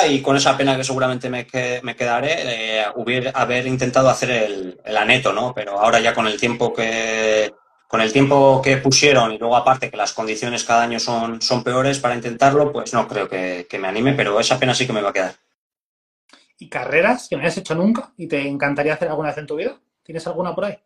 y 0.10 0.22
con 0.22 0.36
esa 0.36 0.58
pena 0.58 0.76
que 0.76 0.84
seguramente 0.84 1.30
me, 1.30 1.48
me 1.84 1.96
quedaré, 1.96 2.82
eh, 2.82 2.86
hubiera, 2.96 3.32
haber 3.32 3.68
intentado 3.68 4.10
hacer 4.10 4.32
el, 4.32 4.80
el, 4.84 4.98
aneto, 4.98 5.34
¿no? 5.34 5.54
Pero 5.54 5.80
ahora 5.80 6.00
ya 6.00 6.14
con 6.14 6.28
el 6.28 6.40
tiempo 6.40 6.74
que 6.74 7.54
con 7.88 8.00
el 8.00 8.14
tiempo 8.14 8.62
que 8.64 8.78
pusieron 8.78 9.34
y 9.34 9.38
luego 9.38 9.58
aparte 9.58 9.92
que 9.92 9.98
las 9.98 10.14
condiciones 10.14 10.64
cada 10.64 10.84
año 10.84 10.98
son, 10.98 11.42
son 11.42 11.62
peores 11.62 12.00
para 12.00 12.16
intentarlo, 12.16 12.72
pues 12.72 12.94
no 12.94 13.06
creo 13.06 13.28
que, 13.28 13.68
que 13.70 13.80
me 13.80 13.90
anime, 13.90 14.14
pero 14.14 14.40
esa 14.40 14.58
pena 14.58 14.74
sí 14.74 14.88
que 14.88 14.94
me 14.94 15.02
va 15.02 15.10
a 15.10 15.14
quedar. 15.14 15.36
¿Y 16.58 16.70
carreras 16.70 17.28
que 17.28 17.36
no 17.36 17.42
hayas 17.42 17.58
hecho 17.58 17.76
nunca 17.76 18.14
y 18.16 18.28
te 18.28 18.48
encantaría 18.48 18.94
hacer 18.94 19.10
alguna 19.10 19.30
vez 19.30 19.40
en 19.40 19.48
tu 19.48 19.58
vida? 19.58 19.78
¿Tienes 20.04 20.26
alguna 20.26 20.56
por 20.56 20.66
ahí? 20.66 20.78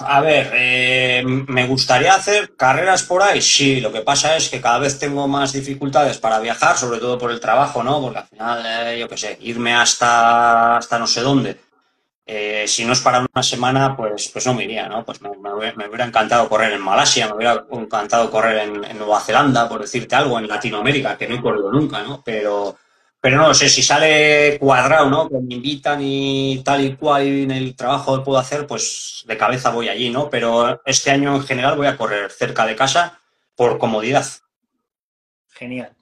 A 0.00 0.20
ver, 0.20 0.52
eh, 0.54 1.22
me 1.24 1.66
gustaría 1.66 2.14
hacer 2.14 2.56
carreras 2.56 3.02
por 3.02 3.22
ahí, 3.22 3.40
sí. 3.40 3.80
Lo 3.80 3.92
que 3.92 4.00
pasa 4.00 4.36
es 4.36 4.48
que 4.48 4.60
cada 4.60 4.78
vez 4.78 4.98
tengo 4.98 5.28
más 5.28 5.52
dificultades 5.52 6.18
para 6.18 6.40
viajar, 6.40 6.76
sobre 6.76 6.98
todo 6.98 7.18
por 7.18 7.30
el 7.30 7.40
trabajo, 7.40 7.82
¿no? 7.82 8.00
Porque 8.00 8.18
al 8.18 8.26
final, 8.26 8.64
eh, 8.66 8.98
yo 8.98 9.08
qué 9.08 9.16
sé, 9.16 9.38
irme 9.42 9.74
hasta, 9.74 10.76
hasta 10.76 10.98
no 10.98 11.06
sé 11.06 11.20
dónde. 11.22 11.60
Eh, 12.28 12.64
si 12.66 12.84
no 12.84 12.92
es 12.92 13.00
para 13.00 13.20
una 13.20 13.42
semana, 13.42 13.96
pues, 13.96 14.28
pues 14.32 14.44
no 14.46 14.54
me 14.54 14.64
iría, 14.64 14.88
¿no? 14.88 15.04
Pues 15.04 15.20
me, 15.22 15.30
hubiera 15.30 16.04
encantado 16.04 16.48
correr 16.48 16.72
en 16.72 16.80
Malasia, 16.80 17.28
me 17.28 17.34
hubiera 17.34 17.64
encantado 17.70 18.30
correr 18.32 18.68
en, 18.68 18.98
Nueva 18.98 19.20
Zelanda, 19.20 19.68
por 19.68 19.80
decirte 19.80 20.16
algo, 20.16 20.36
en 20.38 20.48
Latinoamérica, 20.48 21.16
que 21.16 21.28
no 21.28 21.36
he 21.36 21.40
corrido 21.40 21.70
nunca, 21.70 22.02
¿no? 22.02 22.22
Pero, 22.24 22.76
pero 23.26 23.38
no 23.38 23.54
sé, 23.54 23.68
si 23.68 23.82
sale 23.82 24.56
cuadrado, 24.60 25.10
¿no? 25.10 25.28
Que 25.28 25.40
me 25.40 25.56
invitan 25.56 25.98
y 26.00 26.62
tal 26.62 26.84
y 26.84 26.94
cual 26.94 27.26
y 27.26 27.42
en 27.42 27.50
el 27.50 27.74
trabajo 27.74 28.16
que 28.16 28.24
puedo 28.24 28.38
hacer, 28.38 28.68
pues 28.68 29.24
de 29.26 29.36
cabeza 29.36 29.70
voy 29.70 29.88
allí, 29.88 30.10
¿no? 30.10 30.30
Pero 30.30 30.80
este 30.84 31.10
año 31.10 31.34
en 31.34 31.42
general 31.42 31.76
voy 31.76 31.88
a 31.88 31.96
correr 31.96 32.30
cerca 32.30 32.64
de 32.64 32.76
casa 32.76 33.18
por 33.56 33.78
comodidad. 33.78 34.24
Genial. 35.48 35.92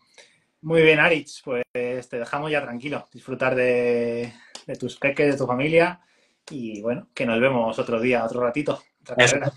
Muy 0.60 0.82
bien, 0.82 1.00
Aritz, 1.00 1.40
pues 1.42 1.62
te 1.72 2.18
dejamos 2.18 2.50
ya 2.50 2.60
tranquilo, 2.60 3.08
disfrutar 3.10 3.54
de, 3.54 4.30
de 4.66 4.76
tus 4.76 4.96
peques, 4.96 5.32
de 5.32 5.38
tu 5.38 5.46
familia 5.46 6.00
y 6.50 6.82
bueno, 6.82 7.08
que 7.14 7.24
nos 7.24 7.40
vemos 7.40 7.78
otro 7.78 8.02
día, 8.02 8.22
otro 8.22 8.42
ratito. 8.42 8.82
Otra 9.00 9.50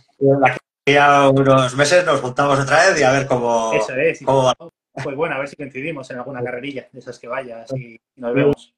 a 1.01 1.29
unos 1.29 1.75
meses 1.75 2.05
nos 2.05 2.21
juntamos 2.21 2.59
otra 2.59 2.87
vez 2.87 3.01
y 3.01 3.03
a 3.03 3.11
ver 3.11 3.27
cómo, 3.27 3.73
Eso 3.73 3.93
es, 3.93 4.23
cómo 4.23 4.43
va. 4.45 4.55
Pues 5.03 5.15
bueno, 5.15 5.35
a 5.35 5.39
ver 5.39 5.47
si 5.47 5.55
coincidimos 5.55 6.09
en 6.11 6.17
alguna 6.17 6.43
carrerilla 6.43 6.87
de 6.91 6.99
esas 6.99 7.19
que 7.19 7.27
vayas 7.27 7.71
y 7.73 7.99
nos 8.15 8.33
vemos. 8.33 8.73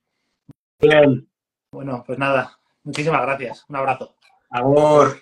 Bien. 0.79 1.27
Bueno, 1.71 2.03
pues 2.05 2.17
nada, 2.17 2.59
muchísimas 2.83 3.21
gracias. 3.21 3.65
Un 3.69 3.75
abrazo. 3.77 4.15
Amor. 4.49 5.21